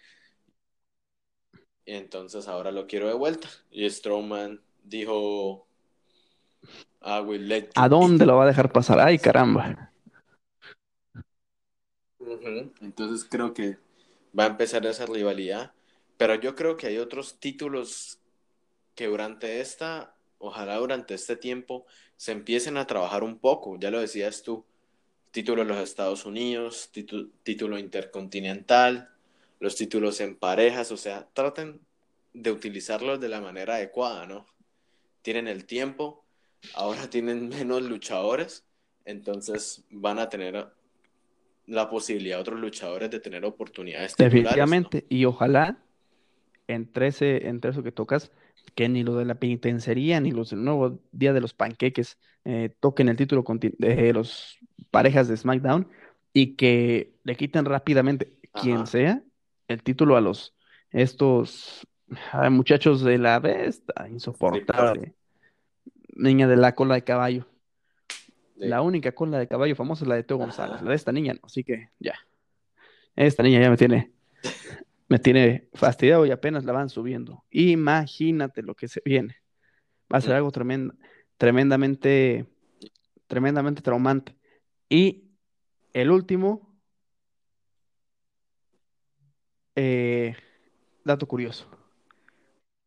entonces 1.85 2.47
ahora 2.47 2.71
lo 2.71 2.87
quiero 2.87 3.07
de 3.07 3.13
vuelta. 3.13 3.47
Y 3.71 3.89
Strowman 3.89 4.61
dijo, 4.83 5.67
I 7.01 7.19
will 7.21 7.47
let 7.47 7.69
¿A 7.75 7.89
dónde 7.89 8.25
lo 8.25 8.37
va 8.37 8.43
a 8.43 8.47
dejar 8.47 8.71
pasar? 8.71 8.99
Ay, 8.99 9.17
caramba. 9.17 9.91
Entonces 12.81 13.27
creo 13.29 13.53
que 13.53 13.77
va 14.37 14.45
a 14.45 14.47
empezar 14.47 14.85
esa 14.85 15.05
rivalidad, 15.05 15.73
pero 16.17 16.35
yo 16.35 16.55
creo 16.55 16.77
que 16.77 16.87
hay 16.87 16.97
otros 16.97 17.39
títulos 17.39 18.19
que 18.95 19.07
durante 19.07 19.61
esta, 19.61 20.15
ojalá 20.37 20.77
durante 20.77 21.13
este 21.13 21.35
tiempo, 21.35 21.85
se 22.17 22.31
empiecen 22.31 22.77
a 22.77 22.85
trabajar 22.85 23.23
un 23.23 23.39
poco, 23.39 23.77
ya 23.79 23.89
lo 23.89 23.99
decías 23.99 24.43
tú, 24.43 24.63
título 25.31 25.63
de 25.63 25.69
los 25.69 25.79
Estados 25.79 26.25
Unidos, 26.25 26.91
título 26.91 27.79
intercontinental, 27.79 29.09
los 29.61 29.75
títulos 29.75 30.19
en 30.19 30.35
parejas, 30.35 30.91
o 30.91 30.97
sea, 30.97 31.29
traten 31.33 31.79
de 32.33 32.51
utilizarlos 32.51 33.21
de 33.21 33.29
la 33.29 33.39
manera 33.39 33.75
adecuada, 33.75 34.25
¿no? 34.25 34.45
Tienen 35.21 35.47
el 35.47 35.65
tiempo, 35.65 36.25
ahora 36.73 37.07
tienen 37.09 37.47
menos 37.47 37.83
luchadores, 37.83 38.65
entonces 39.05 39.85
van 39.91 40.19
a 40.19 40.27
tener 40.27 40.67
la 41.67 41.89
posibilidad 41.89 42.41
otros 42.41 42.59
luchadores 42.59 43.11
de 43.11 43.19
tener 43.19 43.45
oportunidades. 43.45 44.15
Definitivamente. 44.17 45.05
Y 45.09 45.25
ojalá 45.25 45.77
entre 46.67 47.07
ese, 47.07 47.47
entre 47.47 47.71
eso 47.71 47.83
que 47.83 47.91
tocas, 47.91 48.31
que 48.73 48.89
ni 48.89 49.03
lo 49.03 49.15
de 49.15 49.25
la 49.25 49.35
penitenciaría 49.35 50.19
ni 50.19 50.31
los 50.31 50.49
del 50.49 50.63
nuevo 50.63 50.99
día 51.11 51.33
de 51.33 51.41
los 51.41 51.53
panqueques 51.53 52.17
eh, 52.45 52.73
toquen 52.79 53.09
el 53.09 53.17
título 53.17 53.43
de 53.77 54.13
los 54.13 54.57
parejas 54.89 55.27
de 55.27 55.37
SmackDown 55.37 55.87
y 56.33 56.55
que 56.55 57.13
le 57.23 57.35
quiten 57.35 57.65
rápidamente, 57.65 58.33
quien 58.53 58.87
sea, 58.87 59.21
el 59.71 59.83
título 59.83 60.15
a 60.17 60.21
los 60.21 60.53
estos 60.91 61.87
ay, 62.31 62.49
muchachos 62.49 63.01
de 63.03 63.17
la 63.17 63.39
besta, 63.39 64.07
insoportable, 64.09 65.15
niña 66.15 66.47
de 66.47 66.57
la 66.57 66.75
cola 66.75 66.95
de 66.95 67.03
caballo. 67.03 67.47
La 68.55 68.81
única 68.81 69.11
cola 69.13 69.39
de 69.39 69.47
caballo 69.47 69.75
famosa 69.75 70.03
es 70.03 70.07
la 70.09 70.15
de 70.15 70.23
Teo 70.23 70.37
González, 70.37 70.75
Ajá. 70.75 70.83
la 70.83 70.89
de 70.91 70.95
esta 70.95 71.11
niña 71.11 71.33
no, 71.33 71.39
así 71.43 71.63
que 71.63 71.89
ya. 71.99 72.13
Esta 73.15 73.41
niña 73.43 73.59
ya 73.59 73.69
me 73.69 73.77
tiene, 73.77 74.11
me 75.09 75.17
tiene 75.19 75.67
fastidiado 75.73 76.25
y 76.25 76.31
apenas 76.31 76.63
la 76.63 76.71
van 76.73 76.89
subiendo. 76.89 77.43
Imagínate 77.49 78.61
lo 78.61 78.75
que 78.75 78.87
se 78.87 79.01
viene. 79.03 79.37
Va 80.13 80.19
a 80.19 80.21
ser 80.21 80.31
Mm. 80.31 80.35
algo 80.37 80.51
tremendo, 80.51 80.93
tremendamente, 81.37 82.45
tremendamente 83.27 83.81
traumante. 83.81 84.35
Y 84.89 85.31
el 85.93 86.11
último, 86.11 86.70
eh, 89.75 90.35
dato 91.03 91.27
curioso. 91.27 91.67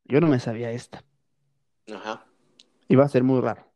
Yo 0.04 0.20
no 0.20 0.26
me 0.26 0.38
sabía 0.38 0.70
esta. 0.70 1.04
Ajá. 1.92 2.26
Y 2.88 2.96
va 2.96 3.04
a 3.04 3.08
ser 3.08 3.22
muy 3.22 3.40
raro. 3.40 3.70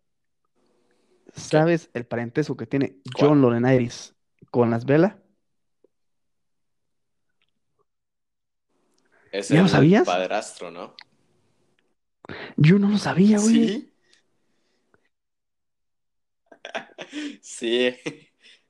¿Sabes 1.34 1.90
el 1.94 2.06
parentesco 2.06 2.56
que 2.56 2.66
tiene. 2.66 2.96
John 3.16 3.40
Laurinaitis 3.40 4.14
con 4.50 4.70
las 4.70 4.84
velas? 4.84 5.16
Es 9.30 9.48
¿Ya 9.48 9.62
lo 9.62 9.68
sabías? 9.68 10.06
padrastro, 10.06 10.70
¿no? 10.70 10.94
Yo 12.56 12.78
no 12.78 12.88
lo 12.88 12.98
sabía, 12.98 13.38
güey. 13.38 13.68
Sí. 13.68 13.94
Sí. 17.40 17.96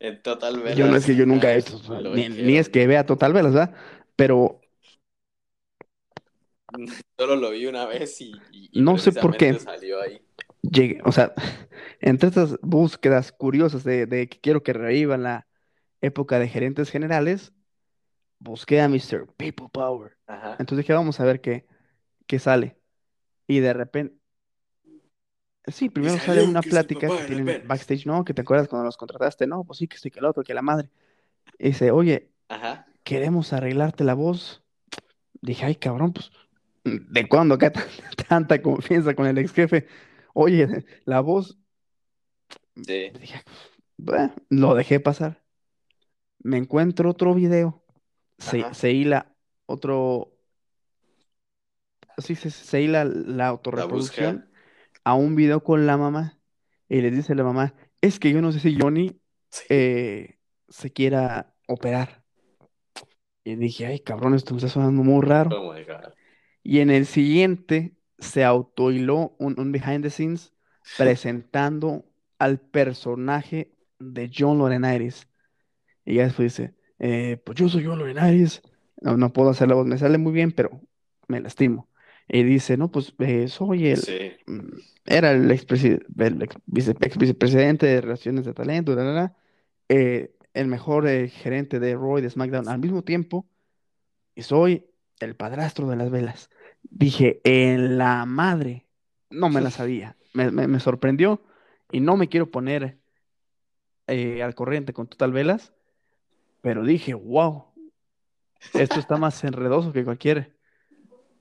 En 0.00 0.22
Total 0.22 0.54
Yo 0.54 0.60
no 0.60 0.64
Velas, 0.64 1.00
es 1.00 1.06
que 1.06 1.16
yo 1.16 1.26
nunca 1.26 1.50
he 1.50 1.54
ah, 1.54 1.58
hecho, 1.58 1.80
ni, 2.14 2.28
ni 2.28 2.56
es 2.56 2.68
que 2.68 2.86
vea 2.86 3.04
Total 3.04 3.32
Velas, 3.32 3.52
¿verdad? 3.52 3.74
Pero 4.18 4.60
Solo 7.16 7.36
lo 7.36 7.50
vi 7.50 7.66
una 7.66 7.86
vez 7.86 8.20
y, 8.20 8.32
No 8.74 8.98
sé 8.98 9.12
por 9.12 9.36
qué. 9.36 9.56
salió 9.60 10.00
ahí. 10.00 10.20
llegué, 10.60 11.00
o 11.04 11.12
sea, 11.12 11.32
entre 12.00 12.28
estas 12.28 12.58
búsquedas 12.60 13.30
curiosas 13.30 13.84
de, 13.84 14.06
de 14.06 14.28
que 14.28 14.40
quiero 14.40 14.64
que 14.64 14.72
revivan 14.72 15.22
la 15.22 15.46
época 16.00 16.40
de 16.40 16.48
gerentes 16.48 16.90
generales, 16.90 17.52
busqué 18.40 18.80
a 18.80 18.88
Mr. 18.88 19.28
People 19.36 19.68
Power. 19.72 20.16
Ajá. 20.26 20.56
Entonces 20.58 20.78
dije, 20.78 20.94
vamos 20.94 21.20
a 21.20 21.24
ver 21.24 21.40
qué, 21.40 21.64
qué 22.26 22.40
sale. 22.40 22.76
Y 23.46 23.60
de 23.60 23.72
repente, 23.72 24.16
sí, 25.68 25.88
primero 25.90 26.18
sale 26.18 26.40
"Luke 26.40 26.50
una 26.50 26.62
plática 26.62 27.08
que 27.08 27.24
tienen 27.24 27.46
velas". 27.46 27.68
backstage, 27.68 28.04
¿no? 28.04 28.24
Que 28.24 28.34
te 28.34 28.42
acuerdas 28.42 28.66
cuando 28.66 28.84
los 28.84 28.96
contrataste, 28.96 29.46
no, 29.46 29.62
pues 29.62 29.78
sí, 29.78 29.86
que 29.86 29.96
sí, 29.96 30.10
que 30.10 30.18
el 30.18 30.24
otro, 30.24 30.42
que 30.42 30.54
la 30.54 30.62
madre. 30.62 30.90
Y 31.56 31.68
dice, 31.68 31.92
oye, 31.92 32.30
Ajá. 32.48 32.87
Queremos 33.08 33.54
arreglarte 33.54 34.04
la 34.04 34.12
voz. 34.12 34.62
Dije, 35.40 35.64
ay, 35.64 35.76
cabrón, 35.76 36.12
pues, 36.12 36.30
¿de 36.84 37.26
cuándo 37.26 37.54
acá 37.54 37.72
tan- 37.72 37.84
tanta 38.28 38.60
confianza 38.60 39.14
con 39.14 39.26
el 39.26 39.38
ex 39.38 39.50
jefe? 39.54 39.86
Oye, 40.34 40.84
la 41.06 41.20
voz, 41.20 41.56
Sí. 42.76 43.10
dije, 43.18 43.40
"Bueno", 43.96 44.34
lo 44.50 44.74
dejé 44.74 45.00
pasar. 45.00 45.42
Me 46.40 46.58
encuentro 46.58 47.08
otro 47.10 47.34
video, 47.34 47.82
se, 48.36 48.62
se 48.74 48.92
hila 48.92 49.34
otro, 49.64 50.34
sí, 52.18 52.34
se, 52.36 52.50
se 52.50 52.82
hila 52.82 53.04
la 53.06 53.48
autorreproducción 53.48 54.50
a 55.02 55.14
un 55.14 55.34
video 55.34 55.64
con 55.64 55.86
la 55.86 55.96
mamá 55.96 56.38
y 56.90 57.00
le 57.00 57.10
dice 57.10 57.34
la 57.34 57.42
mamá, 57.42 57.74
es 58.02 58.20
que 58.20 58.30
yo 58.32 58.42
no 58.42 58.52
sé 58.52 58.60
si 58.60 58.78
Johnny 58.78 59.18
Sí. 59.50 59.64
eh, 59.70 60.38
se 60.68 60.92
quiera 60.92 61.54
operar. 61.66 62.17
Y 63.52 63.56
dije, 63.56 63.86
ay, 63.86 64.00
cabrón, 64.00 64.34
esto 64.34 64.52
me 64.54 64.58
está 64.58 64.68
sonando 64.68 65.02
muy 65.02 65.24
raro. 65.24 65.50
Oh 65.62 65.72
my 65.72 65.82
God. 65.84 66.12
Y 66.62 66.80
en 66.80 66.90
el 66.90 67.06
siguiente 67.06 67.94
se 68.18 68.44
autohiló 68.44 69.34
un, 69.38 69.58
un 69.58 69.72
behind 69.72 70.02
the 70.02 70.10
scenes 70.10 70.52
presentando 70.96 72.04
al 72.38 72.60
personaje 72.60 73.72
de 73.98 74.30
John 74.36 74.58
Laurinaitis. 74.58 75.28
Y 76.04 76.16
ya 76.16 76.24
después 76.24 76.56
dice, 76.56 76.74
eh, 76.98 77.40
pues 77.44 77.56
yo 77.58 77.68
soy 77.68 77.84
John 77.84 77.98
Laurinaitis. 77.98 78.62
No, 79.00 79.16
no 79.16 79.32
puedo 79.32 79.50
hacer 79.50 79.68
la 79.68 79.74
voz, 79.74 79.86
me 79.86 79.98
sale 79.98 80.18
muy 80.18 80.32
bien, 80.32 80.52
pero 80.52 80.80
me 81.28 81.40
lastimo. 81.40 81.88
Y 82.28 82.42
dice, 82.42 82.76
no, 82.76 82.90
pues 82.90 83.14
eh, 83.20 83.48
soy 83.48 83.88
el, 83.88 83.98
Sí. 83.98 84.32
mm, 84.46 84.68
era 85.06 85.32
el 85.32 85.50
ex, 85.50 85.64
el 85.84 86.42
ex, 86.42 86.56
vice- 86.66 86.96
ex 87.00 87.16
vicepresidente 87.16 87.86
de 87.86 88.00
Relaciones 88.00 88.44
de 88.44 88.52
Talento, 88.54 88.94
la, 88.94 89.04
la, 89.04 89.12
la, 89.12 89.36
eh, 89.88 90.34
el 90.60 90.68
mejor 90.68 91.08
eh, 91.08 91.28
gerente 91.28 91.80
de 91.80 91.94
Raw 91.94 92.18
y 92.18 92.22
de 92.22 92.30
SmackDown 92.30 92.68
al 92.68 92.78
mismo 92.80 93.02
tiempo, 93.04 93.48
y 94.34 94.42
soy 94.42 94.86
el 95.20 95.36
padrastro 95.36 95.88
de 95.88 95.96
las 95.96 96.10
velas. 96.10 96.50
Dije, 96.82 97.40
en 97.44 97.98
la 97.98 98.26
madre, 98.26 98.86
no 99.30 99.50
me 99.50 99.60
la 99.62 99.70
sabía. 99.70 100.16
Me, 100.34 100.50
me- 100.50 100.68
me 100.68 100.80
sorprendió 100.80 101.42
y 101.92 102.00
no 102.00 102.16
me 102.16 102.28
quiero 102.28 102.50
poner 102.50 102.98
eh, 104.06 104.42
al 104.42 104.54
corriente 104.54 104.92
con 104.92 105.06
Total 105.08 105.32
Velas, 105.32 105.72
pero 106.62 106.84
dije, 106.84 107.14
wow, 107.14 107.66
esto 108.76 108.98
está 109.00 109.18
más 109.18 109.42
enredoso 109.44 109.92
que 109.92 110.04
cualquier 110.04 110.56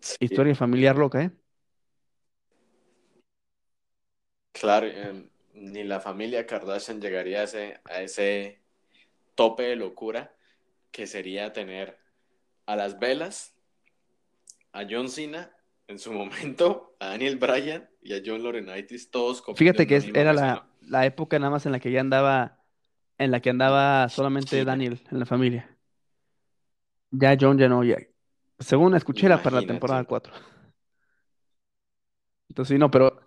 Sí, 0.01 0.17
historia 0.19 0.55
familiar 0.55 0.95
loca, 0.97 1.23
¿eh? 1.23 1.31
claro, 4.51 4.87
em, 4.87 5.29
ni 5.53 5.83
la 5.83 5.99
familia 5.99 6.45
Kardashian 6.45 7.01
llegaría 7.01 7.41
a 7.41 7.43
ese, 7.43 7.79
a 7.85 8.01
ese 8.01 8.61
tope 9.37 9.63
de 9.63 9.75
locura 9.77 10.35
que 10.91 11.07
sería 11.07 11.53
tener 11.53 11.97
a 12.65 12.75
las 12.75 12.99
velas, 12.99 13.55
a 14.73 14.85
John 14.89 15.07
Cena 15.09 15.51
en 15.87 15.99
su 15.99 16.11
momento, 16.19 16.95
a 16.99 17.07
Daniel 17.09 17.37
Bryan 17.37 17.89
y 18.01 18.13
a 18.13 18.21
John 18.25 18.43
Laurinaitis, 18.43 19.09
todos 19.11 19.41
comiendo 19.41 19.59
Fíjate 19.59 19.87
que 19.87 19.95
es- 19.95 20.07
era 20.15 20.33
la, 20.33 20.67
la 20.81 21.05
época 21.05 21.39
nada 21.39 21.51
más 21.51 21.65
en 21.65 21.71
la 21.71 21.79
que 21.79 21.91
ya 21.91 22.01
andaba, 22.01 22.59
en 23.17 23.31
la 23.31 23.39
que 23.39 23.49
andaba 23.51 24.09
solamente 24.09 24.59
Sí, 24.59 24.65
Daniel 24.65 24.99
en 25.11 25.19
la 25.19 25.25
familia. 25.25 25.77
Ya 27.11 27.37
John 27.39 27.57
ya 27.57 27.69
no, 27.69 27.83
ya. 27.83 27.97
Según 28.59 28.95
escuché 28.95 29.27
era 29.27 29.41
para 29.41 29.61
la 29.61 29.67
temporada 29.67 30.01
imagínate. 30.01 30.29
4. 30.31 30.33
Entonces, 32.49 32.73
sí, 32.75 32.79
no, 32.79 32.89
pero, 32.89 33.21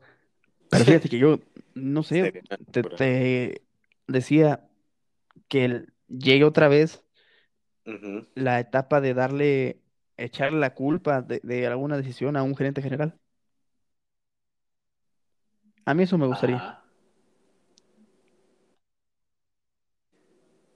pero 0.68 0.84
fíjate 0.84 1.08
que 1.08 1.18
yo, 1.18 1.38
no 1.74 2.02
sé, 2.02 2.42
te, 2.72 2.82
te 2.82 3.62
decía 4.06 4.68
que 5.48 5.64
el- 5.64 5.92
llegue 6.11 6.44
otra 6.44 6.68
vez 6.68 7.04
la 8.34 8.61
etapa 8.61 9.00
de 9.00 9.14
darle, 9.14 9.82
echarle 10.16 10.58
la 10.61 10.74
culpa 10.74 11.22
de, 11.22 11.40
de 11.42 11.66
alguna 11.66 11.96
decisión 11.96 12.36
a 12.36 12.42
un 12.42 12.56
gerente 12.56 12.82
general. 12.82 13.18
A 15.84 15.94
mí 15.94 16.04
eso 16.04 16.16
me 16.18 16.26
gustaría. 16.26 16.56
Ajá. 16.56 16.84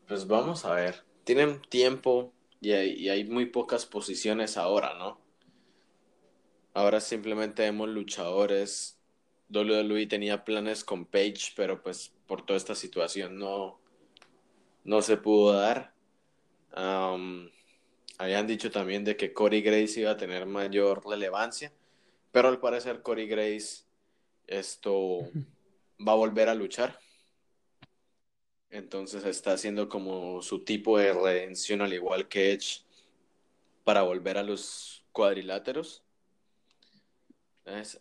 Pues 0.08 0.26
vamos 0.26 0.64
a 0.64 0.74
ver. 0.74 1.04
Tienen 1.24 1.60
tiempo 1.62 2.32
y 2.60 2.72
hay, 2.72 2.92
y 2.92 3.08
hay 3.10 3.24
muy 3.24 3.46
pocas 3.46 3.86
posiciones 3.86 4.56
ahora, 4.56 4.94
¿no? 4.94 5.18
Ahora 6.74 7.00
simplemente 7.00 7.62
vemos 7.62 7.88
luchadores. 7.88 8.98
WWE 9.48 10.06
tenía 10.06 10.44
planes 10.44 10.84
con 10.84 11.06
Page, 11.06 11.52
pero 11.56 11.82
pues 11.82 12.12
por 12.26 12.44
toda 12.44 12.56
esta 12.56 12.74
situación 12.74 13.38
no, 13.38 13.80
no 14.84 15.02
se 15.02 15.16
pudo 15.16 15.52
dar. 15.54 15.92
Habían 18.18 18.46
dicho 18.46 18.70
también 18.70 19.04
de 19.04 19.16
que 19.16 19.32
Corey 19.32 19.60
Grace 19.60 20.00
iba 20.00 20.12
a 20.12 20.16
tener 20.16 20.46
mayor 20.46 21.04
relevancia, 21.06 21.72
pero 22.30 22.48
al 22.48 22.60
parecer 22.60 23.02
Corey 23.02 23.26
Grace 23.26 23.84
esto 24.46 25.30
va 26.06 26.12
a 26.12 26.16
volver 26.16 26.48
a 26.48 26.54
luchar. 26.54 26.98
Entonces 28.70 29.24
está 29.24 29.52
haciendo 29.52 29.88
como 29.88 30.42
su 30.42 30.64
tipo 30.64 30.98
de 30.98 31.12
redención 31.12 31.80
al 31.80 31.92
igual 31.92 32.28
que 32.28 32.52
Edge 32.52 32.82
para 33.84 34.02
volver 34.02 34.38
a 34.38 34.42
los 34.42 35.04
cuadriláteros. 35.12 36.02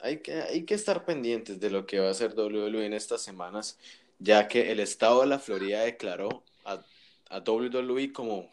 Hay 0.02 0.20
que, 0.20 0.34
hay 0.42 0.66
que 0.66 0.74
estar 0.74 1.06
pendientes 1.06 1.60
de 1.60 1.70
lo 1.70 1.86
que 1.86 2.00
va 2.00 2.08
a 2.08 2.12
hacer 2.12 2.34
WWE 2.38 2.86
en 2.86 2.94
estas 2.94 3.22
semanas, 3.22 3.80
ya 4.20 4.48
que 4.48 4.72
el 4.72 4.80
estado 4.80 5.22
de 5.22 5.28
la 5.28 5.40
Florida 5.40 5.84
declaró 5.84 6.44
a, 6.66 6.84
a 7.30 7.40
WWE 7.40 8.12
como 8.14 8.50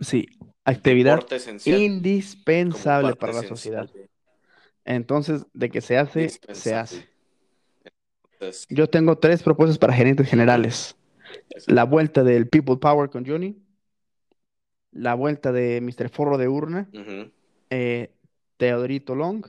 Sí, 0.00 0.26
actividad 0.64 1.26
indispensable 1.64 3.14
para 3.16 3.34
la 3.34 3.42
sociedad. 3.42 3.88
Entonces, 4.84 5.46
de 5.52 5.70
que 5.70 5.80
se 5.80 5.98
hace, 5.98 6.28
se 6.52 6.74
hace. 6.74 7.08
Entonces, 8.32 8.66
Yo 8.70 8.88
tengo 8.88 9.18
tres 9.18 9.42
propuestas 9.42 9.78
para 9.78 9.92
gerentes 9.92 10.28
generales. 10.28 10.96
La 11.66 11.84
vuelta 11.84 12.24
del 12.24 12.48
People 12.48 12.78
Power 12.78 13.10
con 13.10 13.26
Johnny, 13.26 13.62
la 14.92 15.14
vuelta 15.14 15.52
de 15.52 15.80
Mr. 15.80 16.08
Forro 16.08 16.38
de 16.38 16.48
Urna, 16.48 16.88
eh, 17.70 18.10
Teodorito 18.56 19.14
Long, 19.14 19.44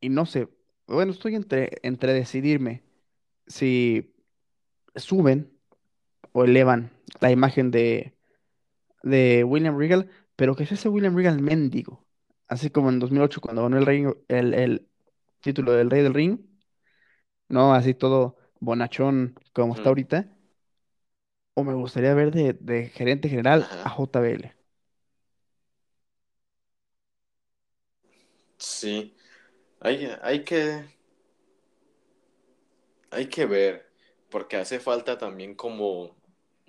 y 0.00 0.08
no 0.08 0.26
sé, 0.26 0.48
bueno, 0.86 1.12
estoy 1.12 1.34
entre, 1.36 1.78
entre 1.82 2.12
decidirme 2.12 2.82
si 3.46 4.14
suben 4.96 5.51
o 6.32 6.44
elevan 6.44 6.90
la 7.20 7.30
imagen 7.30 7.70
de, 7.70 8.14
de 9.02 9.44
William 9.44 9.78
Regal, 9.78 10.10
pero 10.36 10.56
que 10.56 10.64
es 10.64 10.72
ese 10.72 10.88
William 10.90 11.16
Regal 11.16 11.40
mendigo, 11.42 12.06
así 12.48 12.70
como 12.70 12.90
en 12.90 12.98
2008 13.00 13.40
cuando 13.40 13.62
ganó 13.64 13.78
el, 13.78 13.86
rey- 13.86 14.06
el, 14.28 14.54
el 14.54 14.88
título 15.40 15.72
del 15.72 15.90
Rey 15.90 16.02
del 16.02 16.14
Ring, 16.14 16.40
¿no? 17.48 17.74
Así 17.74 17.94
todo 17.94 18.36
bonachón 18.60 19.34
como 19.52 19.74
está 19.74 19.88
ujú. 19.88 19.90
ahorita, 19.90 20.36
o 21.54 21.64
me 21.64 21.72
gustaría 21.74 22.12
ver 22.14 22.30
de, 22.30 22.52
de 22.54 22.88
gerente 22.90 23.28
general 23.30 23.72
a. 23.80 23.88
JBL. 23.96 24.54
Sí, 28.58 29.14
hay, 29.80 30.08
hay 30.22 30.44
que, 30.44 30.84
hay 33.10 33.26
que 33.28 33.46
ver, 33.46 33.86
porque 34.30 34.56
hace 34.56 34.80
falta 34.80 35.18
también 35.18 35.54
como 35.54 36.16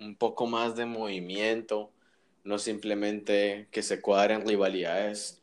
un 0.04 0.16
poco 0.16 0.46
más 0.46 0.76
de 0.76 0.86
movimiento, 0.86 1.90
no 2.44 2.58
simplemente 2.58 3.68
que 3.70 3.82
se 3.82 4.00
cuadren 4.00 4.46
rivalidades 4.46 5.42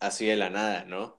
así 0.00 0.26
de 0.26 0.36
la 0.36 0.50
nada, 0.50 0.84
¿no? 0.84 1.18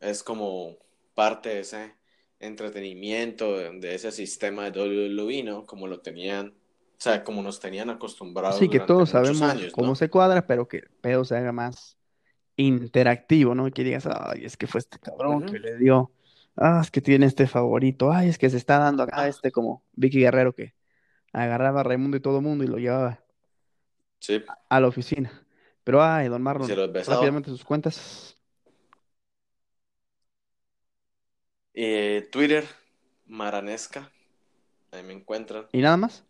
Es 0.00 0.22
como 0.22 0.76
parte 1.14 1.48
de 1.48 1.60
ese 1.60 1.94
entretenimiento, 2.40 3.56
de, 3.56 3.94
ese 3.94 4.12
sistema 4.12 4.70
de 4.70 4.80
WWE, 4.80 5.42
¿no? 5.42 5.66
Como 5.66 5.86
lo 5.86 6.00
tenían, 6.00 6.48
o 6.48 7.00
sea, 7.00 7.24
como 7.24 7.42
nos 7.42 7.60
tenían 7.60 7.90
acostumbrados 7.90 8.58
Sí, 8.58 8.68
que 8.68 8.80
todos 8.80 9.10
sabemos 9.10 9.42
años, 9.42 9.72
cómo 9.72 9.88
¿no? 9.88 9.94
se 9.94 10.08
cuadra, 10.08 10.46
pero 10.46 10.68
que 10.68 10.78
el 10.78 10.90
pedo 11.00 11.24
se 11.24 11.36
haga 11.36 11.52
más 11.52 11.98
interactivo, 12.56 13.54
¿no? 13.54 13.70
Que 13.70 13.84
digas, 13.84 14.06
ay, 14.06 14.44
es 14.44 14.56
que 14.56 14.66
fue 14.66 14.80
este 14.80 14.98
cabrón 14.98 15.46
que 15.46 15.58
le 15.58 15.76
dio, 15.78 16.12
ah, 16.58 16.80
es 16.82 16.90
que 16.90 17.00
tiene 17.00 17.26
este 17.26 17.46
favorito, 17.46 18.12
ay, 18.12 18.28
es 18.28 18.38
que 18.38 18.50
se 18.50 18.56
está 18.56 18.78
dando 18.78 19.02
acá 19.02 19.22
Ah, 19.22 19.28
este 19.28 19.50
como 19.50 19.84
Vicky 19.92 20.20
Guerrero 20.20 20.54
que 20.54 20.74
agarraba 21.32 21.80
a 21.80 21.84
Raimundo 21.84 22.16
y 22.16 22.20
todo 22.20 22.40
mundo 22.40 22.64
y 22.64 22.66
lo 22.66 22.78
llevaba 22.78 23.24
sí, 24.20 24.42
a 24.68 24.80
la 24.80 24.88
oficina. 24.88 25.46
Pero, 25.84 26.02
ay, 26.02 26.28
don 26.28 26.42
Marlon, 26.42 26.68
rápidamente 26.68 27.50
sus 27.50 27.64
cuentas 27.64 28.34
Eh, 31.80 32.28
Twitter, 32.32 32.64
Maranesca, 33.26 34.10
ahí 34.90 35.04
me 35.04 35.12
encuentran. 35.12 35.66
y 35.70 35.80
nada 35.80 35.96
más. 35.96 36.24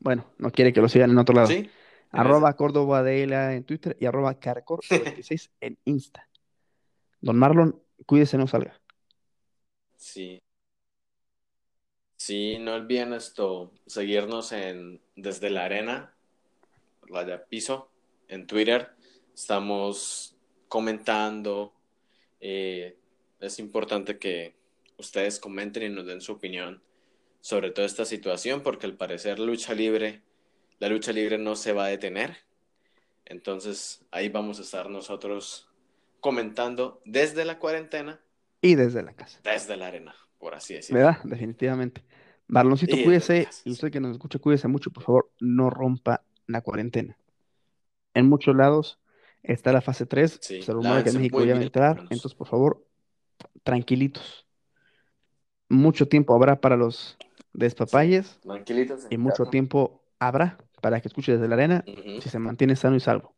Bueno, 0.00 0.24
no 0.38 0.50
quiere 0.50 0.72
que 0.72 0.80
lo 0.80 0.88
sigan 0.88 1.12
en 1.12 1.18
otro 1.18 1.36
lado. 1.36 1.46
Sí. 1.46 1.70
Arroba 2.10 2.54
Córdoba 2.54 3.08
en 3.12 3.62
Twitter 3.62 3.96
y 4.00 4.06
arroba 4.06 4.40
Carcor96 4.40 5.50
en 5.60 5.78
Insta. 5.84 6.28
Don 7.20 7.38
Marlon, 7.38 7.80
cuídese, 8.06 8.38
no 8.38 8.46
salga. 8.46 8.80
Sí. 9.96 10.40
Sí, 12.16 12.58
no 12.58 12.74
olviden 12.74 13.12
esto, 13.12 13.72
seguirnos 13.86 14.52
en 14.52 15.00
Desde 15.16 15.50
la 15.50 15.64
Arena, 15.64 16.16
Raya 17.02 17.44
Piso, 17.46 17.90
en 18.28 18.46
Twitter. 18.46 18.90
Estamos 19.34 20.36
comentando. 20.68 21.74
eh, 22.40 22.96
es 23.40 23.58
importante 23.58 24.18
que 24.18 24.56
ustedes 24.98 25.38
comenten 25.38 25.84
y 25.84 25.88
nos 25.94 26.06
den 26.06 26.20
su 26.20 26.32
opinión 26.32 26.82
sobre 27.40 27.70
toda 27.70 27.86
esta 27.86 28.04
situación, 28.04 28.62
porque 28.62 28.86
al 28.86 28.96
parecer 28.96 29.38
lucha 29.38 29.74
libre, 29.74 30.22
la 30.80 30.88
lucha 30.88 31.12
libre 31.12 31.38
no 31.38 31.56
se 31.56 31.72
va 31.72 31.86
a 31.86 31.88
detener. 31.88 32.38
Entonces 33.24 34.04
ahí 34.10 34.28
vamos 34.28 34.58
a 34.58 34.62
estar 34.62 34.90
nosotros 34.90 35.67
comentando 36.20 37.00
desde 37.04 37.44
la 37.44 37.58
cuarentena, 37.58 38.20
Y 38.60 38.74
desde 38.76 39.02
la 39.02 39.14
casa. 39.14 39.40
desde 39.42 39.76
la 39.76 39.88
arena, 39.88 40.14
por 40.38 40.54
así 40.54 40.74
decirlo. 40.74 41.00
¿Verdad? 41.00 41.18
Definitivamente. 41.24 42.04
Marloncito, 42.46 42.96
Y 42.96 43.02
cuídese. 43.02 43.44
casa, 43.44 43.52
Y 43.64 43.70
sí. 43.70 43.72
usted 43.72 43.90
que 43.90 44.00
nos 44.00 44.12
escucha, 44.12 44.38
cuídese 44.38 44.68
mucho. 44.68 44.90
Por 44.90 45.02
favor, 45.02 45.30
no 45.40 45.70
rompa 45.70 46.22
la 46.46 46.62
cuarentena. 46.62 47.18
En 48.14 48.28
muchos 48.28 48.56
lados 48.56 49.00
está 49.42 49.72
la 49.72 49.80
fase 49.82 50.06
3. 50.06 50.40
Sí, 50.40 50.60
Se 50.60 50.72
rumora 50.72 51.02
que 51.02 51.12
México 51.12 51.44
ya 51.44 51.54
va 51.54 51.60
a 51.60 51.62
entrar. 51.62 52.04
Entonces, 52.10 52.36
por 52.36 52.48
favor, 52.48 52.84
tranquilitos. 53.64 54.46
Mucho 55.68 56.08
tiempo 56.08 56.34
habrá 56.34 56.60
para 56.60 56.76
los 56.76 57.18
Sí, 57.84 57.96
despapayes 57.98 58.40
tranquilitos 58.40 59.04
y 59.10 59.18
mucho 59.18 59.44
casa. 59.44 59.50
tiempo 59.50 60.04
habrá 60.20 60.58
para 60.82 61.00
que 61.00 61.08
escuche 61.08 61.32
desde 61.32 61.48
la 61.48 61.56
arena 61.56 61.88
si 62.18 62.30
se 62.30 62.38
mantiene 62.40 62.76
sano 62.76 62.96
y 62.96 63.00
salvo. 63.00 63.34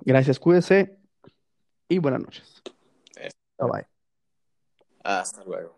Gracias, 0.00 0.40
cuídese 0.40 0.98
y 1.90 1.98
buenas 1.98 2.22
noches. 2.22 2.62
Eso. 3.16 3.36
Bye 3.58 3.70
bye. 3.70 3.86
Hasta 5.04 5.44
luego. 5.44 5.68